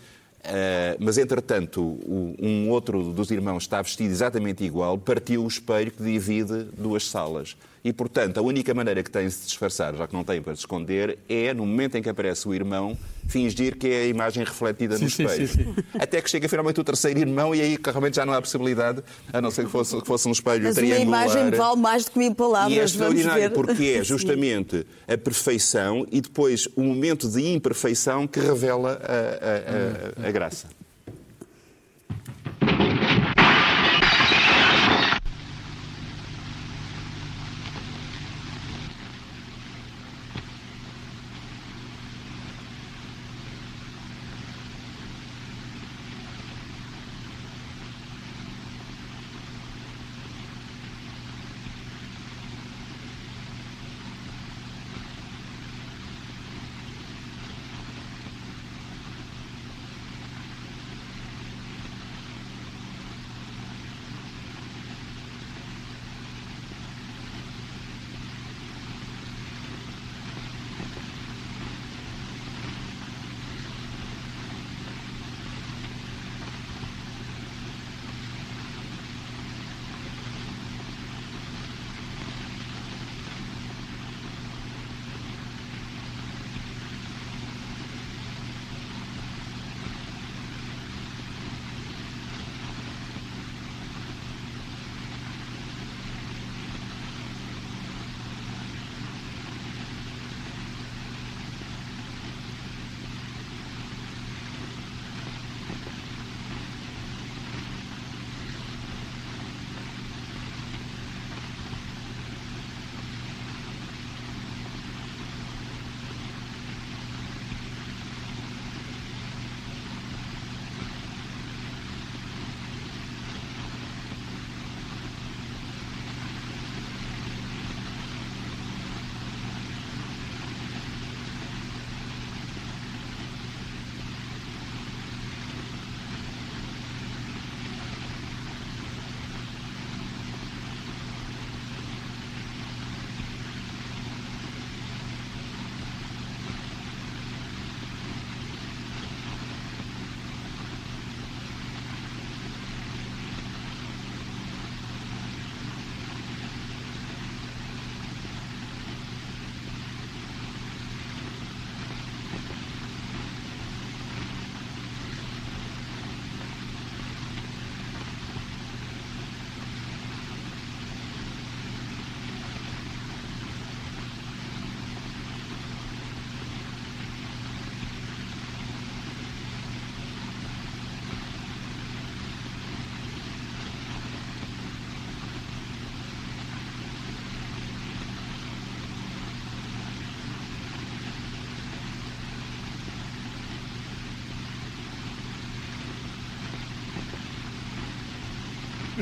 Uh, 0.45 0.99
mas, 0.99 1.19
entretanto, 1.19 1.81
o, 1.81 2.35
um 2.41 2.69
outro 2.69 3.13
dos 3.13 3.31
irmãos 3.31 3.63
está 3.63 3.81
vestido 3.81 4.11
exatamente 4.11 4.65
igual, 4.65 4.99
partiu 4.99 5.45
o 5.45 5.47
espelho 5.47 5.91
que 5.93 6.03
divide 6.03 6.65
duas 6.77 7.09
salas. 7.09 7.57
E, 7.85 7.93
portanto, 7.93 8.39
a 8.39 8.43
única 8.43 8.75
maneira 8.75 9.03
que 9.03 9.11
tem 9.11 9.27
de 9.27 9.33
se 9.33 9.47
disfarçar, 9.47 9.95
já 9.95 10.07
que 10.07 10.15
não 10.15 10.25
tem 10.25 10.43
para 10.43 10.55
se 10.55 10.61
esconder, 10.61 11.19
é, 11.29 11.55
no 11.55 11.65
momento 11.65 11.97
em 11.97 12.03
que 12.03 12.09
aparece 12.09 12.49
o 12.49 12.55
irmão, 12.55 12.99
fingir 13.33 13.77
que 13.77 13.89
é 13.89 14.03
a 14.03 14.07
imagem 14.07 14.45
refletida 14.45 14.97
sim, 14.97 15.03
no 15.03 15.09
espelho. 15.09 15.49
Sim, 15.49 15.65
sim, 15.65 15.75
Até 15.99 16.21
que 16.21 16.29
chega 16.29 16.49
finalmente 16.49 16.81
o 16.81 16.85
terceiro 16.85 17.19
irmão 17.19 17.55
e 17.55 17.61
aí 17.61 17.79
realmente 17.83 18.17
já 18.17 18.27
não 18.27 18.35
há 18.35 18.41
possibilidade, 18.41 19.03
a 19.33 19.41
não 19.41 19.51
ser 19.51 19.65
que 19.65 19.71
fosse, 19.71 19.99
que 19.99 20.07
fosse 20.07 20.29
um 20.29 20.33
espelho 20.33 20.65
Mas 20.65 20.75
triangular. 20.77 21.07
Mas 21.07 21.33
uma 21.33 21.41
imagem 21.41 21.59
vale 21.59 21.81
mais 21.81 22.05
do 22.05 22.11
que 22.11 22.19
mil 22.19 22.35
palavras, 22.35 22.73
E 22.73 22.79
é 22.79 22.85
extraordinário 22.85 23.51
porque 23.53 23.97
é 23.99 24.05
justamente 24.05 24.87
a 25.09 25.17
perfeição 25.17 26.07
e 26.13 26.21
depois 26.21 26.69
o 26.77 26.83
momento 26.83 27.29
de 27.29 27.53
imperfeição 27.53 28.27
que 28.27 28.39
revela 28.39 29.01
a, 29.03 30.25
a, 30.25 30.27
a, 30.27 30.29
a 30.29 30.31
graça. 30.31 30.82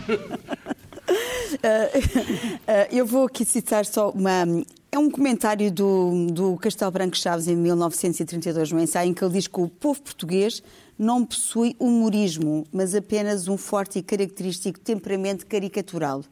eu 2.91 3.07
vou 3.07 3.27
aqui 3.27 3.45
citar 3.45 3.85
só 3.85 4.11
uma. 4.11 4.45
É 4.93 4.99
um 4.99 5.11
comentário 5.11 5.71
do, 5.71 6.27
do 6.33 6.57
Castelo 6.57 6.91
Branco 6.91 7.17
Chaves 7.17 7.47
em 7.47 7.55
1932, 7.55 8.73
no 8.73 8.81
ensaio, 8.81 9.11
em 9.11 9.15
que 9.15 9.23
ele 9.23 9.35
diz 9.35 9.47
que 9.47 9.61
o 9.61 9.69
povo 9.69 10.03
português 10.03 10.63
não 10.99 11.25
possui 11.25 11.77
humorismo, 11.79 12.67
mas 12.73 12.95
apenas 12.95 13.47
um 13.47 13.57
forte 13.57 14.01
e 14.01 14.03
característico 14.03 14.81
temperamento 14.81 15.47
caricatural. 15.47 16.25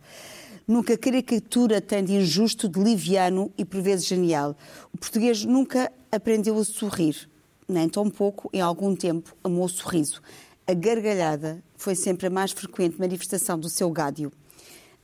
Nunca 0.66 0.98
caricatura 0.98 1.80
tem 1.80 2.04
de 2.04 2.14
injusto, 2.14 2.68
de 2.68 2.78
liviano 2.78 3.50
e 3.56 3.64
por 3.64 3.80
vezes 3.80 4.06
genial. 4.06 4.56
O 4.92 4.98
português 4.98 5.44
nunca 5.44 5.90
aprendeu 6.12 6.58
a 6.58 6.64
sorrir, 6.64 7.28
nem 7.66 7.88
tão 7.88 8.10
pouco, 8.10 8.50
em 8.52 8.60
algum 8.60 8.94
tempo, 8.94 9.34
amou 9.42 9.64
o 9.64 9.68
sorriso. 9.68 10.20
A 10.68 10.74
gargalhada 10.74 11.62
foi 11.78 11.94
sempre 11.94 12.26
a 12.26 12.30
mais 12.30 12.52
frequente 12.52 13.00
manifestação 13.00 13.58
do 13.58 13.70
seu 13.70 13.90
gádio. 13.90 14.30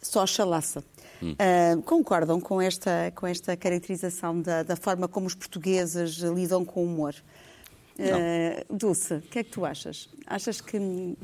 Só 0.03 0.27
chalaça. 0.27 0.85
Hum. 1.23 1.33
Uh, 1.33 1.83
concordam 1.85 2.39
com 2.39 2.61
esta, 2.61 3.11
com 3.15 3.27
esta 3.27 3.57
caracterização 3.57 4.43
da, 4.43 4.63
da, 4.63 4.77
forma 4.77 5.09
como 5.09 5.27
os 5.27 5.35
portugueses 5.35 6.17
lidam 6.17 6.67
com 6.67 6.81
o 6.81 6.85
humor? 6.85 7.15
Uh, 7.99 8.77
Dulce, 8.77 9.15
o 9.15 9.23
que 9.23 9.39
é 9.39 9.43
que 9.43 9.51
tu 9.53 9.65
achas? 9.65 10.11
Achas 10.27 10.61
que 10.61 10.77
uh, 10.77 11.17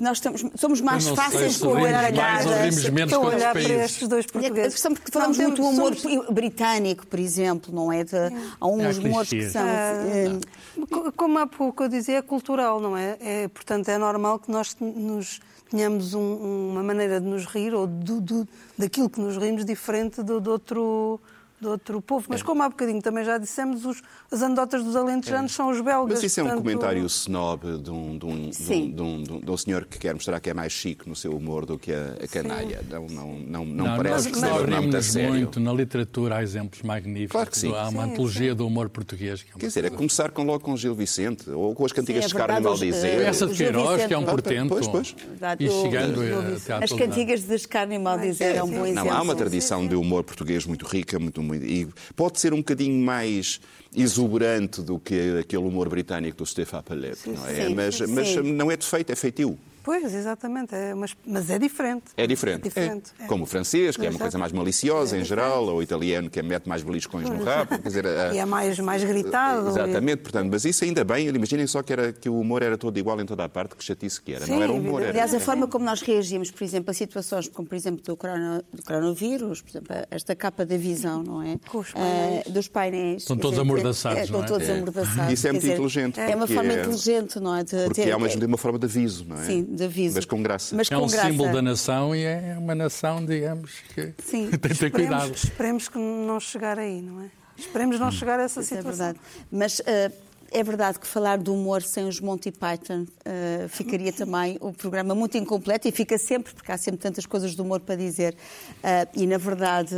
nós 0.00 0.16
estamos, 0.16 0.44
somos 0.56 0.80
mais 0.80 1.06
fáceis 1.08 1.58
com 1.58 1.76
a 1.76 1.80
gargalhada 1.80 2.68
estou 2.68 3.24
a 3.24 3.26
olhar 3.28 3.52
para 3.52 3.62
estes 3.62 4.08
dois 4.08 4.24
portugueses. 4.24 4.80
Porque 4.80 5.12
falamos 5.12 5.36
não, 5.36 5.44
muito 5.44 5.60
do 5.60 5.68
humor 5.68 5.94
somos... 5.94 6.28
britânico, 6.30 7.06
por 7.06 7.20
exemplo, 7.20 7.74
não 7.74 7.92
é? 7.92 8.02
De, 8.02 8.16
há 8.58 8.66
uns 8.66 8.98
é 8.98 9.00
humores 9.00 9.28
que 9.28 9.50
são... 9.50 9.62
Uh, 9.62 11.12
como 11.12 11.38
há 11.38 11.46
pouco 11.46 11.84
eu 11.84 11.88
dizia, 11.88 12.18
é 12.18 12.22
cultural, 12.22 12.80
não 12.80 12.96
é? 12.96 13.18
é 13.20 13.48
portanto, 13.48 13.88
é 13.90 13.98
normal 13.98 14.38
que 14.38 14.50
nós 14.50 14.74
nos 14.80 15.40
tenhamos 15.70 16.14
um, 16.14 16.70
uma 16.70 16.82
maneira 16.82 17.20
de 17.20 17.26
nos 17.26 17.44
rir 17.44 17.74
ou 17.74 17.86
do, 17.86 18.20
do, 18.20 18.48
daquilo 18.78 19.10
que 19.10 19.20
nos 19.20 19.36
rimos 19.36 19.64
diferente 19.64 20.22
do, 20.22 20.40
do 20.40 20.50
outro 20.50 21.20
de 21.60 21.66
outro 21.66 22.00
povo. 22.00 22.26
Mas 22.28 22.40
é. 22.40 22.44
como 22.44 22.62
há 22.62 22.68
bocadinho 22.68 23.02
também 23.02 23.24
já 23.24 23.36
dissemos, 23.38 23.84
os, 23.84 24.02
as 24.30 24.42
anedotas 24.42 24.82
dos 24.82 24.96
alentejanos 24.96 25.52
é. 25.52 25.54
são 25.54 25.70
os 25.70 25.80
belgas. 25.80 26.14
Mas 26.14 26.22
isso 26.22 26.40
é 26.40 26.42
um 26.42 26.46
portanto... 26.46 26.64
comentário 26.64 27.06
snob 27.06 27.78
de 27.78 27.90
um, 27.90 28.18
de, 28.18 28.26
um, 28.26 28.50
de, 28.50 28.72
um, 28.72 28.92
de, 28.92 29.02
um, 29.02 29.40
de 29.40 29.50
um, 29.50 29.56
senhor 29.56 29.84
que 29.84 29.98
quer 29.98 30.14
mostrar 30.14 30.40
que 30.40 30.48
é 30.48 30.54
mais 30.54 30.72
chique 30.72 31.08
no 31.08 31.14
seu 31.14 31.36
humor 31.36 31.66
do 31.66 31.78
que 31.78 31.92
a, 31.92 32.16
a 32.22 32.28
canalha. 32.28 32.80
Não, 32.88 33.06
não, 33.06 33.38
não, 33.38 33.64
não, 33.64 33.86
não, 33.86 33.96
parece 33.96 34.30
que 34.30 34.40
nós 34.40 34.68
não 34.68 34.82
muito 34.82 35.02
sério. 35.02 35.34
muito 35.34 35.60
na 35.60 35.72
literatura, 35.72 36.36
há 36.36 36.42
exemplos 36.42 36.82
magníficos. 36.82 37.32
Claro 37.32 37.50
que 37.50 37.58
sim. 37.58 37.74
Há 37.74 37.88
uma 37.88 38.04
sim, 38.04 38.12
antologia 38.12 38.50
sim. 38.50 38.56
do 38.56 38.66
humor 38.66 38.88
português. 38.88 39.42
Que 39.42 39.50
é 39.50 39.58
Quer 39.58 39.66
dizer, 39.66 39.84
é 39.84 39.90
começar 39.90 40.30
com, 40.30 40.42
logo 40.42 40.60
com 40.60 40.76
Gil 40.76 40.94
Vicente 40.94 41.50
ou 41.50 41.74
com 41.74 41.84
as 41.84 41.92
cantigas 41.92 42.24
sim, 42.24 42.30
é 42.30 42.32
de 42.32 42.34
Carmen 42.34 42.62
Maldizer. 42.62 43.20
Essa 43.20 43.46
de 43.46 43.54
Queiroz, 43.54 44.06
que 44.06 44.14
é 44.14 44.18
um 44.18 44.24
portento. 44.24 44.70
Pois, 44.70 44.88
pois. 44.88 45.14
E 45.58 45.68
chegando 45.68 46.20
a 46.22 46.84
As 46.84 46.92
cantigas 46.92 47.42
de 47.42 47.68
Carmen 47.68 47.98
Maldizer 47.98 48.56
é 48.56 48.62
um 48.62 48.70
bom 48.70 48.86
exemplo. 48.86 49.04
Não, 49.04 49.16
há 49.16 49.22
uma 49.22 49.34
tradição 49.34 49.86
de 49.86 49.94
humor 49.94 50.24
português 50.24 50.64
muito 50.64 50.86
rica, 50.86 51.18
muito, 51.18 51.42
muito, 51.50 51.64
e 51.64 51.88
pode 52.14 52.40
ser 52.40 52.52
um 52.52 52.58
bocadinho 52.58 53.04
mais 53.04 53.60
exuberante 53.94 54.82
do 54.82 54.98
que 54.98 55.38
aquele 55.40 55.62
humor 55.62 55.88
britânico 55.88 56.38
do 56.38 56.46
Stefan 56.46 56.82
Pallet, 56.82 57.18
não 57.28 57.46
é? 57.46 57.66
Sim, 57.66 57.74
mas, 57.74 57.94
sim. 57.96 58.06
mas 58.06 58.36
não 58.36 58.70
é 58.70 58.76
defeito, 58.76 59.10
é 59.10 59.16
feitio. 59.16 59.58
Pois, 59.82 60.14
exatamente, 60.14 60.74
é, 60.74 60.94
mas, 60.94 61.16
mas 61.26 61.50
é 61.50 61.58
diferente. 61.58 62.04
É 62.16 62.26
diferente. 62.26 62.66
É 62.66 62.68
diferente 62.68 63.12
é. 63.18 63.24
É. 63.24 63.26
Como 63.26 63.44
o 63.44 63.46
francês, 63.46 63.96
que 63.96 64.06
é 64.06 64.10
uma 64.10 64.18
coisa 64.18 64.38
mais 64.38 64.52
maliciosa 64.52 65.16
em 65.16 65.24
geral, 65.24 65.64
ou 65.64 65.78
o 65.78 65.82
italiano, 65.82 66.28
que 66.28 66.40
mete 66.42 66.68
mais 66.68 66.82
beliscões 66.82 67.28
no 67.28 67.42
rabo. 67.42 67.78
Quer 67.78 67.88
dizer, 67.88 68.04
e 68.32 68.38
é 68.38 68.44
mais, 68.44 68.78
mais 68.78 69.02
gritado. 69.02 69.68
Exatamente, 69.68 70.20
e... 70.20 70.22
portanto, 70.22 70.48
mas 70.50 70.64
isso 70.64 70.84
ainda 70.84 71.04
bem, 71.04 71.28
imaginem 71.28 71.66
só 71.66 71.82
que, 71.82 71.92
era, 71.92 72.12
que 72.12 72.28
o 72.28 72.38
humor 72.38 72.62
era 72.62 72.76
todo 72.76 72.96
igual 72.98 73.20
em 73.20 73.26
toda 73.26 73.44
a 73.44 73.48
parte, 73.48 73.74
que 73.76 73.84
chatice 73.84 74.20
que 74.20 74.34
era. 74.34 74.44
Sim, 74.44 74.52
não 74.52 74.62
era 74.62 74.72
humor. 74.72 75.00
Era... 75.02 75.10
Aliás, 75.10 75.34
a 75.34 75.40
forma 75.40 75.66
como 75.66 75.84
nós 75.84 76.02
reagimos, 76.02 76.50
por 76.50 76.64
exemplo, 76.64 76.90
a 76.90 76.94
situações 76.94 77.48
como, 77.48 77.68
por 77.68 77.74
exemplo, 77.74 78.02
do, 78.02 78.16
corona, 78.16 78.62
do 78.72 78.82
coronavírus, 78.82 79.60
por 79.60 79.70
exemplo, 79.70 79.96
esta 80.10 80.34
capa 80.34 80.64
da 80.64 80.76
visão, 80.76 81.22
não 81.22 81.42
é? 81.42 81.58
Com 81.68 81.78
os 81.78 81.92
painéis. 81.92 82.46
Uh, 82.46 82.52
dos 82.52 82.68
painéis. 82.68 83.22
Estão 83.22 83.36
todos 83.36 83.58
amordaçados, 83.58 84.18
é, 84.18 84.24
Estão 84.24 84.44
todos 84.44 84.68
amordaçados. 84.68 85.32
Isso 85.32 85.46
é 85.46 85.52
muito 85.52 85.62
dizer, 85.62 85.74
inteligente. 85.74 86.20
É 86.20 86.36
uma 86.36 86.46
forma 86.46 86.72
inteligente, 86.72 87.40
não 87.40 87.56
é? 87.56 87.64
De, 87.64 87.84
porque 87.84 88.02
é 88.02 88.12
ao 88.12 88.20
mesmo 88.20 88.40
tempo 88.40 88.50
uma 88.50 88.58
forma 88.58 88.78
de 88.78 88.86
aviso, 88.86 89.24
não 89.26 89.40
é? 89.40 89.44
Sim, 89.44 89.69
de 89.70 89.84
aviso. 89.84 90.16
Mas 90.16 90.24
com 90.24 90.42
graça. 90.42 90.74
Mas 90.74 90.90
é 90.90 90.96
um 90.96 91.06
graça. 91.06 91.28
símbolo 91.28 91.52
da 91.52 91.62
nação 91.62 92.14
e 92.14 92.24
é 92.24 92.56
uma 92.58 92.74
nação, 92.74 93.24
digamos, 93.24 93.72
que 93.94 94.12
Sim. 94.24 94.50
tem 94.58 94.58
que 94.58 94.78
ter 94.78 94.90
cuidado. 94.90 95.32
Esperemos 95.32 95.88
que 95.88 95.98
não 95.98 96.40
chegar 96.40 96.78
aí, 96.78 97.00
não 97.00 97.22
é? 97.22 97.30
Esperemos 97.56 98.00
não 98.00 98.08
hum. 98.08 98.12
chegar 98.12 98.40
a 98.40 98.44
essa 98.44 98.60
Isso 98.60 98.74
situação. 98.74 99.06
É 99.06 99.12
verdade. 99.12 99.20
Mas 99.50 99.78
uh, 99.78 100.12
é 100.50 100.64
verdade 100.64 100.98
que 100.98 101.06
falar 101.06 101.38
do 101.38 101.54
humor 101.54 101.82
sem 101.82 102.08
os 102.08 102.20
Monty 102.20 102.50
Python 102.50 103.02
uh, 103.02 103.68
ficaria 103.68 104.12
também 104.12 104.58
o 104.60 104.72
programa 104.72 105.14
muito 105.14 105.38
incompleto 105.38 105.86
e 105.86 105.92
fica 105.92 106.18
sempre, 106.18 106.52
porque 106.52 106.72
há 106.72 106.78
sempre 106.78 107.00
tantas 107.00 107.24
coisas 107.24 107.54
do 107.54 107.62
humor 107.62 107.80
para 107.80 107.94
dizer. 107.94 108.34
Uh, 108.78 109.08
e, 109.14 109.26
na 109.26 109.38
verdade, 109.38 109.94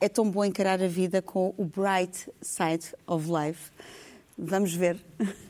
é 0.00 0.08
tão 0.08 0.30
bom 0.30 0.44
encarar 0.44 0.80
a 0.80 0.88
vida 0.88 1.20
com 1.20 1.52
o 1.56 1.64
bright 1.64 2.30
side 2.40 2.94
of 3.06 3.28
life. 3.28 3.72
Vamos 4.38 4.72
ver. 4.72 4.96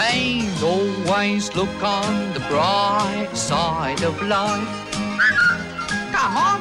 And 0.00 0.62
always 0.62 1.52
look 1.56 1.82
on 1.82 2.32
the 2.32 2.38
bright 2.48 3.30
side 3.34 4.00
of 4.04 4.22
life. 4.22 4.68
Come 6.12 6.36
on. 6.36 6.60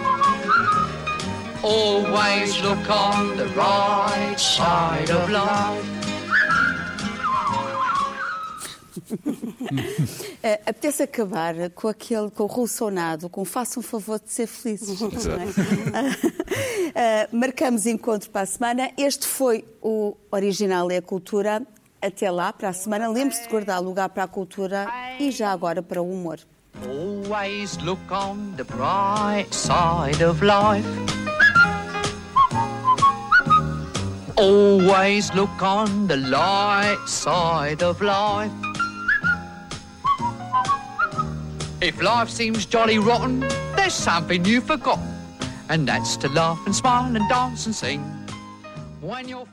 Always 1.61 2.59
look 2.63 2.89
on 2.89 3.38
the 3.38 3.45
right 3.55 4.39
side 4.39 5.11
of 5.11 5.29
life. 5.29 5.85
uh, 10.43 10.57
apetece 10.65 11.03
acabar 11.03 11.69
com 11.75 11.88
aquele, 11.88 12.31
com 12.31 12.43
o 12.43 12.47
rulsonado, 12.47 13.29
com 13.29 13.45
faça 13.45 13.79
um 13.79 13.83
favor 13.83 14.19
de 14.19 14.31
ser 14.31 14.47
felizes. 14.47 14.99
uh, 14.99 15.07
marcamos 17.31 17.85
encontro 17.85 18.31
para 18.31 18.41
a 18.41 18.47
semana. 18.47 18.89
Este 18.97 19.27
foi 19.27 19.63
o 19.79 20.17
Original 20.31 20.89
é 20.89 20.97
a 20.97 21.01
Cultura. 21.03 21.61
Até 22.01 22.29
lá, 22.29 22.53
para 22.53 22.69
a 22.69 22.73
semana, 22.73 23.07
lembre-se 23.07 23.43
de 23.43 23.49
guardar 23.49 23.81
lugar 23.81 24.09
para 24.09 24.23
a 24.23 24.27
cultura 24.27 24.87
e 25.19 25.31
já 25.31 25.51
agora 25.51 25.81
para 25.81 26.01
o 26.01 26.11
humor. 26.11 26.39
Always 26.85 27.77
look 27.77 27.99
on 28.11 28.53
the 28.55 28.63
bright 28.63 29.51
side 29.51 30.23
of 30.23 30.43
life. 30.43 30.85
Always 34.35 35.31
look 35.33 35.49
on 35.63 36.05
the 36.07 36.17
light 36.17 36.99
side 37.07 37.83
of 37.83 37.99
life. 38.03 38.51
If 41.81 41.99
life 41.99 42.29
seems 42.29 42.65
jolly 42.67 42.99
rotten, 42.99 43.39
there's 43.75 43.93
something 43.93 44.45
you've 44.45 44.65
forgotten, 44.65 45.03
and 45.69 45.87
that's 45.87 46.15
to 46.17 46.29
laugh 46.29 46.59
and 46.67 46.75
smile 46.75 47.15
and 47.15 47.27
dance 47.27 47.65
and 47.65 47.73
sing 47.73 48.01
when 49.01 49.27
you're 49.27 49.47